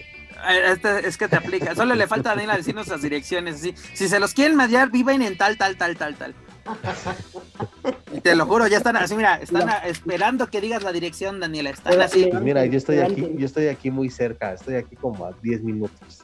Este- 0.48 1.06
es 1.08 1.16
que 1.16 1.28
te 1.28 1.36
aplica. 1.36 1.74
Solo 1.74 1.94
le 1.94 2.06
falta 2.06 2.30
a 2.30 2.34
Daniela 2.34 2.56
decirnos 2.56 2.88
las 2.88 3.02
direcciones. 3.02 3.56
así. 3.56 3.74
Si 3.94 4.08
se 4.08 4.18
los 4.20 4.34
quieren 4.34 4.56
mediar, 4.56 4.90
viven 4.90 5.22
en 5.22 5.36
tal, 5.36 5.56
tal, 5.56 5.76
tal, 5.76 5.96
tal, 5.96 6.14
tal. 6.16 6.34
Y 8.12 8.20
te 8.20 8.34
lo 8.34 8.44
juro, 8.46 8.66
ya 8.66 8.78
están 8.78 8.96
así, 8.96 9.14
mira, 9.14 9.36
están 9.36 9.66
No. 9.66 9.72
esperando 9.84 10.48
que 10.48 10.60
digas 10.60 10.82
la 10.82 10.92
dirección, 10.92 11.38
Daniela. 11.40 11.70
Están 11.70 11.92
Pero- 11.92 12.04
así. 12.04 12.26
Pues 12.30 12.42
mira, 12.42 12.66
yo 12.66 12.76
estoy 12.78 12.98
aquí, 12.98 13.28
yo 13.36 13.46
estoy 13.46 13.68
aquí 13.68 13.90
muy 13.90 14.10
cerca, 14.10 14.52
estoy 14.52 14.74
aquí 14.76 14.96
como 14.96 15.26
a 15.26 15.32
10 15.42 15.62
minutos. 15.62 16.22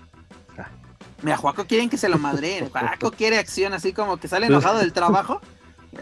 Mira, 1.23 1.37
Juaco 1.37 1.65
quieren 1.67 1.89
que 1.89 1.97
se 1.97 2.09
lo 2.09 2.19
madreen. 2.19 2.69
Juaco 2.69 3.13
quiere 3.17 3.39
acción, 3.39 3.73
así 3.73 3.93
como 3.93 4.17
que 4.17 4.27
sale 4.27 4.47
enojado 4.47 4.79
del 4.79 4.93
trabajo. 4.93 5.41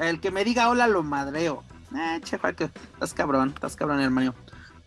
El 0.00 0.18
que 0.20 0.30
me 0.30 0.44
diga 0.44 0.70
hola 0.70 0.86
lo 0.86 1.02
madreo. 1.02 1.62
Eh, 1.94 2.20
che, 2.22 2.38
Juaco, 2.38 2.70
estás 2.94 3.12
cabrón, 3.12 3.50
estás 3.54 3.76
cabrón, 3.76 4.00
hermano. 4.00 4.34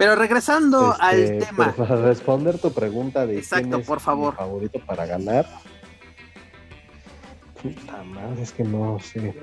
Pero 0.03 0.15
regresando 0.15 0.91
Este, 0.91 1.05
al 1.05 1.39
tema. 1.39 1.73
pero 1.77 1.87
para 1.87 2.01
responder 2.01 2.59
tu 2.59 2.73
pregunta 2.73 3.25
de 3.25 3.37
Exacto, 3.37 3.69
quién 3.69 3.79
es 3.79 3.87
por 3.87 4.01
favor. 4.01 4.33
mi 4.33 4.37
favorito 4.37 4.79
para 4.85 5.05
ganar. 5.05 5.45
Puta 7.61 8.03
madre, 8.03 8.41
es 8.43 8.51
que 8.51 8.65
no 8.65 8.99
sé. 8.99 9.33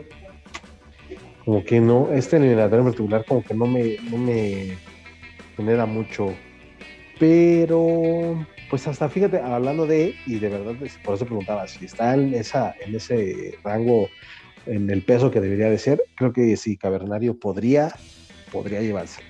Como 1.46 1.64
que 1.64 1.80
no, 1.80 2.10
este 2.12 2.36
eliminatorio 2.36 2.80
en 2.80 2.84
particular 2.84 3.24
como 3.26 3.42
que 3.42 3.54
no 3.54 3.64
me, 3.64 3.96
no 4.10 4.18
me 4.18 4.76
genera 5.56 5.86
mucho. 5.86 6.34
Pero, 7.18 8.46
pues 8.68 8.86
hasta 8.86 9.08
fíjate, 9.08 9.38
hablando 9.40 9.86
de, 9.86 10.14
y 10.26 10.38
de 10.40 10.48
verdad, 10.50 10.74
pues, 10.78 10.98
por 11.02 11.14
eso 11.14 11.24
preguntaba, 11.24 11.66
si 11.68 11.86
está 11.86 12.12
en, 12.12 12.34
esa, 12.34 12.74
en 12.84 12.94
ese 12.94 13.58
rango, 13.64 14.08
en 14.66 14.90
el 14.90 15.02
peso 15.06 15.30
que 15.30 15.40
debería 15.40 15.70
de 15.70 15.78
ser, 15.78 16.02
creo 16.16 16.34
que 16.34 16.54
sí, 16.58 16.76
Cavernario 16.76 17.38
podría, 17.40 17.94
podría 18.52 18.82
llevarse. 18.82 19.22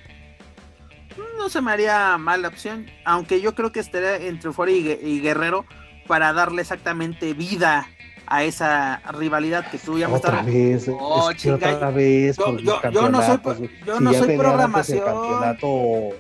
No 1.38 1.48
se 1.48 1.60
me 1.60 1.72
haría 1.72 2.16
mala 2.18 2.48
opción, 2.48 2.86
aunque 3.04 3.40
yo 3.40 3.54
creo 3.54 3.72
que 3.72 3.80
estaría 3.80 4.16
entre 4.16 4.48
Euphoria 4.48 4.76
y, 4.76 4.84
Gue- 4.84 4.98
y 5.02 5.20
Guerrero 5.20 5.64
para 6.06 6.32
darle 6.32 6.62
exactamente 6.62 7.34
vida 7.34 7.86
a 8.26 8.44
esa 8.44 9.02
rivalidad 9.12 9.68
que 9.70 9.78
tú 9.78 9.98
ya 9.98 10.06
me 10.08 10.14
Otra 10.14 10.42
vez, 10.42 10.88
Oh, 10.88 11.30
es 11.30 11.36
que 11.36 11.42
chinga, 11.42 11.74
otra 11.74 11.90
vez. 11.90 12.36
yo- 12.36 12.52
no 12.52 12.58
soy 12.58 12.80
campeonatos, 12.80 13.56
pro- 13.58 13.68
yo 13.86 13.98
si 13.98 14.04
no 14.04 14.12
ya 14.12 14.18
soy 14.18 14.26
tenían 14.28 14.60
antes 14.60 14.86
programación. 14.86 14.98
El 14.98 15.04
campeonato, 15.04 16.16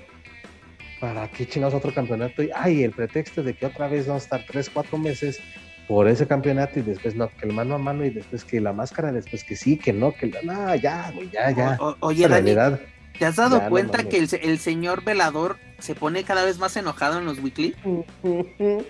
¿para 1.00 1.28
qué 1.30 1.46
chingados 1.48 1.74
otro 1.74 1.94
campeonato? 1.94 2.42
Y, 2.42 2.50
ay, 2.54 2.82
el 2.82 2.92
pretexto 2.92 3.42
de 3.42 3.54
que 3.54 3.66
otra 3.66 3.88
vez 3.88 4.06
vamos 4.06 4.22
a 4.22 4.24
estar 4.24 4.44
tres, 4.46 4.68
cuatro 4.70 4.98
meses 4.98 5.40
por 5.88 6.08
ese 6.08 6.26
campeonato 6.26 6.78
y 6.78 6.82
después 6.82 7.14
no, 7.14 7.28
que 7.28 7.46
el 7.46 7.52
mano 7.52 7.74
a 7.74 7.78
mano 7.78 8.04
y 8.04 8.10
después 8.10 8.44
que 8.44 8.60
la 8.60 8.72
máscara, 8.72 9.12
después 9.12 9.42
que 9.44 9.56
sí, 9.56 9.76
que 9.76 9.92
no, 9.92 10.12
que 10.12 10.26
la, 10.26 10.42
no, 10.42 10.74
ya, 10.76 11.10
güey, 11.14 11.30
ya, 11.30 11.50
ya. 11.50 11.76
O- 11.80 11.90
o- 11.90 11.96
oye, 12.00 12.22
Dani, 12.28 12.34
realidad. 12.54 12.80
¿Te 13.20 13.26
has 13.26 13.36
dado 13.36 13.58
Ya, 13.58 13.64
no 13.64 13.70
cuenta 13.70 14.02
que 14.08 14.16
el, 14.18 14.26
se- 14.28 14.42
el 14.50 14.58
señor 14.58 15.04
velador 15.04 15.58
se 15.78 15.94
pone 15.94 16.24
cada 16.24 16.44
vez 16.44 16.58
más 16.58 16.74
enojado 16.76 17.18
en 17.18 17.26
los 17.26 17.38
weekly? 17.38 17.76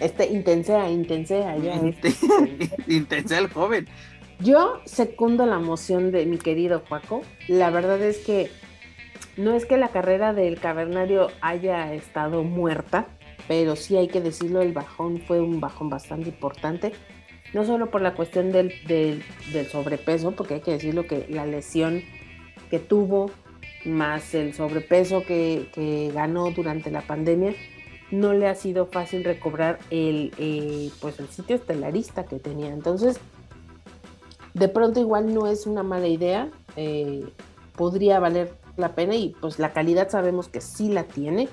Este, 0.00 0.26
intensea, 0.26 0.88
intensea, 0.90 1.56
ya. 1.56 1.74
este. 1.74 2.14
Intensa 2.86 3.36
el 3.38 3.48
joven. 3.48 3.88
Yo 4.38 4.80
secundo 4.84 5.44
la 5.44 5.58
moción 5.58 6.12
de 6.12 6.24
mi 6.24 6.38
querido 6.38 6.84
Paco. 6.84 7.22
La 7.48 7.70
verdad 7.70 8.00
es 8.00 8.18
que 8.18 8.48
no 9.36 9.54
es 9.54 9.66
que 9.66 9.76
la 9.76 9.88
carrera 9.88 10.32
del 10.32 10.60
cavernario 10.60 11.28
haya 11.40 11.92
estado 11.92 12.44
muerta, 12.44 13.06
pero 13.48 13.74
sí 13.74 13.96
hay 13.96 14.06
que 14.08 14.20
decirlo, 14.20 14.62
el 14.62 14.72
bajón 14.72 15.20
fue 15.26 15.40
un 15.40 15.60
bajón 15.60 15.90
bastante 15.90 16.28
importante. 16.28 16.92
No 17.52 17.64
solo 17.64 17.90
por 17.90 18.00
la 18.00 18.14
cuestión 18.14 18.52
del, 18.52 18.72
del- 18.86 19.24
del 19.52 19.66
sobrepeso, 19.66 20.30
porque 20.32 20.54
hay 20.54 20.60
que 20.60 20.70
decirlo 20.72 21.06
que 21.08 21.26
la 21.28 21.44
lesión 21.44 22.02
que 22.70 22.78
tuvo, 22.78 23.32
más 23.84 24.34
el 24.34 24.54
sobrepeso 24.54 25.22
que, 25.24 25.68
que 25.72 26.10
ganó 26.12 26.50
durante 26.50 26.90
la 26.90 27.02
pandemia, 27.02 27.54
no 28.10 28.32
le 28.32 28.48
ha 28.48 28.54
sido 28.54 28.86
fácil 28.86 29.24
recobrar 29.24 29.78
el, 29.90 30.32
eh, 30.38 30.90
pues 31.00 31.20
el 31.20 31.28
sitio 31.28 31.56
estelarista 31.56 32.24
que 32.24 32.38
tenía. 32.38 32.68
Entonces, 32.68 33.20
de 34.54 34.68
pronto 34.68 35.00
igual 35.00 35.34
no 35.34 35.46
es 35.46 35.66
una 35.66 35.82
mala 35.82 36.08
idea, 36.08 36.50
eh, 36.76 37.26
podría 37.76 38.18
valer 38.18 38.54
la 38.76 38.94
pena 38.94 39.14
y 39.14 39.34
pues 39.40 39.58
la 39.58 39.72
calidad 39.72 40.08
sabemos 40.10 40.48
que 40.48 40.60
sí 40.60 40.88
la 40.88 41.04
tiene. 41.04 41.48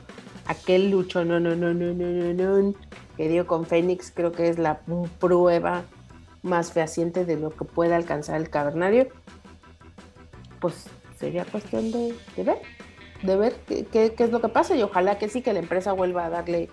Aquel 0.47 0.91
lucho 0.91 1.25
no, 1.25 1.39
no, 1.39 1.55
no, 1.55 1.73
no, 1.73 1.93
no, 1.93 2.33
no, 2.33 2.73
que 3.17 3.29
dio 3.29 3.47
con 3.47 3.65
Fénix 3.65 4.11
creo 4.11 4.31
que 4.31 4.49
es 4.49 4.59
la 4.59 4.81
prueba 5.19 5.83
más 6.43 6.71
fehaciente 6.71 7.25
de 7.25 7.37
lo 7.37 7.49
que 7.49 7.65
puede 7.65 7.95
alcanzar 7.95 8.39
el 8.39 8.49
cavernario. 8.49 9.07
Pues 10.59 10.87
sería 11.19 11.45
cuestión 11.45 11.91
de, 11.91 12.13
ver, 12.37 12.57
de 13.23 13.35
ver 13.37 13.55
qué, 13.67 13.85
qué- 13.91 14.13
qué 14.15 14.23
es 14.25 14.31
lo 14.31 14.41
que 14.41 14.49
pasa 14.49 14.75
y 14.75 14.83
ojalá 14.83 15.17
que 15.17 15.29
sí, 15.29 15.41
que 15.41 15.53
la 15.53 15.59
empresa 15.59 15.93
vuelva 15.93 16.25
a 16.25 16.29
darle, 16.29 16.69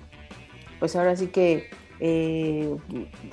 pues 0.79 0.97
ahora 0.97 1.17
sí 1.17 1.29
que 1.29 1.71
eh, 2.01 2.75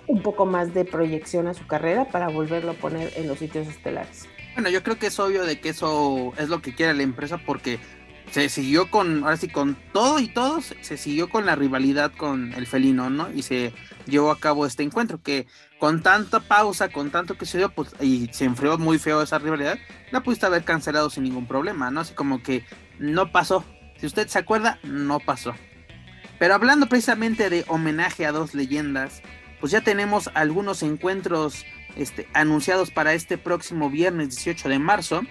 un 0.07 0.21
poco 0.21 0.45
más 0.45 0.73
de 0.73 0.85
proyección 0.85 1.47
a 1.47 1.53
su 1.53 1.65
carrera 1.65 2.09
para 2.09 2.27
volverlo 2.29 2.71
a 2.71 2.75
poner 2.75 3.11
en 3.15 3.27
los 3.27 3.39
sitios 3.39 3.67
estelares. 3.67 4.27
Bueno, 4.53 4.69
yo 4.69 4.83
creo 4.83 4.99
que 4.99 5.07
es 5.07 5.19
obvio 5.19 5.45
de 5.45 5.59
que 5.59 5.69
eso 5.69 6.33
es 6.37 6.49
lo 6.49 6.61
que 6.61 6.75
quiere 6.75 6.93
la 6.93 7.03
empresa 7.03 7.39
porque 7.45 7.79
se 8.31 8.47
siguió 8.49 8.91
con, 8.91 9.23
ahora 9.23 9.37
sí, 9.37 9.47
con 9.47 9.75
todo 9.91 10.19
y 10.19 10.27
todos, 10.27 10.75
se 10.81 10.97
siguió 10.97 11.29
con 11.29 11.47
la 11.47 11.55
rivalidad 11.55 12.11
con 12.15 12.53
el 12.53 12.67
felino, 12.67 13.09
¿no? 13.09 13.31
Y 13.31 13.41
se 13.41 13.73
llevó 14.05 14.29
a 14.29 14.39
cabo 14.39 14.67
este 14.67 14.83
encuentro 14.83 15.19
que 15.23 15.47
con 15.79 16.03
tanta 16.03 16.41
pausa, 16.41 16.89
con 16.89 17.09
tanto 17.09 17.37
que 17.37 17.45
se 17.45 17.57
dio, 17.57 17.69
pues, 17.69 17.95
y 18.01 18.27
se 18.31 18.45
enfrió 18.45 18.77
muy 18.77 18.99
feo 18.99 19.21
esa 19.21 19.39
rivalidad, 19.39 19.79
la 20.11 20.21
pudiste 20.21 20.45
haber 20.45 20.63
cancelado 20.63 21.09
sin 21.09 21.23
ningún 21.23 21.47
problema, 21.47 21.89
¿no? 21.89 22.01
Así 22.01 22.13
como 22.13 22.43
que 22.43 22.65
no 22.99 23.31
pasó. 23.31 23.63
Si 23.97 24.05
usted 24.05 24.27
se 24.27 24.39
acuerda, 24.39 24.79
no 24.83 25.19
pasó. 25.19 25.55
Pero 26.37 26.53
hablando 26.53 26.87
precisamente 26.87 27.49
de 27.49 27.65
homenaje 27.67 28.25
a 28.25 28.31
dos 28.31 28.53
leyendas, 28.53 29.21
pues 29.59 29.71
ya 29.71 29.81
tenemos 29.81 30.29
algunos 30.33 30.83
encuentros 30.83 31.65
este, 31.95 32.27
anunciados 32.33 32.91
para 32.91 33.13
este 33.13 33.37
próximo 33.37 33.89
viernes 33.89 34.29
18 34.35 34.69
de 34.69 34.79
marzo. 34.79 35.21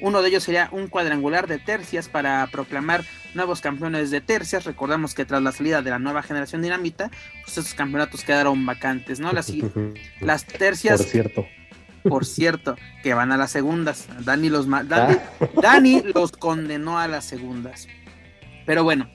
Uno 0.00 0.22
de 0.22 0.28
ellos 0.28 0.44
sería 0.44 0.68
un 0.72 0.88
cuadrangular 0.88 1.46
de 1.46 1.58
tercias 1.58 2.08
para 2.08 2.46
proclamar 2.48 3.04
nuevos 3.34 3.60
campeones 3.60 4.10
de 4.10 4.20
tercias. 4.20 4.64
Recordamos 4.64 5.14
que 5.14 5.24
tras 5.24 5.42
la 5.42 5.52
salida 5.52 5.82
de 5.82 5.90
la 5.90 5.98
nueva 5.98 6.22
generación 6.22 6.62
dinamita, 6.62 7.10
pues 7.44 7.58
estos 7.58 7.74
campeonatos 7.74 8.24
quedaron 8.24 8.64
vacantes, 8.66 9.20
¿no? 9.20 9.32
Las, 9.32 9.52
las 10.20 10.44
tercias, 10.44 10.98
Por 11.02 11.10
cierto. 11.10 11.46
por 12.02 12.26
cierto, 12.26 12.76
que 13.02 13.14
van 13.14 13.32
a 13.32 13.36
las 13.36 13.50
segundas. 13.50 14.06
Dani 14.20 14.48
los, 14.50 14.68
Dani, 14.68 15.16
Dani 15.62 16.02
los 16.14 16.32
condenó 16.32 16.98
a 16.98 17.08
las 17.08 17.24
segundas. 17.24 17.86
Pero 18.66 18.84
bueno, 18.84 19.08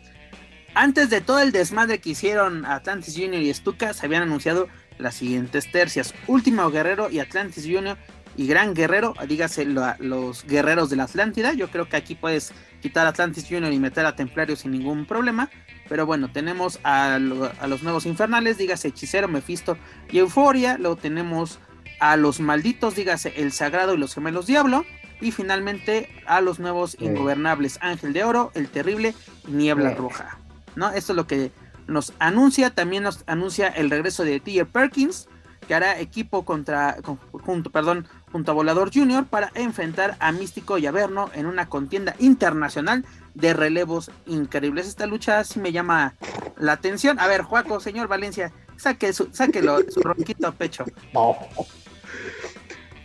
antes 0.76 1.10
de 1.10 1.22
todo 1.22 1.40
el 1.40 1.52
desmadre 1.52 2.00
que 2.00 2.12
hicieron 2.12 2.66
Atlantis 2.66 3.16
Junior 3.16 3.42
y 3.42 3.54
Stuka, 3.54 3.94
se 3.94 4.06
habían 4.06 4.24
anunciado 4.24 4.68
las 4.98 5.16
siguientes 5.16 5.72
tercias. 5.72 6.14
Último 6.28 6.70
Guerrero 6.72 7.10
y 7.10 7.20
Atlantis 7.20 7.64
Junior 7.66 7.98
y 8.36 8.48
Gran 8.48 8.74
Guerrero, 8.74 9.14
dígase 9.28 9.66
la- 9.66 9.96
los 10.00 10.44
guerreros 10.46 10.90
de 10.90 10.96
la 10.96 11.04
Atlántida. 11.04 11.54
Yo 11.54 11.70
creo 11.70 11.88
que 11.88 11.98
aquí 11.98 12.16
puedes 12.16 12.52
quitar 12.84 13.08
Atlantis 13.08 13.46
Junior 13.50 13.74
y 13.74 13.80
meter 13.80 14.06
a 14.06 14.16
Templario 14.16 14.56
sin 14.56 14.72
ningún 14.72 15.06
problema. 15.08 15.50
Pero 15.90 16.06
bueno, 16.06 16.30
tenemos 16.32 16.80
a, 16.84 17.18
lo- 17.18 17.52
a 17.60 17.68
los 17.68 17.82
nuevos 17.82 18.06
infernales, 18.06 18.58
dígase 18.58 18.90
Hechicero, 18.90 19.28
Mephisto 19.28 19.78
y 20.12 20.20
Euforia. 20.20 20.78
Luego 20.78 20.98
tenemos 20.98 21.60
a 22.00 22.18
los 22.18 22.40
malditos, 22.40 22.96
dígase 22.96 23.34
El 23.38 23.52
Sagrado 23.52 23.94
y 23.94 23.98
los 23.98 24.14
Gemelos 24.14 24.46
Diablo. 24.46 24.86
Y 25.22 25.32
finalmente 25.32 26.10
a 26.28 26.42
los 26.42 26.60
nuevos 26.60 26.98
ingobernables 27.00 27.80
Ángel 27.82 28.12
de 28.14 28.24
Oro, 28.26 28.52
El 28.54 28.68
Terrible 28.68 29.16
y 29.48 29.52
Niebla. 29.52 29.94
Roja. 29.96 30.38
¿No? 30.76 30.90
Esto 30.92 31.14
es 31.14 31.16
lo 31.16 31.26
que 31.28 31.52
nos 31.88 32.12
anuncia. 32.20 32.70
También 32.72 33.04
nos 33.04 33.24
anuncia 33.28 33.68
el 33.70 33.90
regreso 33.90 34.24
de 34.26 34.40
Tier 34.42 34.66
Perkins, 34.68 35.30
que 35.64 35.74
hará 35.76 36.00
equipo 36.00 36.44
contra, 36.44 36.98
con- 37.04 37.18
junto, 37.32 37.70
perdón, 37.72 38.08
junto 38.32 38.52
a 38.52 38.54
Volador 38.54 38.92
Junior 38.94 39.26
para 39.26 39.52
enfrentar 39.56 40.16
a 40.20 40.32
Místico 40.32 40.78
y 40.78 40.86
Averno 40.86 41.30
en 41.34 41.46
una 41.46 41.68
contienda 41.70 42.16
internacional 42.20 43.06
de 43.34 43.54
relevos 43.54 44.12
increíbles. 44.26 44.88
Esta 44.88 45.06
lucha 45.08 45.44
sí 45.44 45.60
me 45.60 45.72
llama 45.72 46.14
la 46.58 46.74
atención. 46.74 47.20
A 47.20 47.28
ver, 47.28 47.42
Juaco, 47.42 47.80
señor 47.80 48.08
Valencia, 48.08 48.52
saque 48.78 49.14
su, 49.14 49.30
sáquelo, 49.32 49.80
su 49.90 50.02
ronquito 50.02 50.52
pecho. 50.54 50.86
No. 51.14 51.36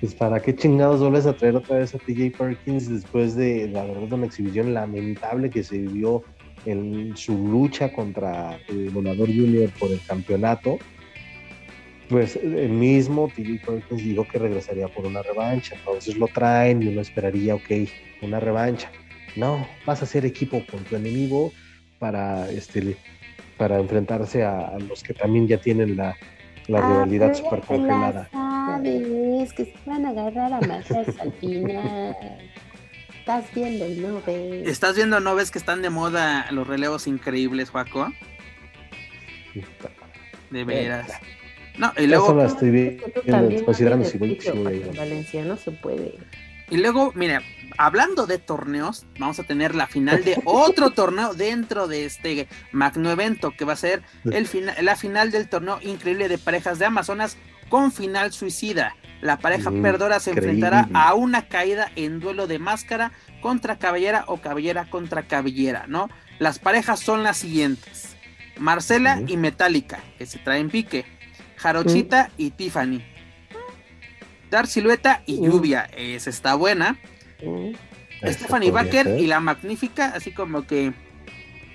Pues 0.01 0.15
para 0.15 0.41
qué 0.41 0.55
chingados 0.55 1.01
vuelves 1.01 1.27
a 1.27 1.33
traer 1.37 1.57
otra 1.57 1.79
vez 1.79 1.93
a 1.95 1.99
TJ 1.99 2.31
Perkins 2.39 2.89
después 2.89 3.35
de 3.35 3.69
la 3.69 3.83
verdad 3.85 4.13
una 4.13 4.27
exhibición 4.27 4.73
lamentable 4.73 5.51
que 5.51 5.65
se 5.65 5.79
vivió 5.79 6.23
en 6.67 7.17
su 7.17 7.33
lucha 7.37 7.93
contra 7.93 8.59
el 8.69 8.91
Volador 8.91 9.27
Junior 9.27 9.71
por 9.79 9.91
el 9.91 10.01
campeonato. 10.07 10.79
Pues 12.09 12.37
el 12.37 12.71
mismo 12.71 13.31
TJ 13.35 13.67
Perkins 13.67 14.03
dijo 14.03 14.27
que 14.27 14.39
regresaría 14.39 14.89
por 14.89 15.05
una 15.05 15.23
revancha, 15.23 15.75
entonces 15.77 16.17
lo 16.17 16.27
traen 16.29 16.83
y 16.83 16.89
uno 16.89 17.03
esperaría, 17.03 17.55
ok, 17.55 17.71
una 18.23 18.41
revancha. 18.41 18.91
No, 19.37 19.67
vas 19.85 20.03
a 20.03 20.07
ser 20.07 20.25
equipo 20.25 20.65
con 20.71 20.85
tu 20.85 20.97
enemigo 20.97 21.53
para 21.99 22.51
este 22.51 22.97
para 23.59 23.79
enfrentarse 23.79 24.45
a, 24.45 24.69
a 24.69 24.79
los 24.79 25.03
que 25.03 25.13
también 25.13 25.49
ya 25.49 25.61
tienen 25.61 25.97
la, 25.97 26.17
la 26.69 26.87
rivalidad 26.87 27.35
super 27.35 27.61
congelada. 27.61 28.29
sabes, 28.31 29.53
que 29.53 29.65
se 29.65 29.75
van 29.85 30.07
a 30.07 30.11
agarrar 30.11 30.53
a 30.53 30.61
mazas 30.61 31.09
al 31.19 31.33
final. 31.33 32.17
Estás 33.19 33.53
viendo 33.55 33.87
y 33.89 33.97
no 33.97 34.23
ves. 34.25 34.69
¿Estás 34.69 34.97
viendo, 34.97 35.21
no 35.21 35.35
ves 35.35 35.51
que 35.51 35.59
están 35.59 35.83
de 35.83 35.91
moda 35.91 36.47
los 36.51 36.67
relevos 36.67 37.07
increíbles, 37.07 37.71
Juaco? 37.71 38.13
De 40.51 40.65
veras. 40.65 41.11
No, 41.79 41.93
y 41.97 42.01
Eso 42.01 42.07
luego, 42.09 42.35
lo 42.35 42.45
estoy 42.45 42.70
viendo, 42.70 43.64
considerando 43.64 44.05
si 44.05 44.18
voy, 44.18 44.31
si 44.31 44.35
juicio, 44.37 44.55
voy 44.57 44.66
a 44.66 44.81
Paco, 44.81 44.91
ir. 44.93 44.99
Valencia, 44.99 45.45
no 45.45 45.57
se 45.57 45.70
puede. 45.70 46.14
y 46.70 46.76
luego, 46.79 47.12
mira, 47.14 47.41
hablando 47.79 48.26
de 48.26 48.39
torneos, 48.39 49.07
vamos 49.18 49.39
a 49.39 49.45
tener 49.45 49.74
la 49.74 49.87
final 49.87 50.24
de 50.24 50.41
otro 50.45 50.91
torneo 50.95 51.35
dentro 51.35 51.87
de 51.87 52.05
este 52.05 52.49
magno 52.72 53.11
evento 53.11 53.53
que 53.57 53.64
va 53.64 53.74
a 53.74 53.76
ser 53.76 54.03
el 54.31 54.47
fina- 54.49 54.74
la 54.83 54.97
final 54.97 55.31
del 55.31 55.49
torneo 55.49 55.79
increíble 55.83 56.29
de 56.29 56.39
parejas 56.39 56.79
de 56.79 56.87
Amazonas 56.87 57.37
con 57.68 57.93
final 57.93 58.33
suicida. 58.33 58.97
La 59.20 59.39
pareja 59.39 59.70
Mm, 59.70 59.83
perdedora 59.83 60.20
se 60.20 60.31
increíble. 60.31 60.66
enfrentará 60.66 60.89
a 61.01 61.14
una 61.14 61.49
caída 61.49 61.91
en 61.97 62.18
duelo 62.20 62.47
de 62.47 62.59
máscara 62.59 63.12
contra 63.41 63.76
cabellera 63.79 64.24
o 64.29 64.39
cabellera 64.41 64.89
contra 64.91 65.24
cabellera, 65.29 65.87
¿no? 65.89 66.09
Las 66.39 66.59
parejas 66.59 67.01
son 67.01 67.22
las 67.24 67.37
siguientes: 67.37 68.16
Marcela 68.59 69.20
y 69.26 69.37
Metallica, 69.37 70.01
que 70.18 70.26
se 70.26 70.39
traen 70.39 70.70
pique, 70.70 71.05
Jarochita 71.59 72.31
y 72.37 72.51
Tiffany, 72.51 73.01
Dar 74.51 74.67
Silueta 74.67 75.23
y 75.27 75.39
Mm. 75.41 75.45
Lluvia, 75.45 75.91
esa 75.97 76.31
está 76.31 76.55
buena. 76.55 76.99
Mm. 77.43 77.73
Stephanie 78.31 78.71
Baker 78.71 79.05
ser. 79.05 79.21
y 79.21 79.27
la 79.27 79.41
Magnífica, 79.41 80.13
así 80.15 80.33
como 80.33 80.67
que. 80.67 80.93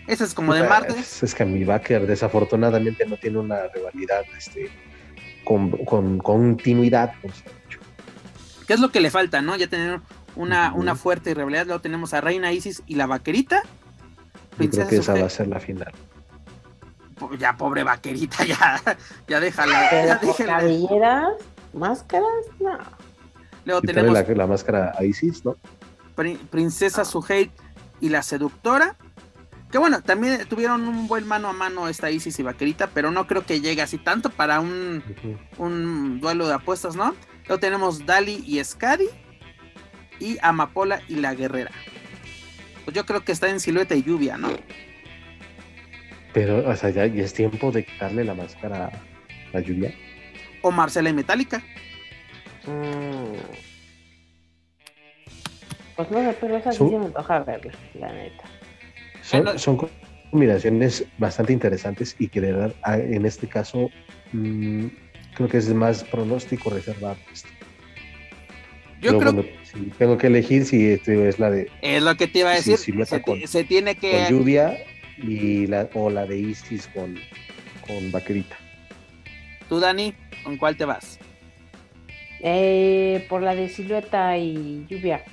Esa 0.08 0.26
es 0.26 0.34
como 0.34 0.54
de 0.54 0.62
Pues, 0.62 0.70
martes. 0.70 1.24
Es 1.24 1.34
que 1.34 1.46
mi 1.46 1.64
Baker 1.64 2.06
desafortunadamente 2.06 3.06
no 3.06 3.16
tiene 3.18 3.38
una 3.40 3.68
rivalidad 3.74 4.24
este, 4.38 4.70
con, 5.46 5.72
con 5.86 6.18
continuidad. 6.18 7.14
dicho. 7.24 7.80
¿Qué 8.68 8.74
es 8.74 8.80
lo 8.82 8.90
que 8.92 9.00
le 9.00 9.10
falta, 9.12 9.42
no? 9.42 9.56
Ya 9.56 9.68
tener 9.68 10.02
una, 10.36 10.74
una 10.74 10.96
fuerte 10.96 11.34
rivalidad. 11.34 11.66
Luego 11.68 11.82
tenemos 11.82 12.14
a 12.14 12.20
Reina 12.20 12.52
Isis 12.52 12.84
y 12.86 12.96
la 12.96 13.06
Vaquerita. 13.08 13.64
Yo 14.60 14.70
creo 14.70 14.88
que 14.90 14.96
esa 14.96 15.04
Sofía. 15.06 15.22
va 15.22 15.28
a 15.28 15.30
ser 15.30 15.48
la 15.48 15.60
final. 15.62 15.94
Ya 17.38 17.56
pobre 17.58 17.84
vaquerita, 17.84 18.44
ya, 18.46 18.82
ya 19.28 19.40
déjala. 19.40 20.20
Cabelleras, 20.38 21.34
máscaras, 21.74 22.46
no. 22.60 22.78
Luego 23.66 23.82
tenemos 23.82 24.14
la, 24.14 24.24
la, 24.24 24.48
máscara 24.48 24.94
a 24.98 25.04
Isis, 25.04 25.46
¿no? 25.46 25.56
Princesa 26.50 27.06
Suheit 27.06 27.52
y 28.02 28.10
la 28.10 28.22
seductora. 28.22 28.96
Que 29.72 29.80
bueno, 29.80 30.04
también 30.04 30.46
tuvieron 30.48 30.88
un 30.88 31.08
buen 31.08 31.28
mano 31.28 31.48
a 31.48 31.54
mano 31.54 31.88
esta 31.88 32.12
Isis 32.12 32.38
y 32.38 32.44
Vaquerita, 32.44 32.88
pero 32.88 33.10
no 33.10 33.26
creo 33.26 33.46
que 33.46 33.60
llegue 33.60 33.82
así 33.82 33.98
tanto 33.98 34.30
para 34.30 34.60
un, 34.60 35.04
un 35.58 36.20
duelo 36.20 36.48
de 36.48 36.54
apuestas, 36.54 36.96
¿no? 36.96 37.16
Luego 37.48 37.60
tenemos 37.60 38.06
Dali 38.06 38.44
y 38.46 38.64
Skadi 38.64 39.08
y 40.20 40.38
Amapola 40.42 41.02
y 41.08 41.16
la 41.16 41.34
Guerrera. 41.34 41.72
Pues 42.86 42.96
yo 42.96 43.06
creo 43.06 43.24
que 43.24 43.32
está 43.32 43.50
en 43.50 43.60
silueta 43.60 43.96
y 43.96 44.04
lluvia, 44.04 44.38
¿no? 44.38 44.50
Pero, 46.34 46.68
o 46.68 46.76
sea, 46.76 46.90
ya, 46.90 47.06
es 47.06 47.34
tiempo 47.34 47.72
de 47.72 47.86
quitarle 47.86 48.24
la 48.24 48.34
máscara 48.34 48.88
a 48.88 48.92
la 49.54 49.60
lluvia. 49.60 49.94
O 50.62 50.72
Marcela 50.72 51.10
y 51.10 51.14
Metálica. 51.14 51.64
Mm. 52.66 53.36
Pues 55.96 56.10
no 56.10 56.20
sé, 56.20 56.36
pero 56.42 56.58
esa 56.58 56.72
sí 56.72 56.78
se 56.78 56.84
me 56.86 57.06
antoja 57.06 57.40
verla, 57.44 57.72
la 57.94 58.14
neta. 58.14 58.44
Son, 59.58 59.78
combinaciones 60.32 61.06
bastante 61.20 61.54
interesantes 61.54 62.16
y 62.18 62.28
que 62.28 62.42
de 62.42 62.54
verdad, 62.54 62.76
ah, 62.82 62.98
en 62.98 63.28
este 63.28 63.48
caso, 63.48 63.92
mm, 64.32 64.88
creo 65.36 65.48
que 65.48 65.58
es 65.58 65.72
más 65.72 66.04
pronóstico 66.04 66.72
reservado. 66.72 67.18
Yo 69.02 69.20
creo 69.20 69.36
que 69.36 69.56
tengo 70.00 70.18
que 70.18 70.28
elegir 70.28 70.66
si 70.66 70.88
este 70.88 71.28
es 71.30 71.38
la 71.38 71.52
de. 71.52 71.70
Es 71.82 72.02
lo 72.02 72.16
que 72.16 72.26
te 72.26 72.40
iba 72.40 72.52
a 72.52 72.56
decir. 72.56 72.78
se, 73.46 73.64
tiene 73.66 73.96
que. 73.96 74.26
Con 74.30 74.40
lluvia 74.40 74.78
y 75.18 75.68
la, 75.68 75.90
o 75.94 76.10
la 76.10 76.26
de 76.26 76.38
Isis 76.38 76.88
con, 76.94 77.18
con 77.86 78.12
vaquerita. 78.12 78.56
Tú, 79.70 79.80
Dani, 79.80 80.14
¿con 80.44 80.58
cuál 80.58 80.78
te 80.78 80.86
vas? 80.86 81.20
Eh, 82.42 83.26
por 83.30 83.42
la 83.42 83.56
de 83.56 83.70
silueta 83.70 84.38
y 84.38 84.86
lluvia. 84.90 85.24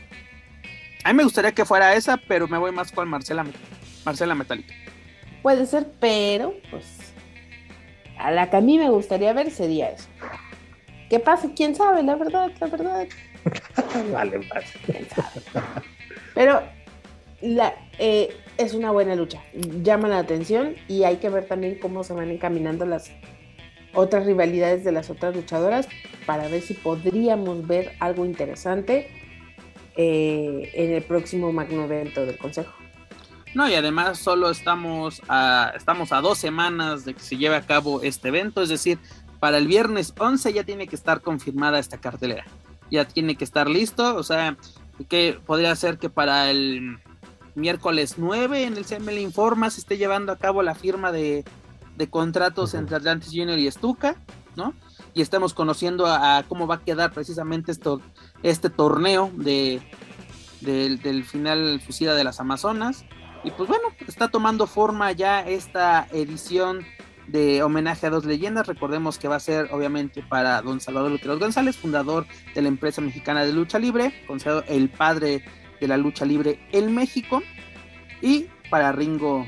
A 1.04 1.12
mí 1.12 1.16
me 1.16 1.24
gustaría 1.24 1.52
que 1.52 1.64
fuera 1.64 1.94
esa, 1.94 2.16
pero 2.16 2.46
me 2.46 2.58
voy 2.58 2.72
más 2.72 2.92
con 2.92 3.08
Marcela, 3.08 3.44
Marcela 4.04 4.34
Metallica. 4.34 4.74
Puede 5.42 5.66
ser, 5.66 5.90
pero 5.98 6.54
pues 6.70 7.12
a 8.18 8.30
la 8.30 8.50
que 8.50 8.56
a 8.56 8.60
mí 8.60 8.78
me 8.78 8.90
gustaría 8.90 9.32
ver 9.32 9.50
sería 9.50 9.90
eso. 9.90 10.08
¿Qué 11.08 11.18
pasa? 11.18 11.48
¿Quién 11.56 11.74
sabe? 11.74 12.02
La 12.02 12.14
verdad, 12.14 12.52
la 12.60 12.66
verdad. 12.66 13.08
vale, 14.12 14.38
más. 14.38 14.64
Pero 16.34 16.62
la, 17.40 17.74
eh, 17.98 18.36
es 18.60 18.74
una 18.74 18.90
buena 18.90 19.14
lucha. 19.14 19.42
Llama 19.82 20.08
la 20.08 20.18
atención 20.18 20.76
y 20.86 21.04
hay 21.04 21.16
que 21.16 21.30
ver 21.30 21.46
también 21.46 21.78
cómo 21.80 22.04
se 22.04 22.12
van 22.12 22.30
encaminando 22.30 22.84
las 22.84 23.10
otras 23.94 24.26
rivalidades 24.26 24.84
de 24.84 24.92
las 24.92 25.08
otras 25.10 25.34
luchadoras 25.34 25.88
para 26.26 26.46
ver 26.48 26.60
si 26.60 26.74
podríamos 26.74 27.66
ver 27.66 27.92
algo 28.00 28.24
interesante 28.26 29.08
eh, 29.96 30.70
en 30.74 30.92
el 30.92 31.02
próximo 31.02 31.52
magno 31.52 31.84
evento 31.84 32.24
del 32.26 32.36
Consejo. 32.36 32.72
No, 33.54 33.68
y 33.68 33.74
además 33.74 34.18
solo 34.18 34.50
estamos 34.50 35.22
a, 35.26 35.72
estamos 35.74 36.12
a 36.12 36.20
dos 36.20 36.38
semanas 36.38 37.04
de 37.04 37.14
que 37.14 37.20
se 37.20 37.36
lleve 37.36 37.56
a 37.56 37.62
cabo 37.62 38.02
este 38.02 38.28
evento, 38.28 38.62
es 38.62 38.68
decir, 38.68 38.98
para 39.40 39.58
el 39.58 39.66
viernes 39.66 40.14
11 40.16 40.52
ya 40.52 40.64
tiene 40.64 40.86
que 40.86 40.94
estar 40.94 41.20
confirmada 41.20 41.80
esta 41.80 41.98
cartelera, 41.98 42.44
ya 42.90 43.06
tiene 43.06 43.34
que 43.34 43.42
estar 43.42 43.68
listo, 43.68 44.14
o 44.14 44.22
sea, 44.22 44.56
que 45.08 45.40
podría 45.46 45.74
ser 45.74 45.98
que 45.98 46.10
para 46.10 46.50
el 46.50 47.00
miércoles 47.54 48.14
9 48.18 48.64
en 48.64 48.76
el 48.76 48.84
CML 48.84 49.18
Informa 49.18 49.70
se 49.70 49.80
esté 49.80 49.96
llevando 49.96 50.32
a 50.32 50.38
cabo 50.38 50.62
la 50.62 50.74
firma 50.74 51.12
de, 51.12 51.44
contratos 52.08 52.74
entre 52.74 52.96
Atlantis 52.96 53.30
Junior 53.30 53.58
y 53.58 53.70
Stuka, 53.70 54.16
¿no? 54.56 54.74
Y 55.12 55.22
estamos 55.22 55.52
conociendo 55.52 56.06
a, 56.06 56.44
cómo 56.48 56.66
va 56.66 56.76
a 56.76 56.80
quedar 56.80 57.12
precisamente 57.12 57.72
esto, 57.72 58.00
este 58.42 58.70
torneo 58.70 59.30
de, 59.34 59.82
del 60.60 61.24
final 61.24 61.80
Fusida 61.84 62.14
de 62.14 62.24
las 62.24 62.40
Amazonas. 62.40 63.04
Y 63.44 63.50
pues 63.50 63.68
bueno, 63.68 63.88
está 64.06 64.28
tomando 64.28 64.66
forma 64.66 65.12
ya 65.12 65.40
esta 65.40 66.06
edición 66.12 66.84
de 67.30 67.62
homenaje 67.62 68.06
a 68.06 68.10
dos 68.10 68.24
leyendas. 68.24 68.66
Recordemos 68.66 69.18
que 69.18 69.28
va 69.28 69.36
a 69.36 69.40
ser 69.40 69.68
obviamente 69.72 70.22
para 70.22 70.60
don 70.62 70.80
Salvador 70.80 71.10
Lutero 71.10 71.38
González, 71.38 71.76
fundador 71.76 72.26
de 72.54 72.62
la 72.62 72.68
empresa 72.68 73.00
mexicana 73.00 73.44
de 73.44 73.52
lucha 73.52 73.78
libre, 73.78 74.12
considerado 74.26 74.64
el 74.68 74.88
padre 74.88 75.44
de 75.80 75.88
la 75.88 75.96
lucha 75.96 76.24
libre 76.24 76.60
en 76.72 76.94
México, 76.94 77.42
y 78.22 78.46
para 78.70 78.92
Ringo 78.92 79.46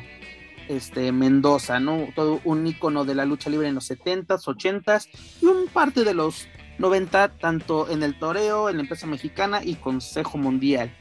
este, 0.68 1.12
Mendoza, 1.12 1.80
¿no? 1.80 2.09
Todo 2.14 2.41
un 2.45 2.66
ícono 2.66 3.05
de 3.05 3.14
la 3.14 3.24
lucha 3.24 3.51
libre 3.51 3.68
en 3.68 3.74
los 3.74 3.91
70s, 3.91 4.45
80s 4.45 5.09
y 5.41 5.47
un 5.47 5.66
parte 5.68 6.05
de 6.05 6.14
los 6.14 6.49
90, 6.78 7.37
tanto 7.39 7.91
en 7.91 8.03
el 8.03 8.18
toreo, 8.18 8.68
en 8.68 8.76
la 8.76 8.83
empresa 8.83 9.07
mexicana 9.07 9.61
y 9.62 9.74
Consejo 9.74 10.39
Mundial. 10.39 10.93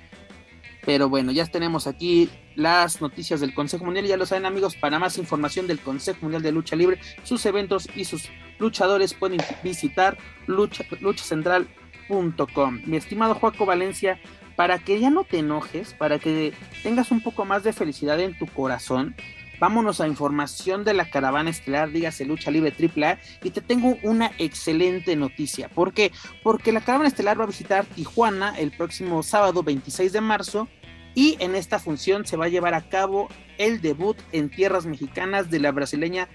Pero 0.86 1.10
bueno, 1.10 1.32
ya 1.32 1.46
tenemos 1.46 1.88
aquí 1.88 2.30
las 2.56 3.02
noticias 3.02 3.40
del 3.40 3.54
Consejo 3.54 3.86
Mundial. 3.86 4.06
Ya 4.08 4.18
lo 4.18 4.26
saben 4.26 4.46
amigos, 4.46 4.76
para 4.76 5.00
más 5.00 5.18
información 5.18 5.68
del 5.68 5.80
Consejo 5.80 6.20
Mundial 6.24 6.42
de 6.42 6.52
Lucha 6.52 6.76
Libre, 6.76 7.00
sus 7.24 7.46
eventos 7.46 7.88
y 7.96 8.06
sus 8.06 8.30
luchadores 8.60 9.14
pueden 9.14 9.42
visitar 9.64 10.18
lucha, 10.48 10.84
luchacentral.com. 11.00 12.82
Mi 12.86 12.98
estimado 12.98 13.36
Joaco 13.36 13.66
Valencia, 13.66 14.20
para 14.56 14.80
que 14.80 15.00
ya 15.00 15.10
no 15.10 15.24
te 15.24 15.40
enojes, 15.40 15.94
para 15.94 16.20
que 16.20 16.54
tengas 16.84 17.12
un 17.12 17.22
poco 17.22 17.46
más 17.46 17.64
de 17.64 17.74
felicidad 17.74 18.20
en 18.20 18.38
tu 18.38 18.46
corazón, 18.48 19.16
vámonos 19.60 20.02
a 20.02 20.08
información 20.08 20.84
de 20.84 20.94
la 20.94 21.10
caravana 21.10 21.50
estelar, 21.50 21.92
dígase 21.92 22.26
Lucha 22.26 22.52
Libre 22.52 22.74
AAA, 22.74 23.20
y 23.44 23.52
te 23.52 23.62
tengo 23.62 23.98
una 24.04 24.32
excelente 24.40 25.16
noticia. 25.16 25.70
¿Por 25.70 25.94
qué? 25.94 26.12
Porque 26.44 26.72
la 26.72 26.82
caravana 26.82 27.08
estelar 27.08 27.40
va 27.40 27.44
a 27.44 27.48
visitar 27.48 27.86
Tijuana 27.86 28.56
el 28.58 28.72
próximo 28.72 29.24
sábado 29.24 29.64
26 29.64 30.14
de 30.14 30.22
marzo 30.22 30.68
y 31.14 31.38
en 31.40 31.56
esta 31.56 31.80
función 31.80 32.26
se 32.26 32.38
va 32.38 32.46
a 32.46 32.50
llevar 32.50 32.74
a 32.74 32.90
cabo 32.90 33.30
el 33.58 33.82
debut 33.82 34.18
en 34.32 34.50
tierras 34.50 34.86
mexicanas 34.86 35.52
de 35.52 35.60
la 35.60 35.72
brasileña 35.72 36.28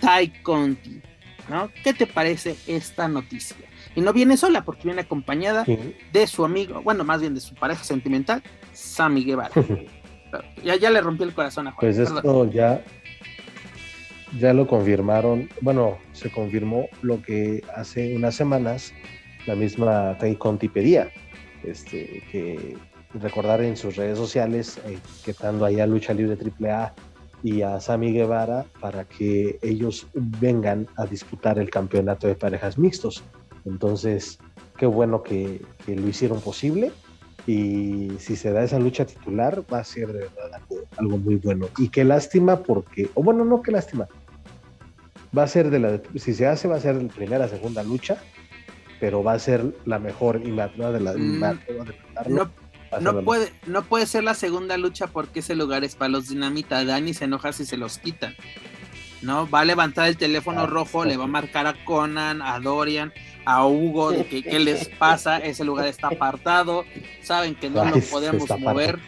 Tai 0.00 0.42
Conti. 0.42 1.00
¿no? 1.48 1.70
¿Qué 1.82 1.94
te 1.94 2.06
parece 2.06 2.56
esta 2.66 3.08
noticia? 3.08 3.65
Y 3.96 4.02
no 4.02 4.12
viene 4.12 4.36
sola 4.36 4.62
porque 4.64 4.82
viene 4.84 5.00
acompañada 5.00 5.64
de 5.64 6.26
su 6.26 6.44
amigo, 6.44 6.82
bueno, 6.82 7.02
más 7.02 7.20
bien 7.20 7.34
de 7.34 7.40
su 7.40 7.54
pareja 7.54 7.82
sentimental, 7.82 8.42
Sammy 8.72 9.24
Guevara. 9.24 9.54
ya, 10.62 10.76
ya 10.76 10.90
le 10.90 11.00
rompió 11.00 11.26
el 11.26 11.34
corazón 11.34 11.66
a 11.66 11.72
Juan. 11.72 11.80
Pues 11.80 11.98
esto 11.98 12.50
ya, 12.50 12.84
ya 14.38 14.52
lo 14.52 14.66
confirmaron, 14.66 15.48
bueno, 15.62 15.98
se 16.12 16.30
confirmó 16.30 16.88
lo 17.02 17.22
que 17.22 17.64
hace 17.74 18.14
unas 18.14 18.34
semanas 18.34 18.92
la 19.46 19.54
misma 19.54 20.16
Tai 20.18 20.36
Conti 20.36 20.68
pedía, 20.68 21.10
este, 21.64 22.22
que 22.30 22.76
recordar 23.14 23.62
en 23.62 23.76
sus 23.76 23.96
redes 23.96 24.18
sociales, 24.18 24.78
eh, 24.86 24.98
que 25.24 25.30
estando 25.30 25.64
ahí 25.64 25.80
a 25.80 25.86
Lucha 25.86 26.12
Libre 26.12 26.36
AAA 26.36 26.94
y 27.42 27.62
a 27.62 27.80
Sammy 27.80 28.12
Guevara 28.12 28.66
para 28.80 29.04
que 29.04 29.58
ellos 29.62 30.06
vengan 30.14 30.86
a 30.96 31.06
disputar 31.06 31.58
el 31.58 31.70
campeonato 31.70 32.26
de 32.26 32.34
parejas 32.34 32.76
mixtos. 32.76 33.22
Entonces, 33.66 34.38
qué 34.78 34.86
bueno 34.86 35.22
que, 35.22 35.60
lo 35.86 36.08
hicieron 36.08 36.40
posible 36.40 36.92
y 37.46 38.10
si 38.18 38.36
se 38.36 38.50
da 38.52 38.64
esa 38.64 38.78
lucha 38.78 39.06
titular 39.06 39.62
va 39.72 39.78
a 39.78 39.84
ser 39.84 40.08
de 40.08 40.20
verdad 40.20 40.60
algo, 40.96 41.18
muy 41.18 41.36
bueno. 41.36 41.68
Y 41.78 41.88
qué 41.88 42.04
lástima 42.04 42.62
porque, 42.62 43.10
o 43.14 43.22
bueno, 43.22 43.44
no 43.44 43.62
qué 43.62 43.72
lástima, 43.72 44.08
va 45.36 45.44
a 45.44 45.48
ser 45.48 45.70
de 45.70 45.78
la, 45.78 46.00
si 46.16 46.34
se 46.34 46.46
hace 46.46 46.68
va 46.68 46.76
a 46.76 46.80
ser 46.80 46.96
la 46.96 47.08
primera, 47.08 47.48
segunda 47.48 47.82
lucha, 47.82 48.18
pero 48.98 49.22
va 49.22 49.34
a 49.34 49.38
ser 49.38 49.74
la 49.84 49.98
mejor 49.98 50.40
y 50.44 50.50
la 50.50 50.68
de 50.68 51.00
la... 51.00 51.12
Mm, 51.12 51.40
no, 52.28 52.50
no 53.00 53.22
puede, 53.22 53.52
no 53.66 53.84
puede 53.84 54.06
ser 54.06 54.24
la 54.24 54.34
segunda 54.34 54.76
lucha 54.76 55.06
porque 55.06 55.40
ese 55.40 55.54
lugar 55.54 55.84
es 55.84 55.96
para 55.96 56.08
los 56.08 56.28
dinamita. 56.28 56.84
Dani 56.84 57.14
se 57.14 57.24
enoja 57.24 57.52
si 57.52 57.66
se 57.66 57.76
los 57.76 57.98
quitan. 57.98 58.34
¿No? 59.22 59.48
Va 59.48 59.60
a 59.60 59.64
levantar 59.64 60.08
el 60.08 60.16
teléfono 60.16 60.62
ah, 60.62 60.66
rojo, 60.66 61.04
le 61.04 61.16
va 61.16 61.24
a 61.24 61.28
marcar 61.28 61.66
a 61.66 61.84
Conan, 61.84 62.42
a 62.42 62.60
Dorian, 62.60 63.12
a 63.44 63.66
Hugo, 63.66 64.12
de 64.12 64.26
que 64.26 64.42
qué 64.42 64.58
les 64.58 64.88
pasa, 64.98 65.38
ese 65.38 65.64
lugar 65.64 65.86
está 65.86 66.08
apartado, 66.08 66.84
saben 67.22 67.54
que 67.54 67.70
no 67.70 67.84
lo 67.84 68.00
podemos 68.00 68.48
mover. 68.58 68.98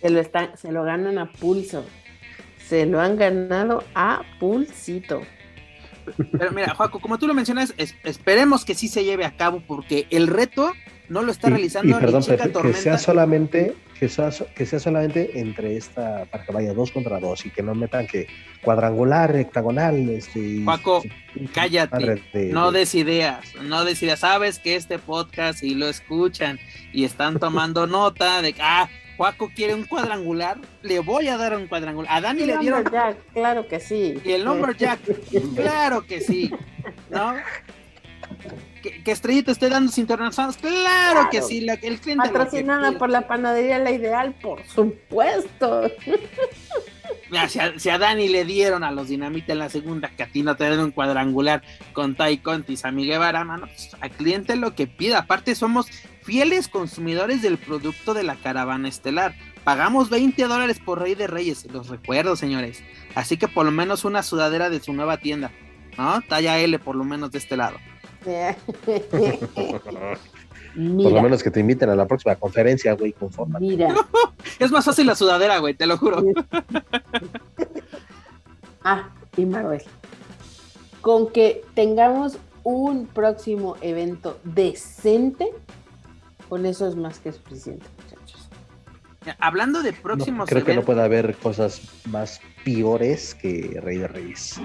Se 0.00 0.10
lo, 0.10 0.20
están, 0.20 0.56
se 0.56 0.70
lo 0.70 0.84
ganan 0.84 1.18
a 1.18 1.32
pulso. 1.32 1.84
Se 2.68 2.86
lo 2.86 3.00
han 3.00 3.16
ganado 3.16 3.84
a 3.94 4.22
pulsito. 4.38 5.22
Pero 6.32 6.52
mira, 6.52 6.74
Joaco, 6.74 7.00
como 7.00 7.18
tú 7.18 7.26
lo 7.26 7.34
mencionas, 7.34 7.74
esperemos 7.76 8.64
que 8.64 8.74
sí 8.74 8.88
se 8.88 9.04
lleve 9.04 9.24
a 9.24 9.36
cabo 9.36 9.62
porque 9.66 10.06
el 10.10 10.26
reto 10.26 10.72
no 11.08 11.22
lo 11.22 11.32
está 11.32 11.50
realizando 11.50 11.98
perdón, 11.98 12.24
que 12.62 12.72
sea 12.72 12.98
solamente 12.98 13.74
que 13.98 14.08
sea, 14.08 14.30
que 14.54 14.66
sea 14.66 14.80
solamente 14.80 15.38
entre 15.38 15.76
esta 15.76 16.24
para 16.26 16.44
que 16.44 16.52
vaya 16.52 16.74
dos 16.74 16.90
contra 16.90 17.20
dos 17.20 17.44
y 17.46 17.50
que 17.50 17.62
no 17.62 17.74
metan 17.74 18.06
que 18.06 18.26
cuadrangular 18.62 19.32
rectagonal 19.32 20.08
este 20.08 20.62
Paco 20.64 21.02
cállate 21.52 22.20
no 22.52 22.72
des 22.72 22.94
ideas 22.94 23.44
no 23.62 23.84
des 23.84 24.02
ideas 24.02 24.20
sabes 24.20 24.58
que 24.58 24.76
este 24.76 24.98
podcast 24.98 25.62
y 25.62 25.74
lo 25.74 25.88
escuchan 25.88 26.58
y 26.92 27.04
están 27.04 27.38
tomando 27.38 27.86
nota 27.86 28.42
de 28.42 28.52
que 28.52 28.62
ah 28.62 28.88
Juaco 29.16 29.48
quiere 29.54 29.74
un 29.74 29.84
cuadrangular, 29.84 30.58
le 30.82 30.98
voy 30.98 31.28
a 31.28 31.36
dar 31.36 31.56
un 31.56 31.68
cuadrangular. 31.68 32.12
A 32.12 32.20
Dani 32.20 32.46
le 32.46 32.58
dieron. 32.58 32.84
Jack, 32.90 33.16
claro 33.32 33.68
que 33.68 33.78
sí. 33.78 34.20
Y 34.24 34.32
el 34.32 34.44
Lumberjack, 34.44 35.00
claro 35.54 36.04
que 36.04 36.20
sí. 36.20 36.50
¿No? 37.10 37.34
Que, 38.84 39.02
que 39.02 39.12
Estrellita 39.12 39.50
esté 39.50 39.70
dando 39.70 39.90
internacionales, 39.96 40.58
claro, 40.60 40.74
claro, 40.74 41.30
que 41.30 41.40
sí. 41.40 41.62
La, 41.62 41.72
el 41.72 41.98
cliente 41.98 42.28
Patrocinada 42.28 42.92
por 42.98 43.08
la 43.08 43.26
panadería 43.26 43.78
La 43.78 43.92
Ideal, 43.92 44.34
por 44.34 44.62
supuesto. 44.66 45.90
Si 47.48 47.58
a, 47.58 47.78
si 47.78 47.88
a, 47.88 47.98
Dani 47.98 48.28
le 48.28 48.44
dieron 48.44 48.84
a 48.84 48.92
los 48.92 49.08
Dinamita 49.08 49.52
en 49.52 49.58
la 49.58 49.68
segunda, 49.68 50.08
que 50.08 50.22
a 50.22 50.26
ti 50.28 50.42
no 50.42 50.56
te 50.56 50.64
den 50.64 50.78
un 50.78 50.90
cuadrangular 50.92 51.62
con 51.92 52.14
Tai 52.14 52.38
Conti 52.38 52.74
y 52.74 53.06
Guevara, 53.06 53.44
mano, 53.44 53.66
pues, 53.66 53.90
al 54.00 54.10
cliente 54.10 54.54
lo 54.54 54.74
que 54.74 54.86
pida. 54.86 55.20
Aparte, 55.20 55.54
somos 55.54 55.88
fieles 56.22 56.68
consumidores 56.68 57.42
del 57.42 57.58
producto 57.58 58.14
de 58.14 58.22
la 58.22 58.36
caravana 58.36 58.88
estelar. 58.88 59.34
Pagamos 59.64 60.10
20 60.10 60.44
dólares 60.44 60.78
por 60.78 61.00
Rey 61.00 61.14
de 61.14 61.26
Reyes, 61.26 61.66
los 61.72 61.88
recuerdo, 61.88 62.36
señores. 62.36 62.84
Así 63.14 63.36
que 63.36 63.48
por 63.48 63.64
lo 63.64 63.72
menos 63.72 64.04
una 64.04 64.22
sudadera 64.22 64.70
de 64.70 64.80
su 64.80 64.92
nueva 64.92 65.16
tienda, 65.16 65.50
¿no? 65.98 66.20
Talla 66.22 66.58
L, 66.58 66.78
por 66.78 66.94
lo 66.94 67.04
menos 67.04 67.32
de 67.32 67.38
este 67.38 67.56
lado. 67.56 67.78
Por 70.74 71.12
lo 71.12 71.22
menos 71.22 71.42
que 71.42 71.50
te 71.50 71.60
inviten 71.60 71.88
a 71.90 71.94
la 71.94 72.06
próxima 72.06 72.34
conferencia, 72.36 72.94
güey, 72.94 73.12
conforme. 73.12 73.60
Mira. 73.60 73.94
es 74.58 74.70
más 74.70 74.84
fácil 74.84 75.06
la 75.06 75.14
sudadera, 75.14 75.58
güey, 75.58 75.74
te 75.74 75.86
lo 75.86 75.96
juro. 75.96 76.24
ah, 78.84 79.10
y 79.36 79.46
Marvel. 79.46 79.82
Con 81.00 81.30
que 81.30 81.62
tengamos 81.74 82.38
un 82.64 83.06
próximo 83.06 83.76
evento 83.82 84.40
decente, 84.42 85.50
con 86.48 86.66
eso 86.66 86.88
es 86.88 86.96
más 86.96 87.18
que 87.20 87.30
suficiente, 87.32 87.86
muchachos. 88.02 88.48
Hablando 89.38 89.82
de 89.82 89.92
próximos 89.92 90.40
no, 90.40 90.46
creo 90.46 90.64
que 90.64 90.74
no 90.74 90.82
puede 90.82 91.02
haber 91.02 91.36
cosas 91.36 91.82
más 92.06 92.40
peores 92.64 93.34
que 93.34 93.80
Rey 93.82 93.98
de 93.98 94.08
Reyes. 94.08 94.60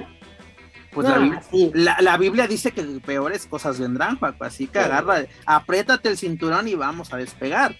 Pues 0.91 1.07
no, 1.07 1.17
la, 1.17 1.41
la, 1.73 1.97
la, 2.01 2.17
Biblia 2.17 2.47
dice 2.47 2.71
que 2.71 2.81
peores 3.05 3.45
cosas 3.45 3.79
vendrán, 3.79 4.17
Paco, 4.17 4.43
así 4.43 4.67
que 4.67 4.79
agarra, 4.79 5.25
apriétate 5.45 6.09
el 6.09 6.17
cinturón 6.17 6.67
y 6.67 6.73
vamos 6.73 7.13
a 7.13 7.17
despegar, 7.17 7.75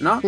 ¿no? 0.00 0.22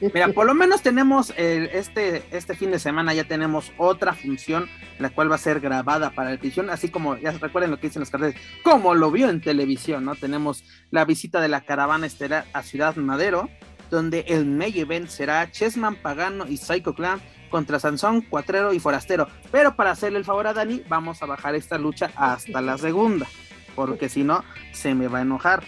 Mira, 0.00 0.28
por 0.32 0.46
lo 0.46 0.54
menos 0.54 0.82
tenemos 0.82 1.32
el, 1.36 1.66
este, 1.66 2.24
este 2.32 2.56
fin 2.56 2.72
de 2.72 2.80
semana 2.80 3.14
ya 3.14 3.22
tenemos 3.24 3.72
otra 3.76 4.14
función, 4.14 4.68
la 4.98 5.10
cual 5.10 5.30
va 5.30 5.36
a 5.36 5.38
ser 5.38 5.60
grabada 5.60 6.10
para 6.10 6.30
la 6.30 6.36
televisión, 6.36 6.70
así 6.70 6.88
como, 6.88 7.16
ya 7.16 7.30
recuerden 7.30 7.70
lo 7.70 7.78
que 7.78 7.86
dicen 7.86 8.00
los 8.00 8.10
carteles, 8.10 8.34
como 8.64 8.94
lo 8.94 9.12
vio 9.12 9.30
en 9.30 9.40
televisión, 9.40 10.04
¿no? 10.04 10.16
Tenemos 10.16 10.64
la 10.90 11.04
visita 11.04 11.40
de 11.40 11.48
la 11.48 11.60
caravana 11.60 12.06
estelar 12.06 12.46
a 12.52 12.64
Ciudad 12.64 12.96
Madero, 12.96 13.48
donde 13.90 14.24
el 14.28 14.44
main 14.44 14.76
event 14.76 15.08
será 15.08 15.50
Chessman 15.50 15.94
Pagano 15.94 16.46
y 16.48 16.56
Psycho 16.56 16.94
Clan 16.94 17.20
contra 17.48 17.78
Sansón, 17.78 18.22
Cuatrero 18.22 18.72
y 18.72 18.80
Forastero. 18.80 19.28
Pero 19.50 19.76
para 19.76 19.90
hacerle 19.90 20.18
el 20.18 20.24
favor 20.24 20.46
a 20.46 20.54
Dani, 20.54 20.82
vamos 20.88 21.22
a 21.22 21.26
bajar 21.26 21.54
esta 21.54 21.78
lucha 21.78 22.10
hasta 22.16 22.60
la 22.60 22.78
segunda, 22.78 23.26
porque 23.74 24.08
si 24.08 24.24
no, 24.24 24.44
se 24.72 24.94
me 24.94 25.08
va 25.08 25.18
a 25.18 25.22
enojar. 25.22 25.64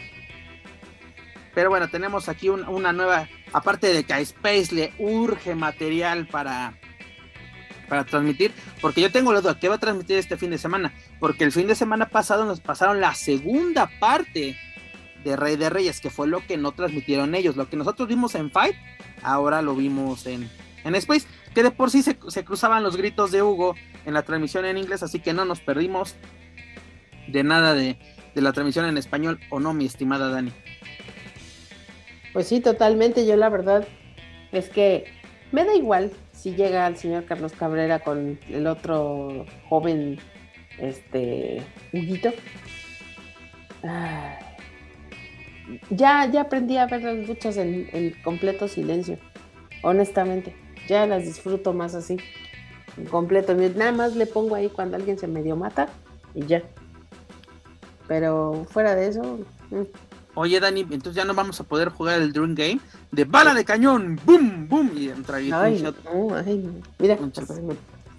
Pero 1.54 1.70
bueno, 1.70 1.88
tenemos 1.88 2.28
aquí 2.28 2.48
un, 2.48 2.66
una 2.68 2.92
nueva, 2.92 3.28
aparte 3.52 3.92
de 3.92 4.04
que 4.04 4.12
a 4.12 4.20
Space 4.20 4.74
le 4.74 4.92
urge 4.98 5.54
material 5.54 6.26
para, 6.26 6.74
para 7.88 8.04
transmitir, 8.04 8.52
porque 8.80 9.00
yo 9.00 9.10
tengo 9.10 9.32
la 9.32 9.40
duda, 9.40 9.58
¿qué 9.58 9.68
va 9.68 9.74
a 9.74 9.78
transmitir 9.78 10.16
este 10.16 10.36
fin 10.36 10.50
de 10.50 10.58
semana? 10.58 10.92
Porque 11.18 11.44
el 11.44 11.52
fin 11.52 11.66
de 11.66 11.74
semana 11.74 12.08
pasado 12.08 12.44
nos 12.44 12.60
pasaron 12.60 13.00
la 13.00 13.14
segunda 13.14 13.90
parte 13.98 14.56
de 15.24 15.36
Rey 15.36 15.56
de 15.56 15.70
Reyes, 15.70 16.00
que 16.00 16.10
fue 16.10 16.26
lo 16.26 16.46
que 16.46 16.56
no 16.56 16.72
transmitieron 16.72 17.34
ellos. 17.34 17.56
Lo 17.56 17.68
que 17.68 17.76
nosotros 17.76 18.08
vimos 18.08 18.34
en 18.34 18.50
Fight, 18.50 18.76
ahora 19.22 19.62
lo 19.62 19.74
vimos 19.74 20.26
en, 20.26 20.50
en 20.84 20.94
Space, 20.94 21.26
que 21.54 21.62
de 21.62 21.70
por 21.70 21.90
sí 21.90 22.02
se, 22.02 22.16
cruzaban 22.44 22.82
los 22.82 22.96
gritos 22.96 23.30
de 23.30 23.42
Hugo 23.42 23.74
en 24.06 24.14
la 24.14 24.22
transmisión 24.22 24.64
en 24.64 24.78
inglés, 24.78 25.02
así 25.02 25.20
que 25.20 25.32
no 25.32 25.44
nos 25.44 25.60
perdimos 25.60 26.14
de 27.28 27.42
nada 27.42 27.74
de, 27.74 27.96
la 28.34 28.52
transmisión 28.52 28.86
en 28.86 28.96
español, 28.96 29.38
¿o 29.50 29.60
no, 29.60 29.74
mi 29.74 29.86
estimada 29.86 30.30
Dani? 30.30 30.52
Pues 32.32 32.46
sí, 32.46 32.60
totalmente. 32.60 33.26
Yo 33.26 33.36
la 33.36 33.48
verdad 33.48 33.86
es 34.52 34.68
que 34.68 35.04
me 35.52 35.64
da 35.64 35.74
igual 35.74 36.12
si 36.32 36.54
llega 36.54 36.86
el 36.86 36.96
señor 36.96 37.26
Carlos 37.26 37.52
Cabrera 37.52 37.98
con 37.98 38.38
el 38.48 38.66
otro 38.66 39.44
joven, 39.68 40.18
este, 40.78 41.62
Huguito. 41.92 42.32
Ah 43.82 44.38
ya, 45.90 46.26
ya 46.30 46.42
aprendí 46.42 46.76
a 46.76 46.86
ver 46.86 47.02
las 47.02 47.28
luchas 47.28 47.56
en, 47.56 48.14
completo 48.22 48.68
silencio, 48.68 49.18
honestamente. 49.82 50.54
Ya 50.90 51.06
las 51.06 51.22
disfruto 51.22 51.72
más 51.72 51.94
así, 51.94 52.16
en 52.96 53.04
completo. 53.04 53.54
Nada 53.54 53.92
más 53.92 54.16
le 54.16 54.26
pongo 54.26 54.56
ahí 54.56 54.68
cuando 54.68 54.96
alguien 54.96 55.16
se 55.20 55.28
medio 55.28 55.54
mata 55.54 55.88
y 56.34 56.44
ya. 56.46 56.64
Pero 58.08 58.66
fuera 58.68 58.96
de 58.96 59.06
eso. 59.06 59.38
Mmm. 59.70 59.84
Oye, 60.34 60.58
Dani, 60.58 60.80
entonces 60.80 61.14
ya 61.14 61.24
no 61.24 61.32
vamos 61.32 61.60
a 61.60 61.64
poder 61.64 61.90
jugar 61.90 62.20
el 62.20 62.32
Dream 62.32 62.56
Game 62.56 62.80
de 63.12 63.24
bala 63.24 63.54
de 63.54 63.64
cañón, 63.64 64.18
boom, 64.24 64.68
boom, 64.68 64.90
y 64.96 65.10
entrar 65.10 65.40
y 65.40 65.52
ay, 65.52 65.80
no, 65.80 66.34
ay, 66.34 66.56
no. 66.56 66.72
Mira, 66.98 67.18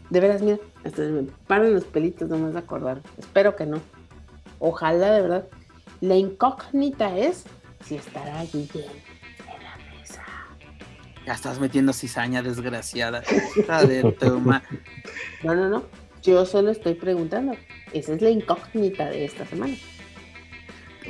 de 0.09 0.19
veras, 0.21 0.41
mira, 0.41 0.57
hasta 0.85 1.01
me 1.01 1.23
paran 1.47 1.73
los 1.73 1.83
pelitos, 1.83 2.29
no 2.29 2.37
me 2.37 2.47
vas 2.47 2.55
a 2.55 2.59
acordar. 2.59 3.01
Espero 3.17 3.57
que 3.57 3.65
no. 3.65 3.81
Ojalá, 4.59 5.11
de 5.11 5.21
verdad. 5.21 5.47
La 5.99 6.15
incógnita 6.15 7.17
es 7.17 7.43
si 7.85 7.95
estará 7.95 8.45
mesa. 8.53 8.79
Ya 11.25 11.33
estás 11.33 11.59
metiendo 11.59 11.93
cizaña, 11.93 12.41
desgraciada. 12.41 13.23
no, 15.43 15.55
no, 15.55 15.69
no. 15.69 15.83
Yo 16.23 16.45
solo 16.45 16.71
estoy 16.71 16.95
preguntando. 16.95 17.55
Esa 17.93 18.13
es 18.13 18.21
la 18.21 18.29
incógnita 18.29 19.09
de 19.09 19.25
esta 19.25 19.45
semana. 19.45 19.75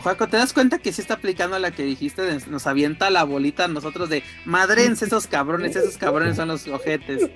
Juaco, 0.01 0.27
¿te 0.27 0.37
das 0.37 0.53
cuenta 0.53 0.79
que 0.79 0.93
sí 0.93 1.01
está 1.01 1.15
aplicando 1.15 1.59
la 1.59 1.71
que 1.71 1.83
dijiste? 1.83 2.21
De, 2.21 2.39
nos 2.47 2.65
avienta 2.65 3.09
la 3.09 3.23
bolita 3.23 3.65
a 3.65 3.67
nosotros 3.67 4.09
de 4.09 4.23
madrense 4.45 5.05
esos 5.05 5.27
cabrones, 5.27 5.75
esos 5.75 5.97
cabrones 5.97 6.37
son 6.37 6.47
los 6.47 6.67
ojetes. 6.67 7.29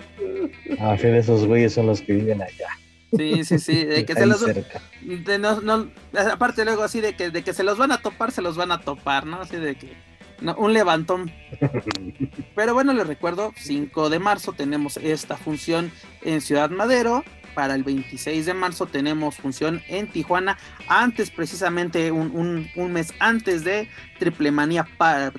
A 0.79 0.95
fin, 0.97 1.15
esos 1.15 1.45
güeyes 1.45 1.73
son 1.73 1.87
los 1.87 2.01
que 2.01 2.13
viven 2.13 2.41
allá. 2.41 2.69
Sí, 3.15 3.43
sí, 3.43 3.59
sí, 3.59 3.85
de 3.85 4.05
que 4.05 4.13
se 4.13 4.25
los 4.25 4.43
de 4.45 5.39
no, 5.39 5.61
no, 5.61 5.89
aparte 6.31 6.65
luego 6.65 6.83
así 6.83 7.01
de 7.01 7.15
que 7.15 7.29
de 7.29 7.43
que 7.43 7.53
se 7.53 7.63
los 7.63 7.77
van 7.77 7.91
a 7.91 8.01
topar, 8.01 8.31
se 8.31 8.41
los 8.41 8.57
van 8.57 8.71
a 8.71 8.81
topar, 8.81 9.25
¿no? 9.25 9.41
Así 9.41 9.57
de 9.57 9.75
que 9.75 9.93
no, 10.41 10.55
un 10.55 10.73
levantón. 10.73 11.31
Pero 12.55 12.73
bueno, 12.73 12.93
les 12.93 13.07
recuerdo, 13.07 13.53
5 13.55 14.09
de 14.09 14.19
marzo 14.19 14.53
tenemos 14.53 14.97
esta 14.97 15.37
función 15.37 15.91
en 16.21 16.41
Ciudad 16.41 16.69
Madero. 16.69 17.23
Para 17.53 17.75
el 17.75 17.83
26 17.83 18.45
de 18.45 18.53
marzo 18.53 18.85
tenemos 18.85 19.37
función 19.37 19.81
en 19.87 20.07
Tijuana. 20.07 20.57
Antes, 20.89 21.31
precisamente 21.31 22.11
un, 22.11 22.31
un, 22.35 22.69
un 22.75 22.91
mes 22.91 23.13
antes 23.19 23.63
de 23.63 23.89
Triple 24.19 24.51
Manía 24.51 24.85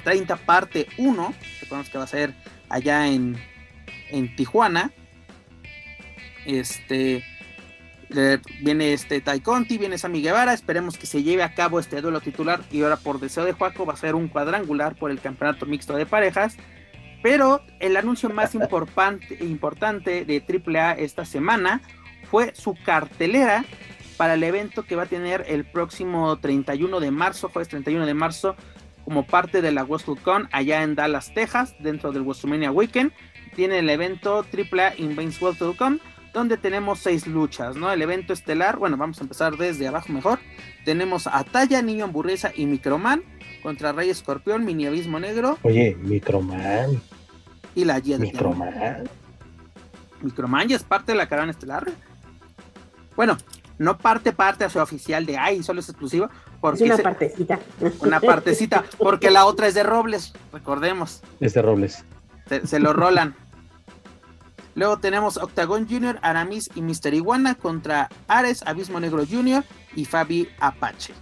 30 0.02 0.36
parte 0.36 0.86
1. 0.96 1.34
Recordemos 1.60 1.90
que 1.90 1.98
va 1.98 2.04
a 2.04 2.08
ser 2.08 2.34
allá 2.70 3.06
en, 3.06 3.36
en 4.10 4.34
Tijuana. 4.34 4.92
Este 6.46 7.22
eh, 8.10 8.38
viene 8.60 8.92
este 8.92 9.20
Tai 9.20 9.40
Conti, 9.40 9.78
viene 9.78 9.98
Sammy 9.98 10.22
Guevara, 10.22 10.52
esperemos 10.52 10.96
que 10.96 11.06
se 11.06 11.22
lleve 11.22 11.42
a 11.42 11.54
cabo 11.54 11.80
este 11.80 12.00
duelo 12.00 12.20
titular 12.20 12.60
y 12.70 12.82
ahora 12.82 12.96
por 12.96 13.18
deseo 13.18 13.44
de 13.44 13.52
Juaco 13.52 13.84
va 13.84 13.94
a 13.94 13.96
ser 13.96 14.14
un 14.14 14.28
cuadrangular 14.28 14.94
por 14.94 15.10
el 15.10 15.20
campeonato 15.20 15.66
mixto 15.66 15.94
de 15.96 16.06
parejas. 16.06 16.56
Pero 17.22 17.62
el 17.80 17.96
anuncio 17.96 18.28
más 18.30 18.54
importante, 18.54 19.38
importante 19.40 20.24
de 20.24 20.42
AAA 20.42 20.92
esta 20.92 21.24
semana 21.24 21.80
fue 22.30 22.54
su 22.54 22.74
cartelera 22.84 23.64
para 24.16 24.34
el 24.34 24.44
evento 24.44 24.84
que 24.84 24.96
va 24.96 25.04
a 25.04 25.06
tener 25.06 25.44
el 25.48 25.64
próximo 25.64 26.38
31 26.38 27.00
de 27.00 27.10
marzo, 27.10 27.48
jueves 27.48 27.68
31 27.68 28.06
de 28.06 28.14
marzo, 28.14 28.56
como 29.04 29.26
parte 29.26 29.62
de 29.62 29.72
la 29.72 29.84
WrestleCon 29.84 30.48
allá 30.52 30.82
en 30.82 30.94
Dallas, 30.94 31.32
Texas, 31.34 31.74
dentro 31.80 32.12
del 32.12 32.22
WrestleMania 32.22 32.70
Weekend. 32.70 33.12
Tiene 33.54 33.78
el 33.78 33.90
evento 33.90 34.44
AAA 34.52 34.94
Invains 34.98 35.40
WrestleCon 35.40 36.00
donde 36.36 36.58
tenemos 36.58 36.98
seis 36.98 37.26
luchas, 37.26 37.76
¿no? 37.76 37.90
El 37.90 38.02
evento 38.02 38.34
estelar, 38.34 38.76
bueno, 38.76 38.98
vamos 38.98 39.18
a 39.18 39.22
empezar 39.22 39.56
desde 39.56 39.88
abajo 39.88 40.12
mejor. 40.12 40.38
Tenemos 40.84 41.26
a 41.26 41.42
Talla, 41.44 41.80
Niño 41.80 42.04
Hamburguesa 42.04 42.52
y 42.54 42.66
Microman 42.66 43.22
contra 43.62 43.92
Rey 43.92 44.10
Escorpión, 44.10 44.62
Mini 44.62 44.86
Abismo 44.86 45.18
Negro. 45.18 45.58
Oye, 45.62 45.96
Microman. 45.98 47.00
Y 47.74 47.86
la 47.86 47.98
Jet 48.00 48.20
Microman. 48.20 49.08
Microman 50.20 50.68
ya 50.68 50.76
es 50.76 50.82
parte 50.82 51.12
de 51.12 51.18
la 51.18 51.26
caravana 51.26 51.52
estelar. 51.52 51.86
Bueno, 53.16 53.38
no 53.78 53.96
parte 53.96 54.32
parte 54.32 54.64
a 54.64 54.68
su 54.68 54.78
oficial 54.78 55.24
de 55.24 55.38
ay, 55.38 55.62
solo 55.62 55.80
es 55.80 55.88
exclusivo. 55.88 56.28
Porque 56.60 56.84
es 56.84 56.90
una 56.90 57.02
partecita. 57.02 57.58
Una 58.00 58.20
partecita, 58.20 58.84
porque 58.98 59.30
la 59.30 59.46
otra 59.46 59.68
es 59.68 59.74
de 59.74 59.84
Robles, 59.84 60.34
recordemos. 60.52 61.22
Es 61.40 61.54
de 61.54 61.62
Robles. 61.62 62.04
Se, 62.46 62.66
se 62.66 62.78
lo 62.78 62.92
rolan. 62.92 63.34
Luego 64.76 64.98
tenemos 64.98 65.38
Octagon 65.38 65.88
Jr., 65.88 66.18
Aramis 66.20 66.70
y 66.74 66.82
Mister 66.82 67.14
Iguana 67.14 67.54
contra 67.54 68.10
Ares, 68.28 68.62
Abismo 68.66 69.00
Negro 69.00 69.24
Jr. 69.26 69.64
y 69.96 70.04
Fabi 70.04 70.48
Apache. 70.60 71.14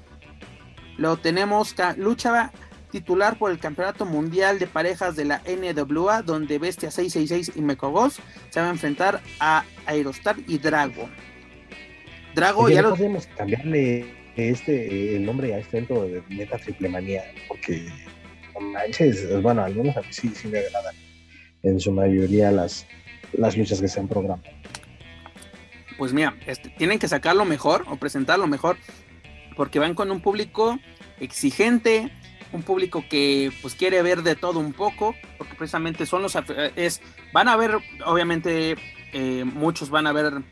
Luego 0.99 1.17
tenemos 1.19 1.73
lucha 1.97 2.51
titular 2.91 3.39
por 3.39 3.53
el 3.53 3.61
Campeonato 3.61 4.07
Mundial 4.07 4.59
de 4.59 4.67
Parejas 4.67 5.15
de 5.15 5.25
la 5.25 5.41
NWA, 5.47 6.23
donde 6.23 6.59
Bestia 6.59 6.91
666 6.91 7.57
y 7.57 7.63
Mecogos 7.63 8.19
se 8.51 8.59
van 8.59 8.71
a 8.71 8.73
enfrentar 8.73 9.21
a 9.39 9.65
Aerostar 9.87 10.37
y 10.49 10.59
Drago. 10.59 11.09
Drago 12.35 12.69
ya 12.69 12.83
lo... 12.83 12.91
podemos 12.91 13.29
cambiarle 13.37 14.05
este 14.35 15.15
el 15.15 15.25
nombre 15.25 15.55
a 15.55 15.59
este 15.59 15.79
evento 15.79 16.03
de 16.03 16.23
Meta 16.29 16.59
Triple 16.59 16.89
Manía, 16.89 17.23
porque 17.47 17.87
manches, 18.73 19.41
bueno, 19.43 19.63
al 19.63 19.77
menos 19.77 19.97
a 19.97 20.01
mí 20.01 20.09
sí, 20.11 20.29
sí 20.35 20.49
me 20.49 20.59
agradan 20.59 20.95
en 21.63 21.79
su 21.79 21.93
mayoría 21.93 22.51
las, 22.51 22.87
las 23.39 23.57
luchas 23.57 23.81
que 23.81 23.89
se 23.89 24.01
han 24.01 24.09
programado. 24.09 24.43
Pues 25.97 26.13
mira, 26.13 26.37
este, 26.47 26.71
tienen 26.71 26.99
que 26.99 27.09
sacarlo 27.09 27.45
mejor 27.45 27.85
o 27.89 27.97
presentarlo 27.97 28.47
mejor, 28.47 28.77
porque 29.57 29.79
van 29.79 29.95
con 29.95 30.11
un 30.11 30.21
público 30.21 30.79
exigente, 31.21 32.11
un 32.53 32.63
público 32.63 33.05
que 33.09 33.53
pues 33.63 33.75
quiere 33.75 34.03
ver 34.03 34.23
de 34.23 34.35
todo 34.35 34.59
un 34.59 34.73
poco, 34.73 35.15
porque 35.39 35.55
precisamente 35.55 36.07
son 36.07 36.23
los 36.23 36.37
es 36.77 37.01
van 37.33 37.49
a 37.49 37.57
ver 37.57 37.79
obviamente 38.07 38.77
eh, 39.13 39.45
muchos 39.45 39.91
van 39.91 40.07
a 40.07 40.13
ver 40.13 40.43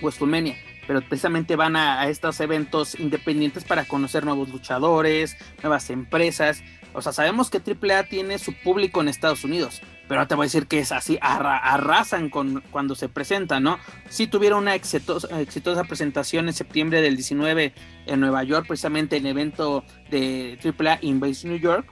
WrestleMania, 0.00 0.56
pero 0.86 1.00
precisamente 1.00 1.56
van 1.56 1.76
a, 1.76 2.08
estos 2.08 2.40
eventos 2.40 2.98
independientes 2.98 3.64
para 3.64 3.84
conocer 3.84 4.24
nuevos 4.24 4.48
luchadores, 4.48 5.36
nuevas 5.62 5.88
empresas. 5.90 6.62
O 6.94 7.02
sea, 7.02 7.12
sabemos 7.12 7.50
que 7.50 7.58
AAA 7.58 8.04
tiene 8.04 8.38
su 8.38 8.52
público 8.52 9.00
en 9.00 9.08
Estados 9.08 9.44
Unidos, 9.44 9.80
pero 10.08 10.26
te 10.26 10.34
voy 10.34 10.44
a 10.44 10.46
decir 10.46 10.66
que 10.66 10.78
es 10.78 10.92
así, 10.92 11.18
arrasan 11.20 12.28
con, 12.28 12.62
cuando 12.70 12.94
se 12.94 13.08
presentan, 13.08 13.62
¿no? 13.62 13.78
Sí 14.08 14.26
tuvieron 14.26 14.62
una 14.62 14.74
exitosa, 14.74 15.84
presentación 15.84 16.48
en 16.48 16.54
septiembre 16.54 17.00
del 17.00 17.16
19 17.16 17.72
en 18.06 18.20
Nueva 18.20 18.44
York, 18.44 18.66
precisamente 18.66 19.16
en 19.16 19.26
evento 19.26 19.84
de 20.10 20.58
AAA 20.62 20.98
Invasion 21.02 21.52
New 21.52 21.60
York, 21.60 21.86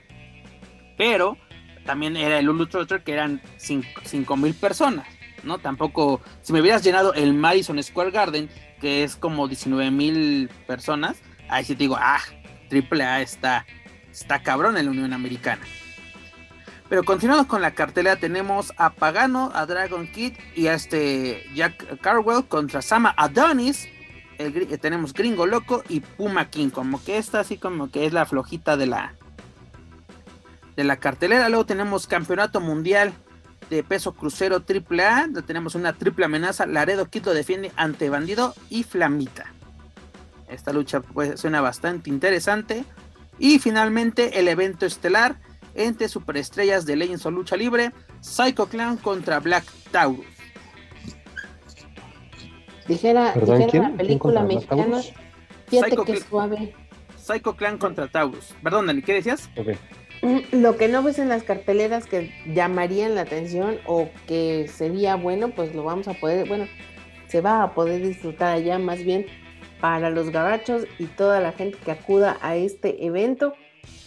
pero 0.97 1.37
también 1.85 2.15
era 2.15 2.37
el 2.37 2.45
Lulu 2.45 2.67
Trotter 2.67 3.03
que 3.03 3.13
eran 3.13 3.41
5 3.57 4.37
mil 4.37 4.53
personas, 4.53 5.07
¿no? 5.43 5.57
Tampoco, 5.57 6.21
si 6.41 6.53
me 6.53 6.61
hubieras 6.61 6.83
llenado 6.83 7.13
el 7.15 7.33
Madison 7.33 7.81
Square 7.81 8.11
Garden, 8.11 8.49
que 8.79 9.03
es 9.03 9.15
como 9.15 9.47
19 9.47 9.89
mil 9.89 10.49
personas, 10.67 11.17
ahí 11.49 11.63
sí 11.63 11.73
te 11.73 11.83
digo, 11.83 11.97
ah, 11.99 12.21
AAA 12.71 13.21
está, 13.21 13.65
está 14.11 14.43
cabrón 14.43 14.77
en 14.77 14.85
la 14.85 14.91
Unión 14.91 15.13
Americana. 15.13 15.61
Pero 16.89 17.03
continuando 17.03 17.47
con 17.47 17.61
la 17.61 17.71
cartelera, 17.71 18.17
tenemos 18.17 18.73
a 18.75 18.89
Pagano, 18.89 19.49
a 19.55 19.65
Dragon 19.65 20.07
Kid 20.07 20.33
y 20.55 20.67
a 20.67 20.73
este 20.73 21.45
Jack 21.55 22.01
Carwell 22.01 22.45
contra 22.45 22.81
Sama 22.81 23.13
Adonis. 23.15 23.87
Eh, 24.37 24.77
tenemos 24.81 25.13
Gringo 25.13 25.45
Loco 25.45 25.83
y 25.87 26.01
Puma 26.01 26.49
King. 26.49 26.69
Como 26.69 27.01
que 27.01 27.17
esta 27.17 27.39
así 27.39 27.57
como 27.57 27.89
que 27.89 28.05
es 28.05 28.11
la 28.11 28.25
flojita 28.25 28.75
de 28.75 28.87
la 28.87 29.13
de 30.75 30.83
la 30.83 30.97
cartelera. 30.97 31.47
Luego 31.47 31.65
tenemos 31.65 32.07
Campeonato 32.07 32.59
Mundial 32.59 33.13
de 33.69 33.83
Peso 33.83 34.13
Crucero 34.13 34.57
AAA. 34.57 35.29
Tenemos 35.45 35.75
una 35.75 35.93
triple 35.93 36.25
amenaza. 36.25 36.65
Laredo 36.65 37.05
Kid 37.05 37.25
lo 37.25 37.33
defiende 37.33 37.71
ante 37.77 38.09
Bandido 38.09 38.53
y 38.69 38.83
Flamita. 38.83 39.45
Esta 40.49 40.73
lucha 40.73 40.99
pues, 40.99 41.39
suena 41.39 41.61
bastante 41.61 42.09
interesante. 42.09 42.83
Y 43.41 43.57
finalmente 43.57 44.39
el 44.39 44.47
evento 44.47 44.85
estelar 44.85 45.35
entre 45.73 46.07
superestrellas 46.07 46.85
de 46.85 46.95
Legends 46.95 47.25
o 47.25 47.31
Lucha 47.31 47.57
Libre, 47.57 47.91
Psycho 48.19 48.67
Clan 48.67 48.97
contra 48.97 49.39
Black 49.39 49.65
Taurus. 49.89 50.27
Dijera, 52.87 53.33
dijera 53.33 53.89
la 53.89 53.97
película 53.97 54.43
mexicana, 54.43 55.01
fíjate 55.65 55.97
que 56.05 56.19
suave. 56.19 56.75
Psycho 57.17 57.55
Clan 57.55 57.79
contra 57.79 58.07
Taurus. 58.07 58.53
Perdón, 58.61 58.85
Dani, 58.85 59.01
¿qué 59.01 59.15
decías? 59.15 59.49
Mm, 60.21 60.61
lo 60.61 60.77
que 60.77 60.87
no 60.87 61.01
ves 61.01 61.17
en 61.17 61.27
las 61.27 61.41
carteleras 61.41 62.05
que 62.05 62.31
llamarían 62.45 63.15
la 63.15 63.21
atención 63.21 63.79
o 63.87 64.07
que 64.27 64.69
sería 64.71 65.15
bueno, 65.15 65.49
pues 65.49 65.73
lo 65.73 65.83
vamos 65.83 66.07
a 66.07 66.13
poder, 66.13 66.47
bueno, 66.47 66.67
se 67.25 67.41
va 67.41 67.63
a 67.63 67.73
poder 67.73 68.03
disfrutar 68.03 68.53
allá 68.53 68.77
más 68.77 69.03
bien 69.03 69.25
para 69.81 70.11
los 70.11 70.29
gabachos 70.29 70.85
y 70.99 71.05
toda 71.05 71.41
la 71.41 71.51
gente 71.51 71.77
que 71.83 71.91
acuda 71.91 72.37
a 72.41 72.55
este 72.55 73.05
evento. 73.05 73.53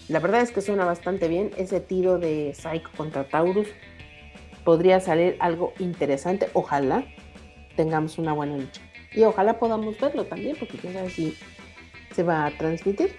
La 0.09 0.21
verdad 0.21 0.41
es 0.41 0.53
que 0.53 0.61
suena 0.61 0.85
bastante 0.85 1.29
bien. 1.29 1.51
Ese 1.57 1.81
tiro 1.81 2.19
de 2.19 2.55
Psycho 2.55 2.91
contra 2.97 3.29
Taurus 3.29 3.67
podría 4.65 5.01
salir 5.01 5.37
algo 5.41 5.75
interesante. 5.81 6.49
Ojalá 6.55 7.05
tengamos 7.77 8.19
una 8.19 8.33
buena 8.33 8.57
lucha. 8.57 8.81
Y 9.13 9.25
ojalá 9.25 9.59
podamos 9.59 9.99
verlo 9.99 10.25
también, 10.25 10.57
porque 10.59 10.79
quién 10.79 10.93
sabe 10.93 11.11
si 11.11 11.37
se 12.15 12.23
va 12.23 12.47
a 12.47 12.51
transmitir. 12.53 13.17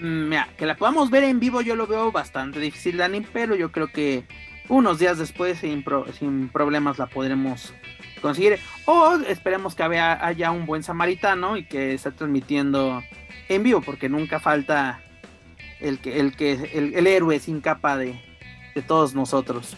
Mm, 0.00 0.28
mira, 0.28 0.48
que 0.56 0.66
la 0.66 0.76
podamos 0.76 1.10
ver 1.10 1.24
en 1.24 1.40
vivo 1.40 1.60
yo 1.60 1.76
lo 1.76 1.86
veo 1.86 2.10
bastante 2.10 2.58
difícil, 2.58 2.96
Dani, 2.96 3.20
pero 3.20 3.54
yo 3.54 3.70
creo 3.70 3.88
que 3.88 4.24
unos 4.68 4.98
días 4.98 5.18
después 5.18 5.58
sin, 5.58 5.84
sin 6.18 6.48
problemas 6.48 6.98
la 6.98 7.06
podremos 7.06 7.74
conseguir. 8.22 8.58
O 8.86 9.16
esperemos 9.28 9.74
que 9.74 9.82
haya 9.82 10.50
un 10.50 10.64
buen 10.64 10.82
samaritano 10.82 11.56
y 11.56 11.64
que 11.64 11.94
esté 11.94 12.12
transmitiendo 12.12 13.02
en 13.48 13.62
vivo, 13.62 13.82
porque 13.82 14.08
nunca 14.08 14.40
falta 14.40 15.02
el 15.80 15.98
que, 15.98 16.20
el, 16.20 16.34
que, 16.36 16.52
el, 16.72 17.06
héroe 17.06 17.38
sin 17.40 17.60
capa 17.60 17.96
de, 17.96 18.18
todos 18.86 19.14
nosotros. 19.14 19.76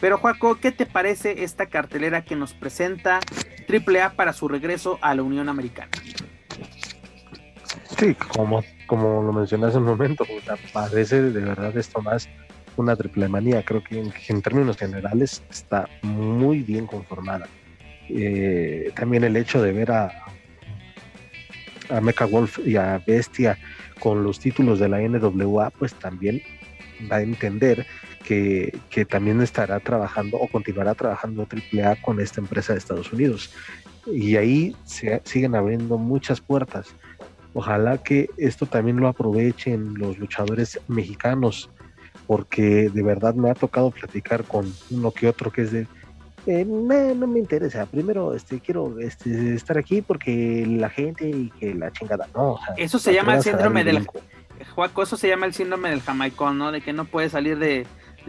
Pero 0.00 0.18
Juaco, 0.18 0.56
¿qué 0.56 0.72
te 0.72 0.86
parece 0.86 1.44
esta 1.44 1.66
cartelera 1.66 2.24
que 2.24 2.34
nos 2.34 2.52
presenta 2.52 3.20
AAA 3.68 4.14
para 4.14 4.32
su 4.32 4.48
regreso 4.48 4.98
a 5.00 5.14
la 5.14 5.22
Unión 5.22 5.48
Americana? 5.48 5.92
Sí, 7.96 8.14
como, 8.14 8.64
como 8.86 9.22
lo 9.22 9.32
mencioné 9.32 9.66
hace 9.66 9.78
un 9.78 9.84
momento, 9.84 10.26
parece 10.72 11.22
de 11.22 11.40
verdad 11.40 11.76
esto 11.76 12.02
más 12.02 12.28
una 12.76 12.96
triple 12.96 13.28
manía. 13.28 13.64
Creo 13.64 13.82
que 13.82 14.10
en, 14.28 14.42
términos 14.42 14.76
generales 14.76 15.42
está 15.50 15.88
muy 16.02 16.60
bien 16.60 16.86
conformada. 16.86 17.46
Eh, 18.08 18.92
también 18.94 19.24
el 19.24 19.36
hecho 19.36 19.62
de 19.62 19.72
ver 19.72 19.90
a, 19.90 20.10
a 21.90 22.00
Mecha 22.00 22.26
Wolf 22.26 22.58
y 22.66 22.76
a 22.76 23.02
Bestia 23.06 23.58
con 23.98 24.22
los 24.22 24.38
títulos 24.38 24.78
de 24.78 24.88
la 24.88 25.00
NWA, 25.00 25.70
pues 25.70 25.94
también 25.94 26.42
va 27.10 27.16
a 27.16 27.22
entender 27.22 27.86
que, 28.24 29.06
también 29.08 29.40
estará 29.40 29.78
trabajando 29.80 30.38
o 30.38 30.48
continuará 30.48 30.94
trabajando 30.94 31.46
AAA 31.46 31.96
con 32.02 32.20
esta 32.20 32.40
empresa 32.40 32.72
de 32.72 32.78
Estados 32.78 33.12
Unidos. 33.12 33.52
Y 34.06 34.36
ahí 34.36 34.74
se 34.84 35.20
siguen 35.24 35.54
abriendo 35.54 35.98
muchas 35.98 36.40
puertas. 36.40 36.94
Ojalá 37.52 37.98
que 37.98 38.28
esto 38.36 38.66
también 38.66 38.98
lo 38.98 39.08
aprovechen 39.08 39.94
los 39.94 40.18
luchadores 40.18 40.80
mexicanos, 40.88 41.70
porque 42.26 42.88
de 42.88 43.02
verdad 43.02 43.34
me 43.34 43.50
ha 43.50 43.54
tocado 43.54 43.90
platicar 43.90 44.44
con 44.44 44.72
uno 44.90 45.10
que 45.12 45.28
otro 45.28 45.52
que 45.52 45.62
es 45.62 45.72
de, 45.72 45.86
eh, 46.46 46.64
no, 46.64 47.26
me 47.26 47.38
interesa. 47.38 47.86
Primero, 47.86 48.34
este, 48.34 48.60
quiero 48.60 48.98
este, 48.98 49.54
estar 49.54 49.78
aquí 49.78 50.02
porque 50.02 50.64
la 50.66 50.90
gente 50.90 51.28
y 51.28 51.50
que 51.58 51.74
la 51.74 51.90
chingada, 51.92 52.28
no. 52.34 52.58
eso 52.76 52.98
se 52.98 53.14
llama 53.14 53.36
el 53.36 53.42
síndrome 53.42 53.84
del 53.84 54.06
Juaco, 54.74 55.02
eso 55.02 55.16
se 55.16 55.28
llama 55.28 55.46
el 55.46 55.54
síndrome 55.54 55.90
del 55.90 56.02
jamaicón, 56.02 56.58
¿no? 56.58 56.70
De 56.70 56.80
que 56.80 56.92
no 56.92 57.06
puedes 57.06 57.32
salir 57.32 57.58
de, 57.58 57.86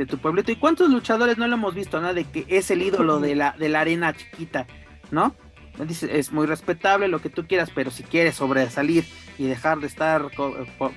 tu 0.07 0.17
pueblito. 0.17 0.51
¿Y 0.51 0.55
cuántos 0.55 0.89
luchadores 0.89 1.37
no 1.37 1.47
lo 1.47 1.55
hemos 1.55 1.75
visto, 1.75 1.99
no? 1.99 2.13
De 2.13 2.23
que 2.25 2.45
es 2.47 2.71
el 2.71 2.81
ídolo 2.81 3.19
de 3.19 3.35
la, 3.35 3.55
de 3.57 3.69
la 3.69 3.81
arena 3.81 4.13
chiquita, 4.13 4.65
¿no? 5.11 5.33
es 5.77 6.31
muy 6.31 6.47
respetable 6.47 7.09
lo 7.09 7.19
que 7.19 7.29
tú 7.29 7.45
quieras, 7.45 7.69
pero 7.75 7.91
si 7.91 8.03
quieres 8.03 8.35
sobresalir 8.35 9.03
y 9.37 9.45
dejar 9.45 9.79
de 9.79 9.87
estar 9.87 10.31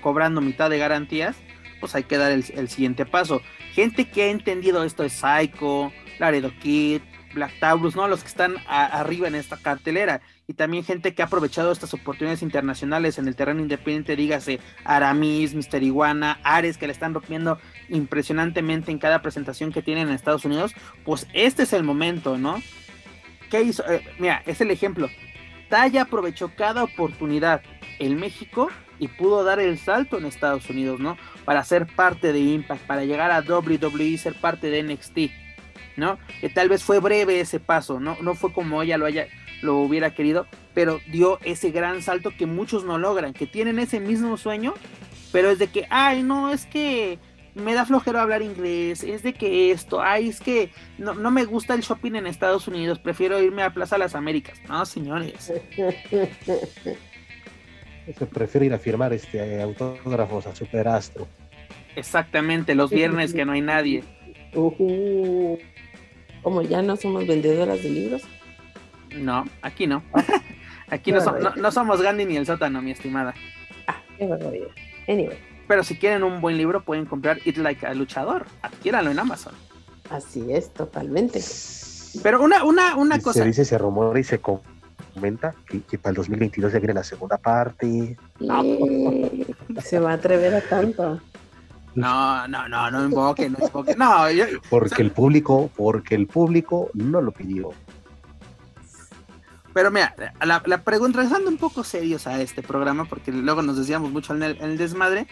cobrando 0.00 0.40
mitad 0.40 0.70
de 0.70 0.78
garantías, 0.78 1.34
pues 1.80 1.96
hay 1.96 2.04
que 2.04 2.16
dar 2.16 2.30
el, 2.30 2.44
el, 2.54 2.68
siguiente 2.68 3.04
paso. 3.04 3.42
Gente 3.72 4.08
que 4.08 4.22
ha 4.22 4.28
entendido 4.28 4.84
esto 4.84 5.02
de 5.02 5.10
Psycho, 5.10 5.92
Laredo 6.18 6.52
Kid, 6.60 7.00
Black 7.34 7.52
Taurus, 7.60 7.96
¿no? 7.96 8.08
Los 8.08 8.22
que 8.22 8.28
están 8.28 8.56
arriba 8.66 9.28
en 9.28 9.34
esta 9.34 9.56
cartelera. 9.56 10.20
Y 10.46 10.54
también 10.54 10.84
gente 10.84 11.14
que 11.14 11.22
ha 11.22 11.26
aprovechado 11.26 11.72
estas 11.72 11.92
oportunidades 11.94 12.42
internacionales 12.42 13.18
en 13.18 13.28
el 13.28 13.36
terreno 13.36 13.60
independiente, 13.60 14.16
dígase 14.16 14.60
Aramis, 14.84 15.54
Mister 15.54 15.82
Iguana, 15.82 16.40
Ares, 16.42 16.78
que 16.78 16.86
le 16.86 16.92
están 16.92 17.14
rompiendo 17.14 17.58
impresionantemente 17.88 18.90
en 18.90 18.98
cada 18.98 19.20
presentación 19.22 19.72
que 19.72 19.82
tienen 19.82 20.08
en 20.08 20.14
Estados 20.14 20.44
Unidos. 20.44 20.74
Pues 21.04 21.26
este 21.32 21.64
es 21.64 21.72
el 21.72 21.84
momento, 21.84 22.38
¿no? 22.38 22.62
¿Qué 23.50 23.62
hizo? 23.62 23.84
Eh, 23.90 24.02
mira, 24.18 24.42
es 24.46 24.60
el 24.60 24.70
ejemplo. 24.70 25.08
Talla 25.68 26.02
aprovechó 26.02 26.50
cada 26.56 26.82
oportunidad 26.82 27.62
en 27.98 28.16
México 28.16 28.70
y 28.98 29.08
pudo 29.08 29.44
dar 29.44 29.60
el 29.60 29.78
salto 29.78 30.16
en 30.16 30.24
Estados 30.24 30.68
Unidos, 30.70 30.98
¿no? 30.98 31.18
Para 31.44 31.62
ser 31.62 31.86
parte 31.86 32.32
de 32.32 32.40
Impact, 32.40 32.86
para 32.86 33.04
llegar 33.04 33.30
a 33.30 33.40
WWE, 33.40 34.16
ser 34.16 34.34
parte 34.34 34.70
de 34.70 34.82
NXT 34.82 35.47
¿no? 35.98 36.18
Que 36.40 36.48
tal 36.48 36.68
vez 36.68 36.82
fue 36.82 37.00
breve 37.00 37.40
ese 37.40 37.60
paso, 37.60 38.00
¿no? 38.00 38.16
No 38.22 38.34
fue 38.34 38.52
como 38.52 38.82
ella 38.82 38.96
lo 38.96 39.04
haya, 39.06 39.26
lo 39.60 39.76
hubiera 39.78 40.14
querido, 40.14 40.46
pero 40.72 41.00
dio 41.10 41.38
ese 41.44 41.70
gran 41.70 42.00
salto 42.02 42.30
que 42.30 42.46
muchos 42.46 42.84
no 42.84 42.96
logran, 42.96 43.34
que 43.34 43.46
tienen 43.46 43.78
ese 43.78 44.00
mismo 44.00 44.36
sueño, 44.36 44.74
pero 45.32 45.50
es 45.50 45.58
de 45.58 45.66
que, 45.66 45.86
ay, 45.90 46.22
no, 46.22 46.50
es 46.52 46.64
que 46.66 47.18
me 47.54 47.74
da 47.74 47.84
flojero 47.84 48.20
hablar 48.20 48.42
inglés, 48.42 49.02
es 49.02 49.22
de 49.24 49.34
que 49.34 49.72
esto, 49.72 50.00
ay, 50.00 50.28
es 50.28 50.40
que 50.40 50.70
no, 50.96 51.14
no 51.14 51.30
me 51.32 51.44
gusta 51.44 51.74
el 51.74 51.80
shopping 51.80 52.14
en 52.14 52.26
Estados 52.26 52.68
Unidos, 52.68 53.00
prefiero 53.00 53.42
irme 53.42 53.62
a 53.62 53.74
Plaza 53.74 53.98
Las 53.98 54.14
Américas. 54.14 54.58
No, 54.68 54.86
señores. 54.86 55.52
Se 58.16 58.24
prefiere 58.24 58.66
ir 58.66 58.72
a 58.72 58.78
firmar 58.78 59.12
este 59.12 59.60
autógrafos 59.60 60.46
a 60.46 60.54
Superastro. 60.54 61.28
Exactamente, 61.94 62.74
los 62.74 62.90
viernes 62.90 63.34
que 63.34 63.44
no 63.44 63.52
hay 63.52 63.60
nadie. 63.60 64.02
Uh, 64.54 65.58
como 66.42 66.62
ya 66.62 66.82
no 66.82 66.96
somos 66.96 67.26
vendedoras 67.26 67.82
de 67.82 67.90
libros. 67.90 68.22
No, 69.16 69.44
aquí 69.62 69.86
no. 69.86 70.02
aquí 70.90 71.12
no, 71.12 71.20
no, 71.56 71.72
somos 71.72 72.00
Gandhi 72.02 72.24
ni 72.24 72.36
el 72.36 72.46
sótano, 72.46 72.82
mi 72.82 72.90
estimada. 72.90 73.34
Ah, 73.86 74.02
qué 74.16 74.26
barbaridad. 74.26 74.68
Anyway. 75.06 75.38
Pero 75.68 75.84
si 75.84 75.96
quieren 75.96 76.24
un 76.24 76.40
buen 76.40 76.56
libro, 76.56 76.82
pueden 76.82 77.04
comprar 77.04 77.38
It 77.44 77.58
Like 77.58 77.86
a 77.86 77.92
Luchador. 77.94 78.46
Adquiéranlo 78.62 79.10
en 79.10 79.18
Amazon. 79.18 79.52
Así 80.10 80.50
es, 80.50 80.72
totalmente. 80.72 81.40
Pero 82.22 82.42
una, 82.42 82.64
una, 82.64 82.96
una 82.96 83.20
cosa. 83.20 83.40
Se 83.40 83.44
dice, 83.44 83.66
se 83.66 83.76
rumora 83.76 84.18
y 84.18 84.24
se 84.24 84.40
comenta 84.40 85.54
que, 85.66 85.98
para 85.98 86.10
el 86.10 86.16
2022 86.16 86.72
ya 86.72 86.78
viene 86.78 86.94
la 86.94 87.04
segunda 87.04 87.36
parte. 87.36 88.16
se 89.84 89.98
va 89.98 90.12
a 90.12 90.14
atrever 90.14 90.54
a 90.54 90.60
tanto. 90.62 91.20
No, 91.94 92.46
no, 92.48 92.68
no, 92.68 92.90
no 92.90 93.04
invoque, 93.04 93.48
no 93.50 93.58
invoque. 93.60 93.96
No, 93.96 94.24
porque 94.70 95.02
el 95.02 95.10
público, 95.10 95.70
porque 95.76 96.14
el 96.14 96.26
público 96.26 96.90
no 96.94 97.20
lo 97.20 97.32
pidió. 97.32 97.70
Pero 99.74 99.90
mira, 99.90 100.14
la, 100.44 100.62
la 100.66 100.82
pregunta, 100.82 101.18
regresando 101.18 101.48
un 101.48 101.56
poco 101.56 101.84
serios 101.84 102.26
a 102.26 102.40
este 102.40 102.62
programa, 102.62 103.04
porque 103.04 103.30
luego 103.30 103.62
nos 103.62 103.76
decíamos 103.76 104.10
mucho 104.10 104.34
en 104.34 104.42
el, 104.42 104.78
desmadre, 104.78 105.26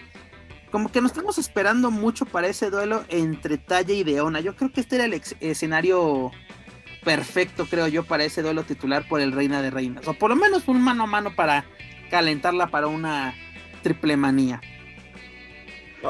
como 0.70 0.92
que 0.92 1.00
nos 1.00 1.12
estamos 1.12 1.38
esperando 1.38 1.90
mucho 1.90 2.26
para 2.26 2.46
ese 2.46 2.70
duelo 2.70 3.04
entre 3.08 3.58
Talla 3.58 3.94
y 3.94 4.04
Deona. 4.04 4.40
Yo 4.40 4.54
creo 4.54 4.72
que 4.72 4.80
este 4.80 4.96
era 4.96 5.06
el 5.06 5.20
escenario 5.40 6.30
perfecto, 7.04 7.66
creo 7.68 7.88
yo, 7.88 8.04
para 8.04 8.24
ese 8.24 8.42
duelo 8.42 8.62
titular 8.62 9.08
por 9.08 9.20
el 9.20 9.32
Reina 9.32 9.62
de 9.62 9.70
Reinas. 9.70 10.06
O 10.06 10.14
por 10.14 10.30
lo 10.30 10.36
menos 10.36 10.68
un 10.68 10.82
mano 10.82 11.04
a 11.04 11.06
mano 11.06 11.34
para 11.34 11.64
calentarla 12.10 12.68
para 12.68 12.88
una 12.88 13.34
triple 13.82 14.16
manía. 14.16 14.60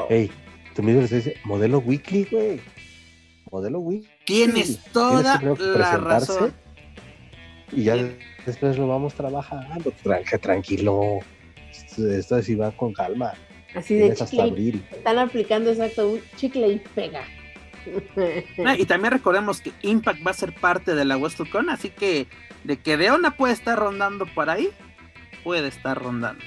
Ey, 0.09 0.31
tú 0.75 0.83
mismo 0.83 1.01
dices, 1.01 1.33
modelo 1.43 1.79
weekly, 1.79 2.27
güey. 2.29 2.59
Modelo 3.51 3.79
weekly. 3.79 4.09
Tienes 4.25 4.83
toda 4.91 5.39
la 5.41 5.97
razón. 5.97 6.53
Y 7.71 7.83
ya 7.83 7.97
después 8.45 8.77
lo 8.77 8.87
vamos 8.87 9.13
trabajando. 9.13 9.93
tranquilo. 10.41 11.19
Esto 11.97 12.35
así 12.35 12.55
va 12.55 12.71
con 12.71 12.93
calma. 12.93 13.33
Así 13.75 13.95
de 13.95 14.15
chicle. 14.15 14.81
Están 14.91 15.19
aplicando 15.19 15.69
exacto 15.69 16.09
un 16.09 16.21
chicle 16.35 16.67
y 16.67 16.79
pega. 16.95 17.23
Ah, 18.65 18.75
y 18.77 18.85
también 18.85 19.13
recordemos 19.13 19.61
que 19.61 19.71
Impact 19.81 20.25
va 20.25 20.31
a 20.31 20.33
ser 20.33 20.53
parte 20.53 20.93
de 20.93 21.05
la 21.05 21.15
WrestleCon, 21.17 21.69
así 21.69 21.89
que 21.89 22.27
de 22.65 22.77
que 22.77 22.97
Deona 22.97 23.37
puede 23.37 23.53
estar 23.53 23.79
rondando 23.79 24.25
por 24.25 24.49
ahí, 24.49 24.69
puede 25.43 25.69
estar 25.69 26.01
rondando. 26.01 26.43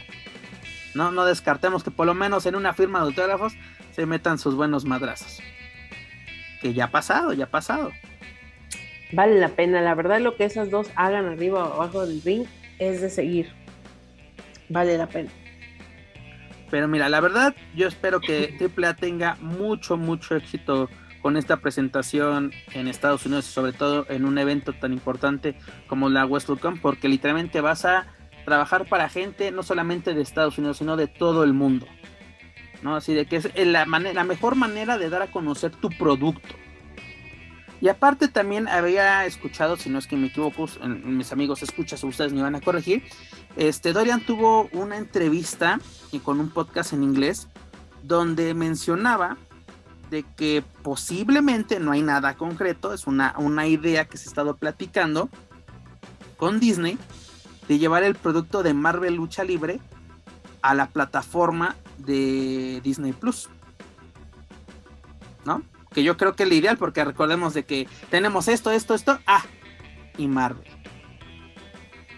No, 0.94 1.12
no 1.12 1.24
descartemos 1.24 1.84
que 1.84 1.90
por 1.90 2.06
lo 2.06 2.14
menos 2.14 2.46
en 2.46 2.56
una 2.56 2.72
firma 2.72 3.00
de 3.00 3.06
autógrafos 3.06 3.54
se 3.92 4.06
metan 4.06 4.38
sus 4.38 4.54
buenos 4.54 4.84
madrazos. 4.84 5.40
Que 6.60 6.74
ya 6.74 6.84
ha 6.84 6.90
pasado, 6.90 7.32
ya 7.32 7.44
ha 7.44 7.50
pasado. 7.50 7.90
Vale 9.12 9.38
la 9.40 9.48
pena, 9.48 9.80
la 9.80 9.94
verdad 9.94 10.20
lo 10.20 10.36
que 10.36 10.44
esas 10.44 10.70
dos 10.70 10.88
hagan 10.94 11.26
arriba 11.26 11.64
o 11.64 11.74
abajo 11.74 12.06
del 12.06 12.22
ring 12.22 12.44
es 12.78 13.00
de 13.00 13.10
seguir. 13.10 13.52
Vale 14.68 14.96
la 14.96 15.08
pena. 15.08 15.30
Pero 16.70 16.86
mira, 16.86 17.08
la 17.08 17.20
verdad 17.20 17.54
yo 17.74 17.88
espero 17.88 18.20
que 18.20 18.56
AAA 18.60 18.94
tenga 18.94 19.36
mucho, 19.40 19.96
mucho 19.96 20.36
éxito 20.36 20.88
con 21.20 21.36
esta 21.36 21.58
presentación 21.58 22.52
en 22.72 22.88
Estados 22.88 23.26
Unidos 23.26 23.48
y 23.48 23.52
sobre 23.52 23.72
todo 23.72 24.06
en 24.08 24.24
un 24.24 24.38
evento 24.38 24.72
tan 24.72 24.92
importante 24.92 25.54
como 25.86 26.08
la 26.08 26.24
WrestleCon 26.24 26.78
porque 26.78 27.08
literalmente 27.08 27.60
vas 27.60 27.84
a 27.84 28.06
trabajar 28.44 28.88
para 28.88 29.08
gente 29.08 29.50
no 29.50 29.62
solamente 29.62 30.14
de 30.14 30.22
Estados 30.22 30.58
Unidos 30.58 30.78
sino 30.78 30.96
de 30.96 31.06
todo 31.06 31.44
el 31.44 31.52
mundo. 31.52 31.86
No 32.82 32.96
así 32.96 33.12
de 33.12 33.26
que 33.26 33.36
es 33.36 33.50
la, 33.54 33.84
mejor 33.86 34.54
manera 34.54 34.98
de 34.98 35.10
dar 35.10 35.22
a 35.22 35.30
conocer 35.30 35.70
tu 35.70 35.90
producto. 35.90 36.54
Y 37.82 37.88
aparte 37.88 38.28
también 38.28 38.68
había 38.68 39.24
escuchado 39.24 39.76
si 39.76 39.88
no 39.88 39.98
es 39.98 40.06
que 40.06 40.16
me 40.16 40.26
equivoco 40.26 40.66
mis 40.86 41.32
amigos 41.32 41.62
escuchas 41.62 42.04
ustedes 42.04 42.32
me 42.34 42.42
van 42.42 42.54
a 42.54 42.60
corregir 42.60 43.02
este 43.56 43.94
Dorian 43.94 44.20
tuvo 44.20 44.68
una 44.72 44.98
entrevista 44.98 45.80
y 46.12 46.18
con 46.18 46.40
un 46.40 46.50
podcast 46.50 46.92
en 46.92 47.02
inglés 47.02 47.48
donde 48.02 48.54
mencionaba 48.54 49.38
de 50.10 50.24
que 50.36 50.62
posiblemente 50.82 51.78
no 51.80 51.92
hay 51.92 52.02
nada 52.02 52.34
concreto, 52.34 52.92
es 52.92 53.06
una, 53.06 53.34
una 53.38 53.66
idea 53.66 54.06
que 54.06 54.16
se 54.18 54.28
ha 54.28 54.30
estado 54.30 54.56
platicando 54.56 55.28
con 56.36 56.58
Disney 56.58 56.98
de 57.68 57.78
llevar 57.78 58.02
el 58.02 58.14
producto 58.14 58.62
de 58.62 58.74
Marvel 58.74 59.14
Lucha 59.14 59.44
Libre 59.44 59.80
a 60.62 60.74
la 60.74 60.86
plataforma 60.86 61.76
de 61.98 62.80
Disney 62.82 63.12
Plus. 63.12 63.48
¿No? 65.44 65.62
Que 65.92 66.02
yo 66.02 66.16
creo 66.16 66.36
que 66.36 66.44
es 66.44 66.48
lo 66.48 66.54
ideal 66.54 66.76
porque 66.76 67.04
recordemos 67.04 67.54
de 67.54 67.64
que 67.64 67.88
tenemos 68.10 68.48
esto, 68.48 68.70
esto, 68.70 68.94
esto, 68.94 69.18
ah, 69.26 69.44
y 70.18 70.28
Marvel. 70.28 70.66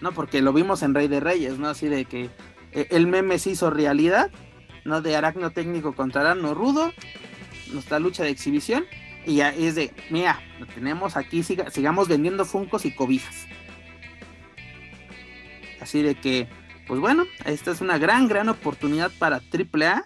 ¿No? 0.01 0.11
Porque 0.11 0.41
lo 0.41 0.53
vimos 0.53 0.83
en 0.83 0.93
Rey 0.93 1.07
de 1.07 1.19
Reyes, 1.19 1.57
¿no? 1.57 1.69
Así 1.69 1.87
de 1.87 2.05
que 2.05 2.29
eh, 2.73 2.87
el 2.91 3.07
meme 3.07 3.39
se 3.39 3.51
hizo 3.51 3.69
realidad, 3.69 4.29
¿no? 4.83 5.01
De 5.01 5.15
Aracno 5.15 5.51
Técnico 5.51 5.95
contra 5.95 6.21
Aracno 6.21 6.53
Rudo, 6.53 6.91
nuestra 7.71 7.99
lucha 7.99 8.23
de 8.23 8.29
exhibición 8.29 8.85
y 9.25 9.35
ya 9.35 9.49
es 9.49 9.75
de, 9.75 9.93
mira, 10.09 10.41
lo 10.59 10.65
tenemos 10.67 11.15
aquí, 11.15 11.43
sigamos 11.43 12.07
vendiendo 12.07 12.45
funcos 12.45 12.85
y 12.85 12.93
cobijas. 12.93 13.47
Así 15.83 16.01
de 16.01 16.15
que, 16.15 16.47
pues 16.87 17.01
bueno, 17.01 17.25
esta 17.45 17.71
es 17.71 17.81
una 17.81 17.97
gran, 17.97 18.29
gran 18.29 18.47
oportunidad 18.47 19.11
para 19.19 19.41
AAA. 19.51 20.05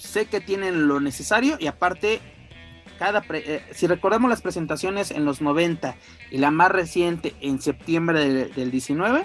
Sé 0.00 0.26
que 0.26 0.40
tienen 0.40 0.88
lo 0.88 0.98
necesario 0.98 1.56
y 1.60 1.68
aparte, 1.68 2.20
cada 2.98 3.24
eh, 3.30 3.64
si 3.72 3.86
recordamos 3.86 4.28
las 4.28 4.42
presentaciones 4.42 5.12
en 5.12 5.24
los 5.24 5.40
90 5.40 5.94
y 6.32 6.38
la 6.38 6.50
más 6.50 6.72
reciente 6.72 7.32
en 7.40 7.62
septiembre 7.62 8.48
del 8.48 8.70
19, 8.72 9.24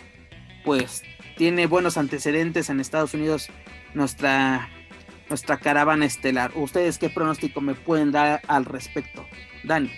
pues 0.64 1.01
tiene 1.38 1.66
buenos 1.66 1.97
antecedentes 1.97 2.70
en 2.70 2.80
Estados 2.80 3.16
Unidos 3.16 3.49
nuestra 3.95 4.70
nuestra 5.28 5.58
caravana 5.58 6.05
estelar. 6.05 6.51
¿Ustedes 6.55 6.99
qué 6.99 7.10
pronóstico 7.10 7.62
me 7.62 7.74
pueden 7.74 8.12
dar 8.12 8.41
al 8.47 8.64
respecto? 8.64 9.26
Dani. 9.64 9.91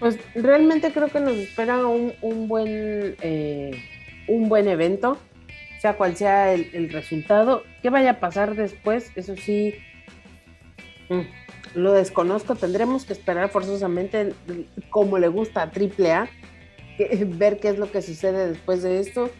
Pues 0.00 0.18
realmente 0.34 0.92
creo 0.92 1.08
que 1.08 1.20
nos 1.20 1.36
espera 1.36 1.86
un, 1.86 2.48
buen 2.48 3.16
eh, 3.20 3.80
un 4.26 4.48
buen 4.48 4.66
evento, 4.66 5.18
sea 5.80 5.96
cual 5.96 6.16
sea 6.16 6.52
el, 6.54 6.90
resultado. 6.90 7.62
¿Qué 7.82 7.90
vaya 7.90 8.12
a 8.12 8.20
pasar 8.20 8.56
después? 8.56 9.12
Eso 9.14 9.36
sí, 9.36 9.74
mm, 11.10 11.20
lo 11.74 11.92
desconozco. 11.92 12.54
Tendremos 12.54 13.04
que 13.04 13.12
esperar 13.12 13.50
forzosamente, 13.50 14.32
como 14.88 15.18
le 15.18 15.28
gusta 15.28 15.62
a 15.62 15.70
AAA, 15.70 16.28
ver 17.26 17.60
qué 17.60 17.68
es 17.68 17.78
lo 17.78 17.92
que 17.92 18.00
sucede 18.00 18.48
después 18.48 18.82
de 18.82 19.00
esto. 19.00 19.30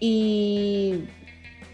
Y 0.00 1.04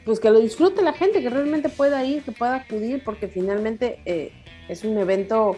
pues 0.05 0.21
que 0.21 0.31
lo 0.31 0.41
disfrute 0.41 0.83
la 0.83 0.93
gente, 0.93 1.23
que 1.23 1.31
realmente 1.31 1.69
pueda 1.69 2.05
ir, 2.05 2.23
que 2.23 2.33
pueda 2.33 2.57
acudir, 2.57 3.03
porque 3.05 3.29
finalmente 3.29 4.01
eh, 4.05 4.33
es 4.69 4.85
un 4.85 4.99
evento, 4.99 5.57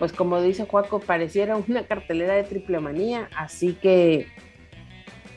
pues 0.00 0.14
como 0.14 0.40
dice 0.40 0.64
Juaco, 0.64 0.98
pareciera 0.98 1.56
una 1.56 1.86
cartelera 1.86 2.32
de 2.32 2.42
triple 2.44 2.80
manía, 2.80 3.28
así 3.36 3.74
que 3.74 4.28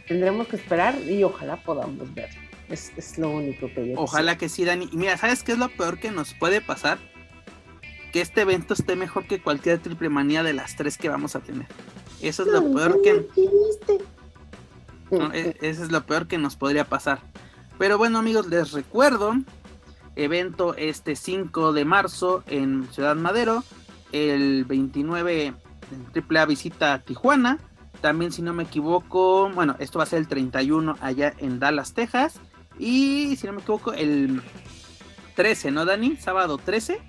tendremos 0.08 0.48
que 0.48 0.56
esperar 0.56 0.96
y 1.06 1.22
ojalá 1.26 1.58
podamos 1.58 2.14
verlo. 2.14 2.40
Es, 2.70 3.18
lo 3.18 3.30
único 3.30 3.68
que 3.68 3.90
yo 3.90 4.00
Ojalá 4.00 4.38
que 4.38 4.48
sí, 4.48 4.64
Dani. 4.64 4.88
Y 4.90 4.96
mira, 4.96 5.18
¿sabes 5.18 5.44
qué 5.44 5.52
es 5.52 5.58
lo 5.58 5.68
peor 5.68 6.00
que 6.00 6.12
nos 6.12 6.34
puede 6.34 6.62
pasar? 6.62 6.98
Que 8.14 8.22
este 8.22 8.42
evento 8.42 8.74
esté 8.74 8.96
mejor 8.96 9.28
que 9.28 9.42
cualquier 9.42 9.80
triple 9.80 10.08
manía 10.08 10.44
de 10.44 10.54
las 10.54 10.78
tres 10.78 10.98
que 10.98 11.10
vamos 11.10 11.36
a 11.36 11.42
tener. 11.42 11.68
Eso 12.22 12.44
es 12.44 12.48
lo 12.48 12.74
peor 12.74 13.02
que... 13.02 13.28
E, 15.34 15.58
eso 15.60 15.84
es 15.84 15.92
lo 15.92 16.06
peor 16.06 16.28
que 16.28 16.38
nos 16.38 16.56
podría 16.56 16.86
pasar. 16.86 17.20
Pero 17.78 17.98
bueno 17.98 18.18
amigos, 18.18 18.48
les 18.48 18.72
recuerdo, 18.72 19.34
evento 20.16 20.74
este 20.78 21.18
5 21.18 21.74
de 21.74 21.84
marzo 21.84 22.46
en 22.48 22.88
Ciudad 22.94 23.18
Madero, 23.18 23.66
el 24.14 24.64
29 24.64 25.54
AAA 26.16 26.46
visita 26.46 26.94
a 26.94 27.00
Tijuana, 27.00 27.60
también 28.00 28.32
si 28.32 28.42
no 28.42 28.54
me 28.54 28.64
equivoco, 28.64 29.50
bueno, 29.50 29.76
esto 29.80 30.00
va 30.00 30.04
a 30.04 30.08
ser 30.08 30.20
el 30.20 30.28
31 30.28 30.98
allá 31.02 31.34
en 31.38 31.60
Dallas, 31.60 31.94
Texas, 31.94 32.40
y 32.80 33.36
si 33.36 33.48
no 33.48 33.54
me 33.54 33.62
equivoco, 33.62 33.94
el 33.94 34.42
13, 35.36 35.72
¿no 35.72 35.86
Dani? 35.86 36.16
Sábado 36.18 36.58
13, 36.58 37.00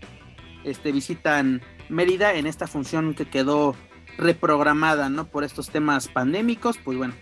este, 0.64 0.92
visitan 0.92 1.62
Mérida 1.88 2.34
en 2.34 2.46
esta 2.46 2.66
función 2.66 3.14
que 3.14 3.26
quedó 3.26 3.76
reprogramada, 4.16 5.08
¿no? 5.08 5.26
Por 5.26 5.44
estos 5.44 5.68
temas 5.68 6.08
pandémicos, 6.08 6.78
pues 6.78 6.96
bueno, 6.96 7.14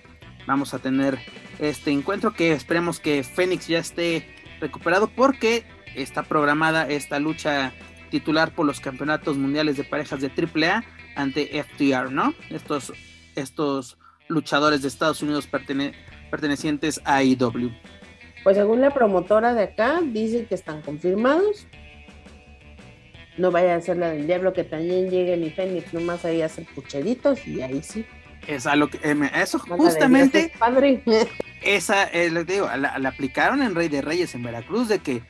vamos 0.46 0.74
a 0.74 0.78
tener 0.78 1.18
este 1.58 1.90
encuentro 1.90 2.32
que 2.32 2.52
esperemos 2.52 3.00
que 3.00 3.22
Fénix 3.22 3.66
ya 3.66 3.78
esté 3.78 4.26
recuperado 4.60 5.08
porque 5.08 5.64
está 5.94 6.22
programada 6.22 6.88
esta 6.88 7.18
lucha 7.18 7.72
titular 8.12 8.54
por 8.54 8.66
los 8.66 8.78
campeonatos 8.78 9.38
mundiales 9.38 9.78
de 9.78 9.84
parejas 9.84 10.20
de 10.20 10.28
AAA 10.28 10.84
ante 11.16 11.64
FTR, 11.64 12.12
¿no? 12.12 12.34
Estos, 12.50 12.92
estos 13.34 13.96
luchadores 14.28 14.82
de 14.82 14.88
Estados 14.88 15.22
Unidos 15.22 15.48
pertenecientes 16.30 17.00
a 17.04 17.22
IW. 17.22 17.70
Pues 18.44 18.56
según 18.58 18.82
la 18.82 18.90
promotora 18.90 19.54
de 19.54 19.62
acá, 19.64 20.00
dice 20.04 20.44
que 20.44 20.54
están 20.54 20.82
confirmados. 20.82 21.66
No 23.38 23.50
vaya 23.50 23.76
a 23.76 23.80
ser 23.80 23.96
la 23.96 24.10
del 24.10 24.26
diablo 24.26 24.52
que 24.52 24.64
también 24.64 25.08
llegue 25.08 25.38
mi 25.38 25.48
Fénix 25.48 25.94
nomás 25.94 26.26
ahí 26.26 26.42
a 26.42 26.46
hacer 26.46 26.66
pucheritos 26.74 27.46
y 27.46 27.62
ahí 27.62 27.82
sí. 27.82 28.04
Es 28.46 28.66
a 28.66 28.76
lo 28.76 28.90
que, 28.90 28.98
eh, 29.02 29.30
eso 29.36 29.58
justamente, 29.58 30.52
padre. 30.58 31.02
esa, 31.62 32.04
eh, 32.08 32.28
les 32.28 32.46
digo, 32.46 32.68
la, 32.76 33.08
aplicaron 33.08 33.62
en 33.62 33.74
Rey 33.74 33.88
de 33.88 34.02
Reyes 34.02 34.34
en 34.34 34.42
Veracruz 34.42 34.88
de 34.88 34.98
que 34.98 35.22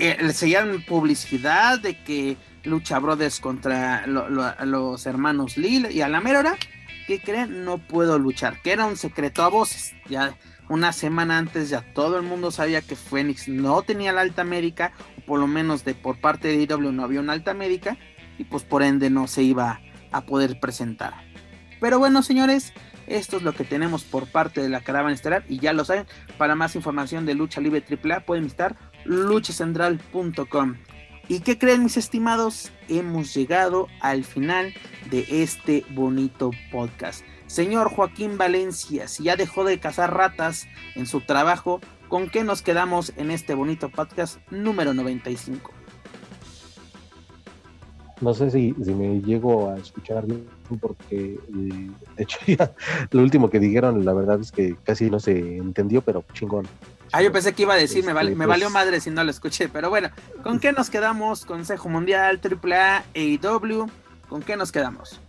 eh, 0.00 0.16
le 0.18 0.32
seguían 0.32 0.82
publicidad 0.86 1.78
de 1.78 2.02
que 2.02 2.38
lucha 2.64 2.98
Brothers 2.98 3.38
contra 3.38 4.06
los 4.06 5.06
hermanos 5.06 5.58
Lil 5.58 5.88
y 5.90 6.00
a 6.00 6.08
la 6.08 6.22
mera 6.22 6.40
hora, 6.40 6.56
¿qué 7.06 7.20
creen? 7.20 7.66
No 7.66 7.76
puedo 7.76 8.18
luchar, 8.18 8.62
que 8.62 8.72
era 8.72 8.86
un 8.86 8.96
secreto 8.96 9.42
a 9.42 9.48
voces. 9.48 9.92
Ya 10.08 10.34
una 10.70 10.94
semana 10.94 11.36
antes 11.36 11.68
ya 11.68 11.82
todo 11.92 12.16
el 12.16 12.22
mundo 12.22 12.50
sabía 12.50 12.80
que 12.80 12.96
Phoenix 12.96 13.46
no 13.46 13.82
tenía 13.82 14.12
la 14.12 14.22
alta 14.22 14.42
médica, 14.42 14.92
o 15.18 15.20
por 15.26 15.38
lo 15.38 15.46
menos 15.46 15.84
de 15.84 15.94
por 15.94 16.18
parte 16.18 16.48
de 16.48 16.62
IW 16.62 16.92
no 16.92 17.04
había 17.04 17.20
una 17.20 17.34
alta 17.34 17.52
médica, 17.52 17.98
y 18.38 18.44
pues 18.44 18.62
por 18.62 18.82
ende 18.82 19.10
no 19.10 19.26
se 19.26 19.42
iba 19.42 19.82
a 20.12 20.22
poder 20.22 20.60
presentar. 20.60 21.12
Pero 21.78 21.98
bueno, 21.98 22.22
señores, 22.22 22.72
esto 23.06 23.38
es 23.38 23.42
lo 23.42 23.52
que 23.52 23.64
tenemos 23.64 24.04
por 24.04 24.26
parte 24.28 24.62
de 24.62 24.68
la 24.68 24.80
caravana 24.80 25.14
estelar 25.14 25.44
y 25.48 25.58
ya 25.58 25.72
lo 25.72 25.84
saben, 25.84 26.06
para 26.38 26.54
más 26.54 26.76
información 26.76 27.26
de 27.26 27.34
Lucha 27.34 27.60
Libre 27.60 27.84
AAA 27.84 28.20
pueden 28.20 28.44
visitar 28.44 28.76
luchacentral.com. 29.04 30.76
¿Y 31.28 31.40
qué 31.40 31.58
creen 31.58 31.84
mis 31.84 31.96
estimados? 31.96 32.72
Hemos 32.88 33.32
llegado 33.34 33.86
al 34.00 34.24
final 34.24 34.74
de 35.10 35.24
este 35.42 35.84
bonito 35.90 36.50
podcast. 36.72 37.24
Señor 37.46 37.88
Joaquín 37.90 38.38
Valencia, 38.38 39.08
si 39.08 39.24
ya 39.24 39.36
dejó 39.36 39.64
de 39.64 39.78
cazar 39.78 40.14
ratas 40.14 40.66
en 40.94 41.06
su 41.06 41.20
trabajo, 41.20 41.80
¿con 42.08 42.30
qué 42.30 42.44
nos 42.44 42.62
quedamos 42.62 43.12
en 43.16 43.30
este 43.30 43.54
bonito 43.54 43.90
podcast 43.90 44.38
número 44.50 44.94
95? 44.94 45.72
No 48.20 48.34
sé 48.34 48.50
si, 48.50 48.74
me 48.74 49.20
llego 49.20 49.70
a 49.70 49.78
escuchar 49.78 50.26
bien 50.26 50.46
porque 50.80 51.38
eh, 51.38 51.90
de 52.16 52.22
hecho 52.22 52.38
ya 52.46 52.72
lo 53.10 53.22
último 53.22 53.50
que 53.50 53.58
dijeron 53.58 54.04
la 54.04 54.12
verdad 54.12 54.40
es 54.40 54.52
que 54.52 54.76
casi 54.84 55.10
no 55.10 55.20
se 55.20 55.56
entendió, 55.56 56.02
pero 56.02 56.24
chingón. 56.32 56.66
Ah, 57.12 57.22
yo 57.22 57.32
pensé 57.32 57.52
que 57.52 57.62
iba 57.62 57.74
a 57.74 57.76
decir, 57.76 58.04
me, 58.04 58.12
vale, 58.12 58.34
me 58.34 58.46
valió 58.46 58.66
pues 58.66 58.74
madre 58.74 59.00
si 59.00 59.10
no 59.10 59.24
lo 59.24 59.30
escuché, 59.30 59.68
pero 59.68 59.90
bueno, 59.90 60.10
¿con 60.42 60.60
qué 60.60 60.72
nos 60.72 60.90
quedamos? 60.90 61.44
Consejo 61.44 61.88
Mundial, 61.88 62.40
AAA, 62.42 63.04
AEW, 63.14 63.88
¿con 64.28 64.42
qué 64.42 64.56
nos 64.56 64.70
quedamos? 64.70 65.20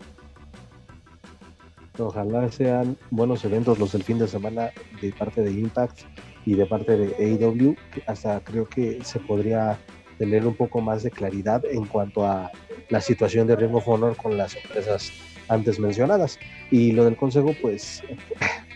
Ojalá 1.97 2.51
sean 2.51 2.97
buenos 3.09 3.43
eventos 3.45 3.79
los 3.79 3.91
del 3.91 4.03
fin 4.03 4.19
de 4.19 4.27
semana 4.27 4.71
de 5.01 5.11
parte 5.11 5.41
de 5.41 5.51
Impact 5.51 6.01
y 6.45 6.55
de 6.55 6.65
parte 6.65 6.97
de 6.97 7.15
AEW, 7.15 7.75
hasta 8.07 8.39
creo 8.41 8.67
que 8.67 9.03
se 9.03 9.19
podría 9.19 9.77
tener 10.17 10.45
un 10.45 10.55
poco 10.55 10.81
más 10.81 11.01
de 11.01 11.09
claridad 11.09 11.63
en 11.65 11.85
cuanto 11.85 12.27
a 12.27 12.51
la 12.89 13.01
situación 13.01 13.47
de 13.47 13.55
Ring 13.55 13.73
of 13.73 13.87
Honor 13.87 14.15
con 14.15 14.37
las 14.37 14.55
empresas 14.55 15.11
antes 15.47 15.79
mencionadas. 15.79 16.37
Y 16.69 16.91
lo 16.91 17.05
del 17.05 17.15
consejo, 17.15 17.55
pues, 17.61 18.03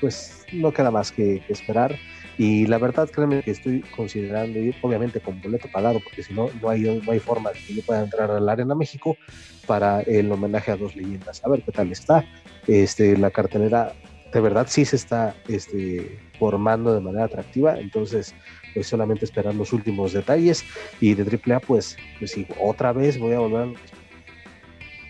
pues 0.01 0.45
no 0.53 0.71
queda 0.71 0.91
más 0.91 1.11
que, 1.11 1.43
esperar. 1.49 1.95
Y 2.37 2.67
la 2.67 2.77
verdad, 2.77 3.09
créeme 3.09 3.41
que 3.41 3.51
estoy 3.51 3.81
considerando 3.95 4.59
ir, 4.59 4.75
obviamente, 4.81 5.19
con 5.19 5.41
boleto 5.41 5.69
pagado, 5.71 5.99
porque 6.03 6.23
si 6.23 6.33
no, 6.33 6.49
no 6.61 6.69
hay, 6.69 6.81
no 6.81 7.11
hay 7.11 7.19
forma 7.19 7.51
de 7.51 7.59
que 7.59 7.75
yo 7.75 7.81
pueda 7.83 8.03
entrar 8.03 8.29
a 8.31 8.39
la 8.39 8.51
Arena 8.51 8.75
México 8.75 9.17
para 9.65 10.01
el 10.01 10.31
homenaje 10.31 10.71
a 10.71 10.77
dos 10.77 10.95
leyendas. 10.95 11.43
A 11.45 11.49
ver 11.49 11.61
qué 11.63 11.71
tal 11.71 11.91
está. 11.91 12.25
Este, 12.67 13.17
la 13.17 13.31
cartelera, 13.31 13.93
de 14.33 14.41
verdad, 14.41 14.67
sí 14.69 14.83
se 14.85 14.97
está 14.97 15.35
este, 15.47 16.19
formando 16.37 16.93
de 16.93 17.01
manera 17.01 17.25
atractiva. 17.25 17.79
Entonces, 17.79 18.35
pues 18.73 18.87
solamente 18.87 19.25
esperar 19.25 19.55
los 19.55 19.71
últimos 19.71 20.13
detalles. 20.13 20.63
Y 20.99 21.13
de 21.13 21.23
AAA, 21.23 21.61
pues, 21.61 21.97
pues 22.19 22.35
otra 22.59 22.91
vez 22.91 23.17
voy 23.17 23.33
a 23.33 23.39
volver 23.39 23.75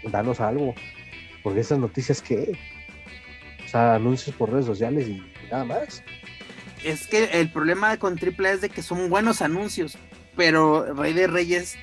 a 0.06 0.10
danos 0.10 0.40
algo 0.40 0.76
porque 1.46 1.60
esas 1.60 1.78
noticias 1.78 2.24
que, 2.24 2.58
o 3.64 3.68
sea, 3.68 3.94
anuncios 3.94 4.36
por 4.36 4.52
redes 4.52 4.66
sociales 4.66 5.08
y 5.08 5.22
nada 5.52 5.64
más. 5.64 6.04
Es 6.86 7.08
que 7.08 7.24
el 7.40 7.50
problema 7.50 7.98
con 7.98 8.14
AAA 8.14 8.52
es 8.52 8.62
de 8.62 8.70
que 8.70 8.84
son 8.84 9.10
buenos 9.10 9.42
anuncios, 9.42 9.98
pero 10.36 10.94
Rey 10.94 11.14
de 11.14 11.26
Reyes 11.26 11.78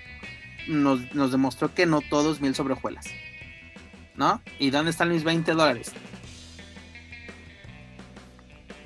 nos, 0.68 1.10
demostró 1.32 1.74
que 1.74 1.86
no 1.86 2.02
todos 2.02 2.40
mil 2.40 2.54
sobre 2.54 2.76
¿No? 4.14 4.40
¿Y 4.60 4.70
dónde 4.70 4.92
están 4.92 5.08
mis 5.08 5.24
20 5.24 5.54
dólares? 5.54 5.90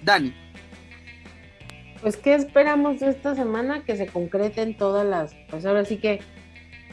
Dani. 0.02 0.34
Pues, 2.00 2.16
¿qué 2.16 2.34
esperamos 2.34 3.00
de 3.00 3.10
esta 3.10 3.34
semana? 3.34 3.84
Que 3.84 3.96
se 3.96 4.06
concreten 4.06 4.74
todas 4.74 5.04
las, 5.04 5.34
pues 5.50 5.66
ahora 5.66 5.84
sí 5.84 5.98
que 5.98 6.20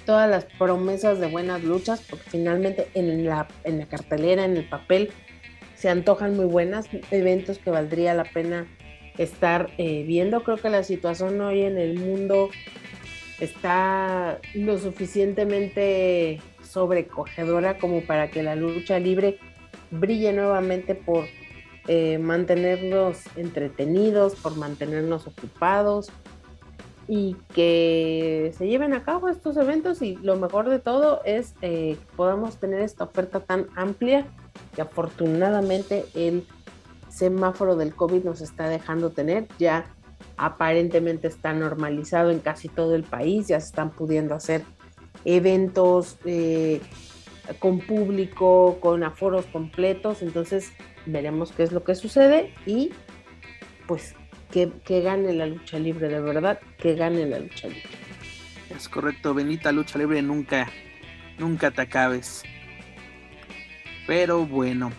todas 0.05 0.29
las 0.29 0.43
promesas 0.43 1.21
de 1.21 1.27
buenas 1.27 1.63
luchas, 1.63 2.01
porque 2.09 2.29
finalmente 2.29 2.89
en 2.93 3.23
la, 3.25 3.47
en 3.63 3.79
la 3.79 3.85
cartelera, 3.85 4.43
en 4.43 4.57
el 4.57 4.67
papel, 4.67 5.13
se 5.75 5.87
antojan 5.87 6.35
muy 6.35 6.45
buenas, 6.45 6.89
eventos 7.09 7.57
que 7.59 7.69
valdría 7.69 8.13
la 8.13 8.25
pena 8.25 8.67
estar 9.17 9.71
eh, 9.77 10.03
viendo. 10.07 10.43
Creo 10.43 10.57
que 10.57 10.69
la 10.69 10.83
situación 10.83 11.39
hoy 11.41 11.61
en 11.61 11.77
el 11.77 11.99
mundo 11.99 12.49
está 13.39 14.39
lo 14.53 14.77
suficientemente 14.77 16.41
sobrecogedora 16.63 17.77
como 17.77 18.01
para 18.01 18.29
que 18.29 18.43
la 18.43 18.55
lucha 18.55 18.99
libre 18.99 19.37
brille 19.91 20.33
nuevamente 20.33 20.95
por 20.95 21.25
eh, 21.87 22.17
mantenernos 22.17 23.21
entretenidos, 23.35 24.35
por 24.35 24.55
mantenernos 24.55 25.27
ocupados, 25.27 26.11
y 27.07 27.35
que 27.53 28.53
se 28.57 28.67
lleven 28.67 28.93
a 28.93 29.03
cabo 29.03 29.27
estos 29.27 29.57
eventos 29.57 30.01
y 30.01 30.15
lo 30.17 30.37
mejor 30.37 30.69
de 30.69 30.79
todo 30.79 31.21
es 31.25 31.53
eh, 31.61 31.97
que 31.99 32.15
podamos 32.15 32.57
tener 32.57 32.81
esta 32.81 33.03
oferta 33.03 33.41
tan 33.41 33.67
amplia 33.75 34.25
que 34.73 34.81
afortunadamente 34.81 36.05
el 36.13 36.45
semáforo 37.13 37.75
del 37.75 37.95
COVID 37.95 38.23
nos 38.23 38.41
está 38.41 38.67
dejando 38.67 39.11
tener. 39.11 39.47
Ya 39.59 39.85
aparentemente 40.37 41.27
está 41.27 41.53
normalizado 41.53 42.31
en 42.31 42.39
casi 42.39 42.67
todo 42.67 42.95
el 42.95 43.03
país, 43.03 43.47
ya 43.47 43.59
se 43.59 43.67
están 43.67 43.91
pudiendo 43.91 44.33
hacer 44.33 44.63
eventos 45.25 46.17
eh, 46.25 46.81
con 47.59 47.79
público, 47.79 48.79
con 48.79 49.03
aforos 49.03 49.45
completos, 49.45 50.21
entonces 50.21 50.71
veremos 51.05 51.51
qué 51.51 51.63
es 51.63 51.71
lo 51.71 51.83
que 51.83 51.95
sucede 51.95 52.53
y 52.65 52.91
pues 53.87 54.15
que, 54.51 55.01
gane 55.01 55.33
la 55.33 55.47
lucha 55.47 55.79
libre, 55.79 56.07
de 56.07 56.21
verdad, 56.21 56.59
que 56.77 56.95
gane 56.95 57.25
la 57.25 57.39
lucha 57.39 57.67
libre. 57.67 57.89
Es 58.75 58.87
correcto, 58.87 59.33
bendita 59.33 59.71
lucha 59.71 59.97
libre, 59.97 60.21
nunca, 60.21 60.69
nunca 61.37 61.71
te 61.71 61.81
acabes. 61.81 62.43
Pero 64.05 64.45
bueno, 64.45 64.91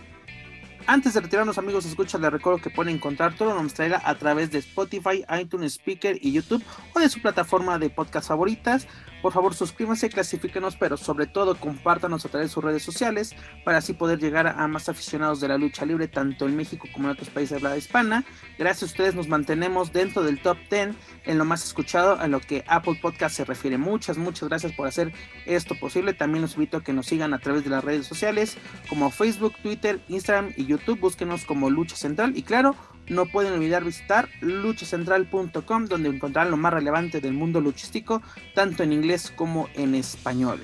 antes 0.86 1.14
de 1.14 1.20
retirarnos, 1.20 1.58
amigos, 1.58 1.84
escucha, 1.86 2.18
les 2.18 2.30
recuerdo 2.30 2.60
que 2.60 2.70
pueden 2.70 2.96
encontrar 2.96 3.34
todo 3.34 3.54
nos 3.54 3.74
traiga 3.74 4.02
a 4.04 4.14
través 4.16 4.50
de 4.50 4.58
Spotify, 4.58 5.24
iTunes 5.40 5.74
Speaker 5.74 6.18
y 6.20 6.32
YouTube 6.32 6.62
o 6.94 7.00
de 7.00 7.08
su 7.08 7.20
plataforma 7.20 7.78
de 7.78 7.90
podcast 7.90 8.28
favoritas. 8.28 8.86
Por 9.24 9.32
favor, 9.32 9.54
suscríbanse, 9.54 10.10
clasifíquenos, 10.10 10.76
pero 10.76 10.98
sobre 10.98 11.26
todo 11.26 11.54
compártanos 11.54 12.26
a 12.26 12.28
través 12.28 12.50
de 12.50 12.52
sus 12.52 12.62
redes 12.62 12.82
sociales 12.82 13.34
para 13.64 13.78
así 13.78 13.94
poder 13.94 14.18
llegar 14.18 14.46
a 14.46 14.68
más 14.68 14.90
aficionados 14.90 15.40
de 15.40 15.48
la 15.48 15.56
lucha 15.56 15.86
libre, 15.86 16.08
tanto 16.08 16.44
en 16.44 16.54
México 16.54 16.86
como 16.92 17.06
en 17.06 17.12
otros 17.12 17.30
países 17.30 17.52
de 17.52 17.66
habla 17.66 17.78
hispana. 17.78 18.26
Gracias 18.58 18.82
a 18.82 18.92
ustedes 18.92 19.14
nos 19.14 19.26
mantenemos 19.26 19.94
dentro 19.94 20.22
del 20.22 20.42
top 20.42 20.58
10 20.70 20.90
en 21.24 21.38
lo 21.38 21.46
más 21.46 21.64
escuchado, 21.64 22.22
en 22.22 22.32
lo 22.32 22.40
que 22.40 22.64
Apple 22.68 22.98
Podcast 23.00 23.34
se 23.34 23.46
refiere. 23.46 23.78
Muchas, 23.78 24.18
muchas 24.18 24.50
gracias 24.50 24.72
por 24.72 24.88
hacer 24.88 25.10
esto 25.46 25.74
posible. 25.74 26.12
También 26.12 26.42
los 26.42 26.56
invito 26.56 26.76
a 26.76 26.84
que 26.84 26.92
nos 26.92 27.06
sigan 27.06 27.32
a 27.32 27.38
través 27.38 27.64
de 27.64 27.70
las 27.70 27.82
redes 27.82 28.06
sociales 28.06 28.58
como 28.90 29.10
Facebook, 29.10 29.54
Twitter, 29.62 30.02
Instagram 30.08 30.52
y 30.54 30.66
YouTube. 30.66 31.00
Búsquenos 31.00 31.46
como 31.46 31.70
Lucha 31.70 31.96
Central 31.96 32.36
y 32.36 32.42
claro, 32.42 32.76
no 33.08 33.26
pueden 33.26 33.52
olvidar 33.52 33.84
visitar 33.84 34.28
luchacentral.com 34.40 35.86
donde 35.86 36.08
encontrarán 36.08 36.50
lo 36.50 36.56
más 36.56 36.72
relevante 36.72 37.20
del 37.20 37.32
mundo 37.32 37.60
luchístico, 37.60 38.22
tanto 38.54 38.82
en 38.82 38.92
inglés 38.92 39.32
como 39.34 39.68
en 39.74 39.94
español. 39.94 40.60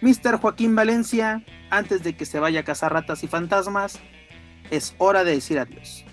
Mr. 0.00 0.38
Joaquín 0.40 0.74
Valencia, 0.74 1.42
antes 1.70 2.02
de 2.02 2.14
que 2.14 2.26
se 2.26 2.38
vaya 2.38 2.60
a 2.60 2.64
cazar 2.64 2.92
ratas 2.92 3.24
y 3.24 3.28
fantasmas, 3.28 3.98
es 4.70 4.94
hora 4.98 5.24
de 5.24 5.32
decir 5.32 5.58
adiós. 5.58 6.04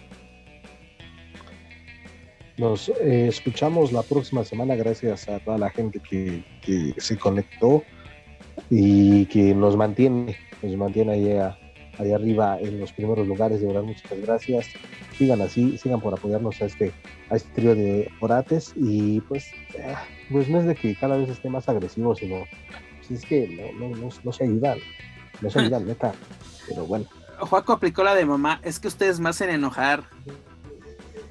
Nos 2.57 2.89
eh, 2.89 3.27
escuchamos 3.27 3.91
la 3.91 4.03
próxima 4.03 4.43
semana 4.43 4.75
gracias 4.75 5.27
a 5.27 5.39
toda 5.39 5.57
la 5.57 5.69
gente 5.71 5.99
que, 5.99 6.43
se 6.97 7.17
conectó 7.17 7.83
y 8.69 9.25
que 9.25 9.55
nos 9.55 9.75
mantiene, 9.75 10.37
nos 10.61 10.77
mantiene 10.77 11.13
ahí, 11.13 11.39
ahí 11.97 12.11
arriba 12.11 12.59
en 12.59 12.79
los 12.79 12.91
primeros 12.91 13.27
lugares. 13.27 13.61
De 13.61 13.67
verdad, 13.67 13.83
muchas 13.83 14.19
gracias 14.21 14.67
sigan 15.17 15.41
así, 15.41 15.77
sigan 15.77 16.01
por 16.01 16.13
apoyarnos 16.13 16.61
a 16.61 16.65
este, 16.65 16.91
a 17.29 17.35
este 17.35 17.49
trío 17.53 17.75
de 17.75 18.11
orates 18.19 18.73
y 18.75 19.21
pues, 19.21 19.45
eh, 19.75 19.95
pues 20.31 20.49
no 20.49 20.59
es 20.59 20.65
de 20.65 20.75
que 20.75 20.95
cada 20.95 21.17
vez 21.17 21.29
esté 21.29 21.49
más 21.49 21.69
agresivo, 21.69 22.15
sino 22.15 22.43
pues 22.97 23.11
es 23.11 23.25
que 23.25 23.73
no, 23.77 23.89
no, 23.89 24.09
no, 24.23 24.33
se 24.33 24.43
ayudan, 24.43 24.79
no 25.41 25.49
se 25.49 25.59
ayudan, 25.59 25.85
neta, 25.85 26.13
pero 26.67 26.85
bueno. 26.85 27.05
Juaco 27.39 27.73
aplicó 27.73 28.03
la 28.03 28.15
de 28.15 28.25
mamá, 28.25 28.59
es 28.63 28.79
que 28.79 28.87
ustedes 28.87 29.19
me 29.19 29.29
hacen 29.29 29.49
enojar. 29.49 30.03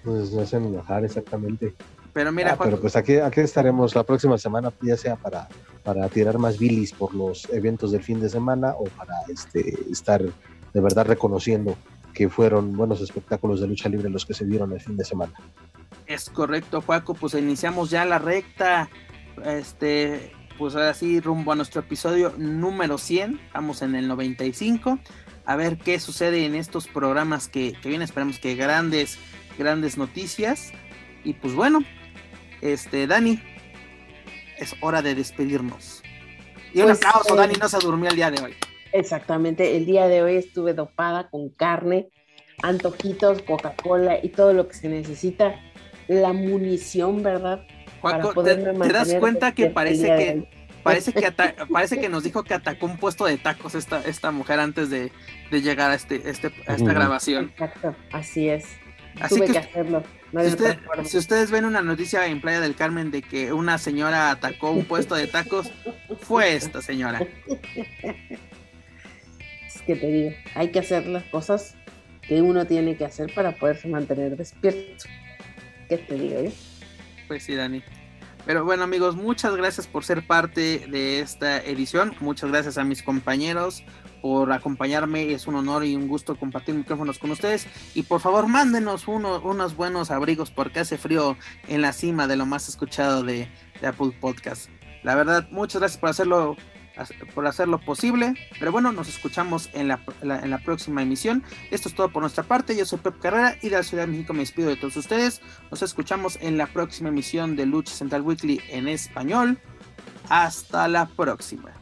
Nos 0.04 0.34
hacen 0.36 0.66
enojar, 0.66 1.04
exactamente. 1.04 1.74
Pero 2.12 2.30
mira, 2.30 2.52
Ah, 2.52 2.58
pero 2.62 2.78
pues 2.78 2.94
aquí, 2.94 3.16
aquí 3.16 3.40
estaremos 3.40 3.94
la 3.94 4.02
próxima 4.04 4.36
semana, 4.36 4.70
ya 4.82 4.98
sea 4.98 5.16
para, 5.16 5.48
para 5.82 6.06
tirar 6.10 6.36
más 6.38 6.58
bilis 6.58 6.92
por 6.92 7.14
los 7.14 7.48
eventos 7.50 7.92
del 7.92 8.02
fin 8.02 8.20
de 8.20 8.28
semana 8.28 8.74
o 8.76 8.84
para 8.84 9.14
este, 9.28 9.78
estar 9.90 10.22
de 10.72 10.80
verdad 10.80 11.06
reconociendo 11.06 11.76
que 12.14 12.28
fueron 12.28 12.76
buenos 12.76 13.00
espectáculos 13.00 13.60
de 13.60 13.68
lucha 13.68 13.88
libre 13.88 14.10
los 14.10 14.26
que 14.26 14.34
se 14.34 14.44
dieron 14.44 14.72
el 14.72 14.80
fin 14.80 14.96
de 14.96 15.04
semana. 15.04 15.32
Es 16.06 16.28
correcto, 16.28 16.82
Juaco, 16.82 17.14
pues 17.14 17.34
iniciamos 17.34 17.90
ya 17.90 18.04
la 18.04 18.18
recta, 18.18 18.88
este, 19.44 20.32
pues 20.58 20.74
ahora 20.74 20.94
sí, 20.94 21.20
rumbo 21.20 21.52
a 21.52 21.56
nuestro 21.56 21.80
episodio 21.80 22.34
número 22.36 22.98
100, 22.98 23.40
estamos 23.46 23.82
en 23.82 23.94
el 23.94 24.08
95, 24.08 24.98
a 25.44 25.56
ver 25.56 25.78
qué 25.78 25.98
sucede 26.00 26.44
en 26.44 26.54
estos 26.54 26.86
programas 26.86 27.48
que, 27.48 27.72
que 27.80 27.88
vienen, 27.88 28.04
esperemos 28.04 28.38
que 28.38 28.54
grandes, 28.54 29.18
grandes 29.58 29.96
noticias, 29.96 30.70
y 31.24 31.32
pues 31.34 31.54
bueno, 31.54 31.80
este, 32.60 33.06
Dani, 33.06 33.40
es 34.58 34.74
hora 34.80 35.02
de 35.02 35.14
despedirnos. 35.14 36.02
Y 36.74 36.80
un 36.80 36.86
Pues, 36.86 36.98
aplauso, 37.04 37.34
eh, 37.34 37.38
Dani 37.38 37.54
no 37.54 37.68
se 37.68 37.78
durmió 37.78 38.10
el 38.10 38.16
día 38.16 38.30
de 38.30 38.42
hoy. 38.42 38.54
Exactamente, 38.92 39.76
el 39.76 39.86
día 39.86 40.06
de 40.08 40.22
hoy 40.22 40.36
estuve 40.36 40.74
dopada 40.74 41.30
con 41.30 41.48
carne, 41.48 42.08
antojitos, 42.62 43.42
Coca-Cola 43.42 44.18
y 44.22 44.28
todo 44.28 44.52
lo 44.52 44.68
que 44.68 44.74
se 44.74 44.88
necesita, 44.88 45.54
la 46.08 46.32
munición, 46.32 47.22
¿verdad? 47.22 47.66
Para 48.00 48.22
Juaco, 48.22 48.42
¿te, 48.42 48.56
das 48.56 49.14
cuenta 49.14 49.52
que 49.52 49.70
parece 49.70 50.06
que 50.06 50.48
parece 50.82 51.12
que 51.12 51.32
parece 51.72 52.00
que 52.00 52.08
nos 52.08 52.24
dijo 52.24 52.42
que 52.42 52.54
atacó 52.54 52.86
un 52.86 52.98
puesto 52.98 53.24
de 53.24 53.38
tacos 53.38 53.74
esta, 53.74 54.00
esta 54.02 54.30
mujer 54.30 54.58
antes 54.60 54.90
de, 54.90 55.12
de 55.50 55.62
llegar 55.62 55.90
a 55.90 55.94
este, 55.94 56.28
este 56.28 56.52
a 56.66 56.74
esta 56.74 56.92
grabación? 56.92 57.50
Exacto, 57.50 57.94
así 58.10 58.48
es. 58.48 58.66
Así 59.20 59.36
Tuve 59.36 59.46
que 59.46 59.52
que, 59.52 59.58
hacerlo. 59.58 60.02
No 60.32 60.40
usted- 60.42 60.78
si 61.04 61.18
ustedes 61.18 61.50
ven 61.50 61.66
una 61.66 61.82
noticia 61.82 62.26
en 62.26 62.40
Playa 62.40 62.60
del 62.60 62.74
Carmen 62.74 63.10
de 63.10 63.22
que 63.22 63.52
una 63.52 63.76
señora 63.78 64.30
atacó 64.30 64.70
un 64.70 64.84
puesto 64.84 65.14
de 65.14 65.26
tacos, 65.26 65.70
fue 66.20 66.54
esta 66.54 66.82
señora. 66.82 67.20
Que 69.86 69.96
te 69.96 70.06
digo, 70.06 70.30
hay 70.54 70.70
que 70.70 70.78
hacer 70.78 71.06
las 71.06 71.24
cosas 71.24 71.74
que 72.22 72.40
uno 72.40 72.66
tiene 72.66 72.96
que 72.96 73.04
hacer 73.04 73.32
para 73.34 73.52
poderse 73.56 73.88
mantener 73.88 74.36
despierto. 74.36 75.04
¿Qué 75.88 75.98
te 75.98 76.14
digo 76.14 76.42
yo? 76.44 76.50
Pues 77.28 77.42
sí, 77.44 77.54
Dani. 77.54 77.82
Pero 78.46 78.64
bueno, 78.64 78.82
amigos, 78.84 79.14
muchas 79.16 79.54
gracias 79.56 79.86
por 79.86 80.04
ser 80.04 80.26
parte 80.26 80.86
de 80.88 81.20
esta 81.20 81.58
edición. 81.58 82.14
Muchas 82.20 82.50
gracias 82.50 82.76
a 82.78 82.84
mis 82.84 83.02
compañeros 83.02 83.84
por 84.20 84.52
acompañarme. 84.52 85.32
Es 85.32 85.46
un 85.46 85.54
honor 85.56 85.84
y 85.84 85.94
un 85.94 86.08
gusto 86.08 86.36
compartir 86.36 86.74
micrófonos 86.74 87.18
con 87.20 87.30
ustedes. 87.30 87.66
Y 87.94 88.02
por 88.02 88.20
favor, 88.20 88.48
mándenos 88.48 89.06
uno- 89.06 89.40
unos 89.42 89.76
buenos 89.76 90.10
abrigos 90.10 90.50
porque 90.50 90.80
hace 90.80 90.98
frío 90.98 91.36
en 91.68 91.82
la 91.82 91.92
cima 91.92 92.26
de 92.26 92.36
lo 92.36 92.46
más 92.46 92.68
escuchado 92.68 93.22
de, 93.22 93.48
de 93.80 93.86
Apple 93.86 94.12
Podcast. 94.20 94.68
La 95.04 95.14
verdad, 95.14 95.48
muchas 95.50 95.80
gracias 95.80 96.00
por 96.00 96.10
hacerlo 96.10 96.56
por 97.34 97.46
hacerlo 97.46 97.78
posible. 97.78 98.34
Pero 98.58 98.72
bueno, 98.72 98.92
nos 98.92 99.08
escuchamos 99.08 99.70
en 99.72 99.88
la, 99.88 100.00
en 100.22 100.50
la 100.50 100.58
próxima 100.58 101.02
emisión. 101.02 101.42
Esto 101.70 101.88
es 101.88 101.94
todo 101.94 102.10
por 102.10 102.22
nuestra 102.22 102.44
parte. 102.44 102.76
Yo 102.76 102.84
soy 102.84 102.98
Pep 102.98 103.18
Carrera 103.20 103.56
y 103.62 103.68
de 103.68 103.76
la 103.76 103.82
Ciudad 103.82 104.04
de 104.04 104.12
México 104.12 104.32
me 104.32 104.40
despido 104.40 104.68
de 104.68 104.76
todos 104.76 104.96
ustedes. 104.96 105.40
Nos 105.70 105.82
escuchamos 105.82 106.38
en 106.40 106.58
la 106.58 106.66
próxima 106.66 107.08
emisión 107.08 107.56
de 107.56 107.66
Lucha 107.66 107.92
Central 107.94 108.22
Weekly 108.22 108.60
en 108.68 108.88
español. 108.88 109.58
Hasta 110.28 110.88
la 110.88 111.06
próxima. 111.06 111.72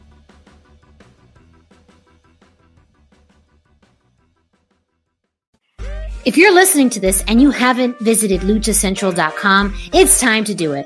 If 6.23 6.37
you're 6.37 6.53
listening 6.53 6.91
to 6.91 6.99
this 6.99 7.23
and 7.27 7.41
you 7.41 7.49
haven't 7.49 7.97
visited 7.99 8.41
luchacentral.com, 8.41 9.73
it's 9.91 10.19
time 10.19 10.43
to 10.43 10.53
do 10.53 10.73
it. 10.73 10.85